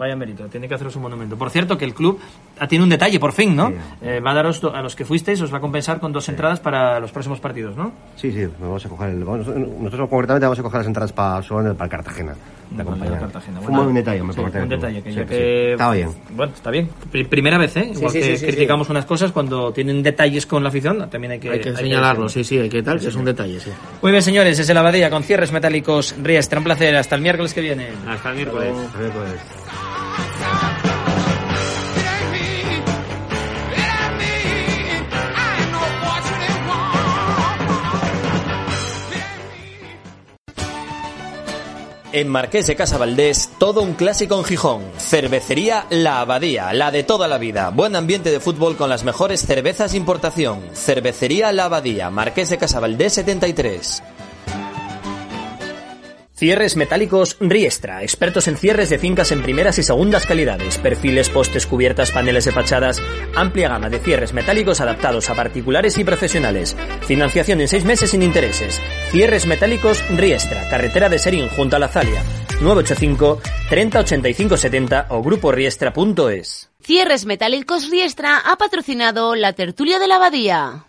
Vaya 0.00 0.16
mérito, 0.16 0.44
tiene 0.46 0.66
que 0.66 0.72
haceros 0.74 0.96
un 0.96 1.02
monumento. 1.02 1.36
Por 1.36 1.50
cierto, 1.50 1.76
que 1.76 1.84
el 1.84 1.92
club 1.92 2.18
ah, 2.58 2.66
tiene 2.66 2.82
un 2.84 2.88
detalle, 2.88 3.20
por 3.20 3.32
fin, 3.32 3.54
¿no? 3.54 3.70
Eh, 4.00 4.18
va 4.18 4.30
a 4.30 4.34
daros, 4.34 4.64
a 4.64 4.80
los 4.80 4.96
que 4.96 5.04
fuisteis, 5.04 5.38
os 5.42 5.52
va 5.52 5.58
a 5.58 5.60
compensar 5.60 6.00
con 6.00 6.10
dos 6.10 6.26
entradas 6.30 6.58
para 6.58 6.98
los 7.00 7.12
próximos 7.12 7.38
partidos, 7.38 7.76
¿no? 7.76 7.92
Sí, 8.16 8.32
sí, 8.32 8.48
vamos 8.58 8.86
a 8.86 8.88
coger 8.88 9.10
el, 9.10 9.22
vamos- 9.24 9.46
nosotros 9.46 10.08
concretamente 10.08 10.46
vamos 10.46 10.58
a 10.58 10.62
coger 10.62 10.78
las 10.78 10.86
entradas 10.86 11.12
para, 11.12 11.42
para 11.42 11.84
el 11.84 11.90
Cartagena. 11.90 12.34
De 12.70 12.82
acompañar. 12.82 13.18
Cartagena, 13.18 13.60
Fue 13.60 13.68
bueno. 13.74 13.88
un 13.88 13.94
detalle, 13.94 14.22
me 14.22 14.32
Sí, 14.32 14.40
un 14.40 14.68
detalle 14.68 15.02
que 15.02 15.10
Sí, 15.10 15.16
ya 15.16 15.22
sí. 15.24 15.28
que- 15.28 15.72
Estaba 15.72 15.92
bien. 15.92 16.08
Bueno, 16.30 16.52
está 16.54 16.70
bien. 16.70 16.88
Pri- 17.10 17.24
Primera 17.24 17.58
vez, 17.58 17.76
¿eh? 17.76 17.90
Igual 17.92 18.10
sí, 18.12 18.20
que 18.20 18.24
sí, 18.24 18.36
sí, 18.38 18.46
criticamos 18.46 18.88
unas 18.88 19.04
cosas 19.06 19.32
cuando 19.32 19.72
tienen 19.72 20.02
detalles 20.04 20.46
con 20.46 20.62
la 20.62 20.68
afición, 20.70 21.10
también 21.10 21.32
hay 21.32 21.40
que, 21.40 21.50
Hay 21.50 21.60
que 21.60 21.70
hay 21.70 21.76
señalarlo, 21.76 22.28
sí, 22.28 22.42
sí, 22.44 22.58
hay 22.58 22.68
que 22.70 22.82
tal, 22.82 22.98
que 23.00 23.08
es 23.08 23.14
un 23.16 23.24
detalle, 23.24 23.58
sí. 23.60 23.70
Muy 24.00 24.12
bien, 24.12 24.22
señores, 24.22 24.56
es 24.58 24.68
el 24.70 24.76
Abadía 24.78 25.10
con 25.10 25.24
cierres 25.24 25.50
metálicos 25.52 26.14
Riestra. 26.22 26.58
Un 26.60 26.64
placer. 26.64 26.96
Hasta 26.96 27.16
el 27.16 27.22
miércoles 27.22 27.52
que 27.52 27.60
viene. 27.60 27.88
Hasta 28.08 28.30
el 28.30 28.36
miércoles. 28.36 28.72
En 42.12 42.26
Marqués 42.26 42.66
de 42.66 42.74
Casa 42.74 42.98
Valdés, 42.98 43.50
todo 43.58 43.82
un 43.82 43.94
clásico 43.94 44.36
en 44.36 44.44
Gijón. 44.44 44.82
Cervecería 44.98 45.86
La 45.90 46.20
Abadía, 46.20 46.72
la 46.72 46.90
de 46.90 47.04
toda 47.04 47.28
la 47.28 47.38
vida. 47.38 47.70
Buen 47.70 47.94
ambiente 47.94 48.32
de 48.32 48.40
fútbol 48.40 48.76
con 48.76 48.90
las 48.90 49.04
mejores 49.04 49.46
cervezas 49.46 49.92
de 49.92 49.98
importación. 49.98 50.60
Cervecería 50.74 51.52
La 51.52 51.66
Abadía, 51.66 52.10
Marqués 52.10 52.50
de 52.50 52.58
Casa 52.58 52.80
Valdés 52.80 53.12
73. 53.12 54.02
Cierres 56.40 56.74
metálicos 56.74 57.36
Riestra, 57.38 58.02
expertos 58.02 58.48
en 58.48 58.56
cierres 58.56 58.88
de 58.88 58.98
fincas 58.98 59.30
en 59.30 59.42
primeras 59.42 59.78
y 59.78 59.82
segundas 59.82 60.24
calidades, 60.24 60.78
perfiles, 60.78 61.28
postes, 61.28 61.66
cubiertas, 61.66 62.12
paneles 62.12 62.46
de 62.46 62.50
fachadas, 62.50 63.02
amplia 63.34 63.68
gama 63.68 63.90
de 63.90 63.98
cierres 63.98 64.32
metálicos 64.32 64.80
adaptados 64.80 65.28
a 65.28 65.34
particulares 65.34 65.98
y 65.98 66.04
profesionales. 66.04 66.78
Financiación 67.02 67.60
en 67.60 67.68
seis 67.68 67.84
meses 67.84 68.12
sin 68.12 68.22
intereses. 68.22 68.80
Cierres 69.10 69.44
metálicos 69.44 70.02
Riestra, 70.16 70.66
carretera 70.70 71.10
de 71.10 71.18
Serín 71.18 71.46
junto 71.50 71.76
a 71.76 71.78
la 71.78 71.88
Zalia. 71.88 72.22
985 72.62 73.42
30 73.68 74.00
85 74.00 74.56
70 74.56 75.06
o 75.10 75.22
gruporiestra.es. 75.22 76.70
Cierres 76.80 77.26
Metálicos 77.26 77.90
Riestra 77.90 78.38
ha 78.38 78.56
patrocinado 78.56 79.34
la 79.34 79.52
tertulia 79.52 79.98
de 79.98 80.08
la 80.08 80.16
abadía. 80.16 80.86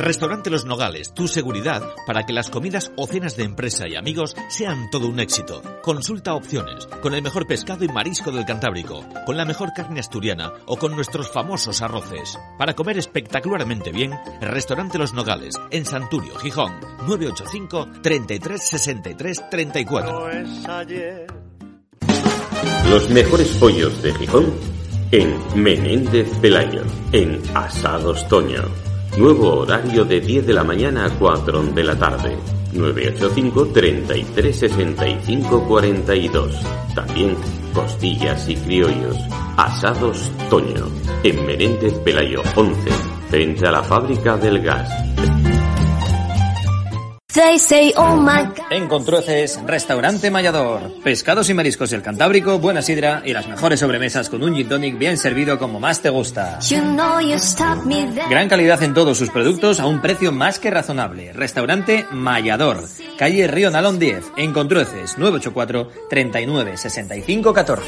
Restaurante 0.00 0.48
Los 0.48 0.64
Nogales, 0.64 1.12
tu 1.12 1.28
seguridad 1.28 1.82
para 2.06 2.24
que 2.24 2.32
las 2.32 2.48
comidas 2.48 2.90
o 2.96 3.06
cenas 3.06 3.36
de 3.36 3.44
empresa 3.44 3.86
y 3.86 3.96
amigos 3.96 4.34
sean 4.48 4.88
todo 4.90 5.06
un 5.06 5.20
éxito. 5.20 5.62
Consulta 5.82 6.32
opciones, 6.32 6.86
con 7.02 7.14
el 7.14 7.22
mejor 7.22 7.46
pescado 7.46 7.84
y 7.84 7.88
marisco 7.88 8.32
del 8.32 8.46
Cantábrico, 8.46 9.04
con 9.26 9.36
la 9.36 9.44
mejor 9.44 9.74
carne 9.74 10.00
asturiana 10.00 10.54
o 10.64 10.78
con 10.78 10.96
nuestros 10.96 11.30
famosos 11.30 11.82
arroces. 11.82 12.38
Para 12.58 12.74
comer 12.74 12.96
espectacularmente 12.96 13.92
bien, 13.92 14.18
Restaurante 14.40 14.96
Los 14.96 15.12
Nogales, 15.12 15.54
en 15.70 15.84
Santurio, 15.84 16.34
Gijón, 16.36 16.80
985 17.06 17.88
33 18.02 18.62
63 18.62 19.50
34. 19.50 20.28
Los 22.88 23.10
mejores 23.10 23.48
pollos 23.58 24.02
de 24.02 24.14
Gijón 24.14 24.54
en 25.12 25.36
Menéndez 25.54 26.28
Pelayo, 26.40 26.84
en 27.12 27.42
Asados 27.54 28.26
Toño. 28.28 28.89
Nuevo 29.16 29.60
horario 29.60 30.04
de 30.04 30.20
10 30.20 30.46
de 30.46 30.54
la 30.54 30.64
mañana 30.64 31.06
a 31.06 31.10
4 31.10 31.62
de 31.62 31.84
la 31.84 31.98
tarde. 31.98 32.36
985 32.72 33.66
33 33.66 34.56
65 34.56 35.64
42. 35.66 36.60
También 36.94 37.36
costillas 37.74 38.48
y 38.48 38.56
criollos. 38.56 39.16
Asados 39.56 40.30
Toño. 40.48 40.88
En 41.24 41.44
Menéndez 41.44 41.94
Pelayo 41.98 42.42
11. 42.54 42.90
Frente 43.28 43.66
a 43.66 43.72
la 43.72 43.82
fábrica 43.82 44.36
del 44.36 44.60
gas. 44.62 44.88
En 48.70 48.88
Contrueces, 48.88 49.60
Restaurante 49.64 50.32
Mayador. 50.32 51.00
Pescados 51.04 51.48
y 51.48 51.54
mariscos 51.54 51.90
del 51.90 52.02
Cantábrico, 52.02 52.58
buena 52.58 52.82
sidra 52.82 53.22
y 53.24 53.32
las 53.32 53.46
mejores 53.46 53.78
sobremesas 53.78 54.28
con 54.28 54.42
un 54.42 54.56
gin 54.56 54.68
tonic 54.68 54.98
bien 54.98 55.16
servido 55.16 55.56
como 55.56 55.78
más 55.78 56.02
te 56.02 56.10
gusta. 56.10 56.60
Gran 58.28 58.48
calidad 58.48 58.82
en 58.82 58.94
todos 58.94 59.16
sus 59.16 59.30
productos 59.30 59.78
a 59.78 59.86
un 59.86 60.00
precio 60.00 60.32
más 60.32 60.58
que 60.58 60.70
razonable. 60.70 61.32
Restaurante 61.32 62.04
Mayador. 62.10 62.82
Calle 63.16 63.46
Río 63.46 63.70
Nalón 63.70 64.00
10. 64.00 64.32
En 64.36 64.52
Contrueces, 64.52 65.16
984 65.16 66.08
39 66.08 66.76
65 66.76 67.54
14. 67.54 67.84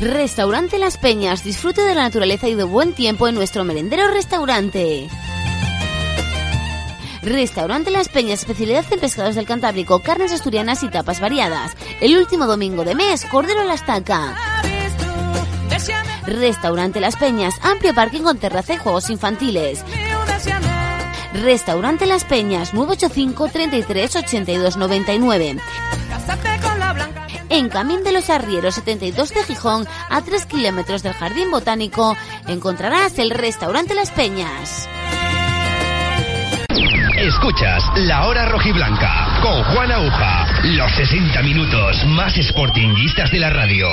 Restaurante 0.00 0.78
Las 0.78 0.98
Peñas. 0.98 1.42
Disfrute 1.42 1.80
de 1.80 1.94
la 1.94 2.02
naturaleza 2.02 2.48
y 2.48 2.54
de 2.54 2.64
buen 2.64 2.92
tiempo 2.92 3.28
en 3.28 3.34
nuestro 3.34 3.64
merendero 3.64 4.08
restaurante. 4.08 5.08
Restaurante 7.22 7.90
Las 7.90 8.08
Peñas, 8.10 8.40
especialidad 8.40 8.84
en 8.90 9.00
pescados 9.00 9.34
del 9.34 9.46
Cantábrico, 9.46 10.00
carnes 10.00 10.32
asturianas 10.32 10.82
y 10.82 10.88
tapas 10.88 11.18
variadas. 11.18 11.76
El 12.00 12.16
último 12.16 12.46
domingo 12.46 12.84
de 12.84 12.94
mes, 12.94 13.24
cordero 13.24 13.62
a 13.62 13.64
la 13.64 13.74
estaca. 13.74 14.36
Restaurante 16.26 17.00
Las 17.00 17.16
Peñas, 17.16 17.54
amplio 17.62 17.94
parking 17.94 18.22
con 18.22 18.36
terraza 18.36 18.74
y 18.74 18.76
juegos 18.76 19.08
infantiles. 19.08 19.82
Restaurante 21.42 22.04
Las 22.04 22.24
Peñas, 22.24 22.74
985 22.74 23.48
33 23.48 24.16
82 24.16 24.76
99. 24.76 25.56
En 27.48 27.68
Camín 27.68 28.02
de 28.02 28.12
los 28.12 28.30
Arrieros 28.30 28.74
72 28.74 29.30
de 29.30 29.42
Gijón, 29.44 29.86
a 30.10 30.22
3 30.22 30.46
kilómetros 30.46 31.02
del 31.02 31.12
Jardín 31.12 31.50
Botánico, 31.50 32.16
encontrarás 32.48 33.18
el 33.18 33.30
Restaurante 33.30 33.94
Las 33.94 34.10
Peñas. 34.10 34.88
Escuchas 37.18 37.82
La 37.96 38.26
Hora 38.26 38.46
Rojiblanca 38.46 39.40
con 39.42 39.62
Juan 39.64 39.90
Aguja. 39.90 40.46
Los 40.64 40.92
60 40.92 41.42
minutos 41.42 42.04
más 42.06 42.34
sportinguistas 42.34 43.30
de 43.30 43.38
la 43.38 43.50
radio. 43.50 43.88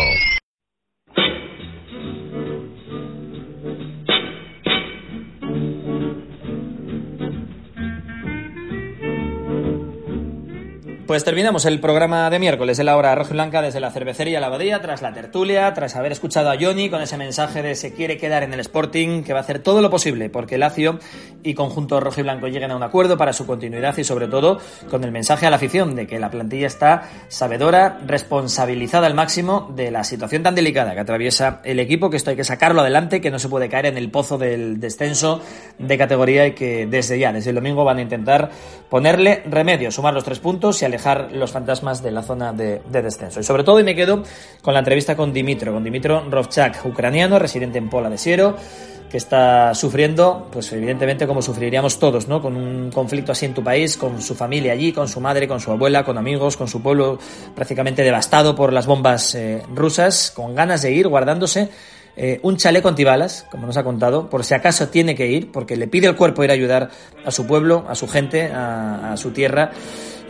Pues 11.05 11.25
terminamos 11.25 11.65
el 11.65 11.81
programa 11.81 12.29
de 12.29 12.39
miércoles. 12.39 12.77
De 12.77 12.85
la 12.85 12.95
hora 12.95 13.13
roja 13.13 13.31
y 13.31 13.33
blanca 13.33 13.61
desde 13.61 13.81
la 13.81 13.91
cervecería 13.91 14.39
La 14.39 14.47
Abadía, 14.47 14.81
tras 14.81 15.01
la 15.01 15.11
tertulia, 15.11 15.73
tras 15.73 15.97
haber 15.97 16.13
escuchado 16.13 16.49
a 16.49 16.55
Johnny 16.57 16.89
con 16.89 17.01
ese 17.01 17.17
mensaje 17.17 17.61
de 17.61 17.75
se 17.75 17.93
quiere 17.93 18.17
quedar 18.17 18.43
en 18.43 18.53
el 18.53 18.61
Sporting, 18.61 19.23
que 19.23 19.33
va 19.33 19.39
a 19.39 19.41
hacer 19.41 19.59
todo 19.59 19.81
lo 19.81 19.89
posible 19.89 20.29
porque 20.29 20.57
Lazio 20.57 20.99
y 21.43 21.55
conjunto 21.55 21.99
rojo 21.99 22.21
y 22.21 22.23
blanco 22.23 22.47
lleguen 22.47 22.71
a 22.71 22.77
un 22.77 22.83
acuerdo 22.83 23.17
para 23.17 23.33
su 23.33 23.45
continuidad 23.45 23.97
y 23.97 24.05
sobre 24.05 24.29
todo 24.29 24.61
con 24.89 25.03
el 25.03 25.11
mensaje 25.11 25.45
a 25.45 25.49
la 25.49 25.57
afición 25.57 25.93
de 25.93 26.07
que 26.07 26.19
la 26.19 26.31
plantilla 26.31 26.67
está 26.67 27.09
sabedora, 27.27 27.99
responsabilizada 28.05 29.05
al 29.05 29.13
máximo 29.13 29.73
de 29.75 29.91
la 29.91 30.05
situación 30.05 30.41
tan 30.41 30.55
delicada 30.55 30.93
que 30.93 31.01
atraviesa 31.01 31.59
el 31.65 31.81
equipo, 31.81 32.09
que 32.09 32.15
esto 32.15 32.29
hay 32.29 32.37
que 32.37 32.45
sacarlo 32.45 32.79
adelante, 32.79 33.19
que 33.19 33.29
no 33.29 33.39
se 33.39 33.49
puede 33.49 33.67
caer 33.67 33.87
en 33.87 33.97
el 33.97 34.09
pozo 34.09 34.37
del 34.37 34.79
descenso 34.79 35.41
de 35.77 35.97
categoría 35.97 36.47
y 36.47 36.53
que 36.53 36.85
desde 36.85 37.19
ya, 37.19 37.33
desde 37.33 37.49
el 37.49 37.57
domingo 37.57 37.83
van 37.83 37.97
a 37.97 38.01
intentar 38.01 38.51
ponerle 38.89 39.43
remedio, 39.47 39.91
sumar 39.91 40.13
los 40.13 40.23
tres 40.23 40.39
puntos 40.39 40.81
y 40.81 40.93
los 41.31 41.51
fantasmas 41.51 42.01
de 42.01 42.11
la 42.11 42.23
zona 42.23 42.53
de, 42.53 42.81
de 42.89 43.01
descenso. 43.01 43.39
Y 43.39 43.43
sobre 43.43 43.63
todo, 43.63 43.79
y 43.79 43.83
me 43.83 43.95
quedo 43.95 44.23
con 44.61 44.73
la 44.73 44.79
entrevista 44.79 45.15
con 45.15 45.33
Dimitro, 45.33 45.73
con 45.73 45.83
Dimitro 45.83 46.23
Rovchak, 46.29 46.85
ucraniano, 46.85 47.39
residente 47.39 47.77
en 47.77 47.89
Pola 47.89 48.09
de 48.09 48.17
Siero, 48.17 48.55
que 49.13 49.17
está 49.17 49.75
sufriendo, 49.75 50.47
pues 50.51 50.71
evidentemente 50.73 51.27
como 51.27 51.43
sufriríamos 51.43 51.99
todos, 51.99 52.27
¿no? 52.27 52.41
Con 52.41 52.55
un 52.55 52.89
conflicto 52.89 53.31
así 53.31 53.45
en 53.45 53.53
tu 53.53 53.63
país, 53.63 53.95
con 53.95 54.19
su 54.19 54.33
familia 54.33 54.73
allí, 54.73 54.91
con 54.91 55.07
su 55.07 55.21
madre, 55.21 55.47
con 55.47 55.59
su 55.59 55.71
abuela, 55.71 56.03
con 56.03 56.17
amigos, 56.17 56.57
con 56.57 56.67
su 56.67 56.81
pueblo 56.81 57.19
prácticamente 57.53 58.01
devastado 58.01 58.55
por 58.55 58.73
las 58.73 58.87
bombas 58.87 59.35
eh, 59.35 59.61
rusas, 59.71 60.31
con 60.35 60.55
ganas 60.55 60.81
de 60.81 60.93
ir, 60.93 61.07
guardándose 61.07 61.69
eh, 62.15 62.39
un 62.41 62.57
chaleco 62.57 62.89
antibalas, 62.89 63.45
como 63.51 63.67
nos 63.67 63.77
ha 63.77 63.83
contado, 63.83 64.29
por 64.31 64.43
si 64.43 64.55
acaso 64.55 64.89
tiene 64.89 65.13
que 65.13 65.27
ir, 65.27 65.51
porque 65.51 65.75
le 65.75 65.87
pide 65.87 66.07
el 66.07 66.15
cuerpo 66.15 66.43
ir 66.43 66.49
a 66.49 66.53
ayudar 66.53 66.89
a 67.23 67.29
su 67.29 67.45
pueblo, 67.45 67.85
a 67.87 67.93
su 67.93 68.07
gente, 68.07 68.51
a, 68.51 69.13
a 69.13 69.17
su 69.17 69.29
tierra. 69.31 69.71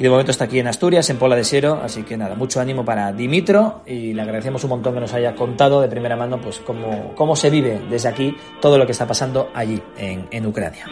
De 0.04 0.10
momento 0.10 0.32
está 0.32 0.44
aquí 0.44 0.60
en 0.60 0.68
Asturias, 0.68 1.10
en 1.12 1.18
Pola 1.18 1.38
de 1.38 1.46
Siero, 1.46 1.80
así 1.82 2.04
que 2.04 2.18
nada, 2.18 2.36
mucho 2.36 2.60
ánimo 2.60 2.84
para 2.84 3.14
Dimitro 3.14 3.84
y 3.86 4.12
le 4.12 4.22
agradecemos 4.22 4.62
un 4.66 4.72
montón 4.72 4.96
que 4.96 5.00
nos 5.00 5.14
haya 5.14 5.34
contado 5.34 5.80
de 5.80 5.88
primera 5.88 6.18
mano 6.18 6.42
pues 6.42 6.60
cómo, 6.60 7.14
cómo 7.16 7.38
se 7.38 7.50
vive 7.50 7.80
desde 7.90 8.10
aquí 8.10 8.36
todo 8.60 8.78
lo 8.78 8.86
que 8.86 8.92
está 8.92 9.08
pasando 9.08 9.50
allí, 9.54 9.82
en, 9.96 10.28
en 10.30 10.46
Ucrania. 10.46 10.88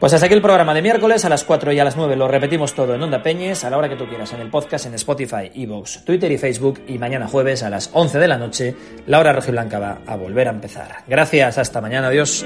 Pues 0.00 0.14
hasta 0.14 0.24
aquí 0.24 0.34
el 0.34 0.40
programa 0.40 0.72
de 0.72 0.80
miércoles 0.80 1.26
a 1.26 1.28
las 1.28 1.44
4 1.44 1.72
y 1.72 1.78
a 1.78 1.84
las 1.84 1.98
9 1.98 2.16
lo 2.16 2.26
repetimos 2.26 2.72
todo 2.72 2.94
en 2.94 3.02
Onda 3.02 3.22
Peñes 3.22 3.62
a 3.62 3.68
la 3.68 3.76
hora 3.76 3.90
que 3.90 3.96
tú 3.96 4.06
quieras 4.06 4.32
en 4.32 4.40
el 4.40 4.48
podcast 4.48 4.86
en 4.86 4.94
Spotify, 4.94 5.50
Evox, 5.54 6.02
Twitter 6.06 6.32
y 6.32 6.38
Facebook 6.38 6.80
y 6.88 6.96
mañana 6.96 7.28
jueves 7.28 7.62
a 7.62 7.68
las 7.68 7.90
11 7.92 8.18
de 8.18 8.28
la 8.28 8.38
noche 8.38 8.74
la 9.06 9.18
hora 9.18 9.34
rojiblanca 9.34 9.78
va 9.78 9.98
a 10.06 10.16
volver 10.16 10.48
a 10.48 10.52
empezar. 10.52 11.04
Gracias, 11.06 11.58
hasta 11.58 11.82
mañana, 11.82 12.06
adiós. 12.06 12.42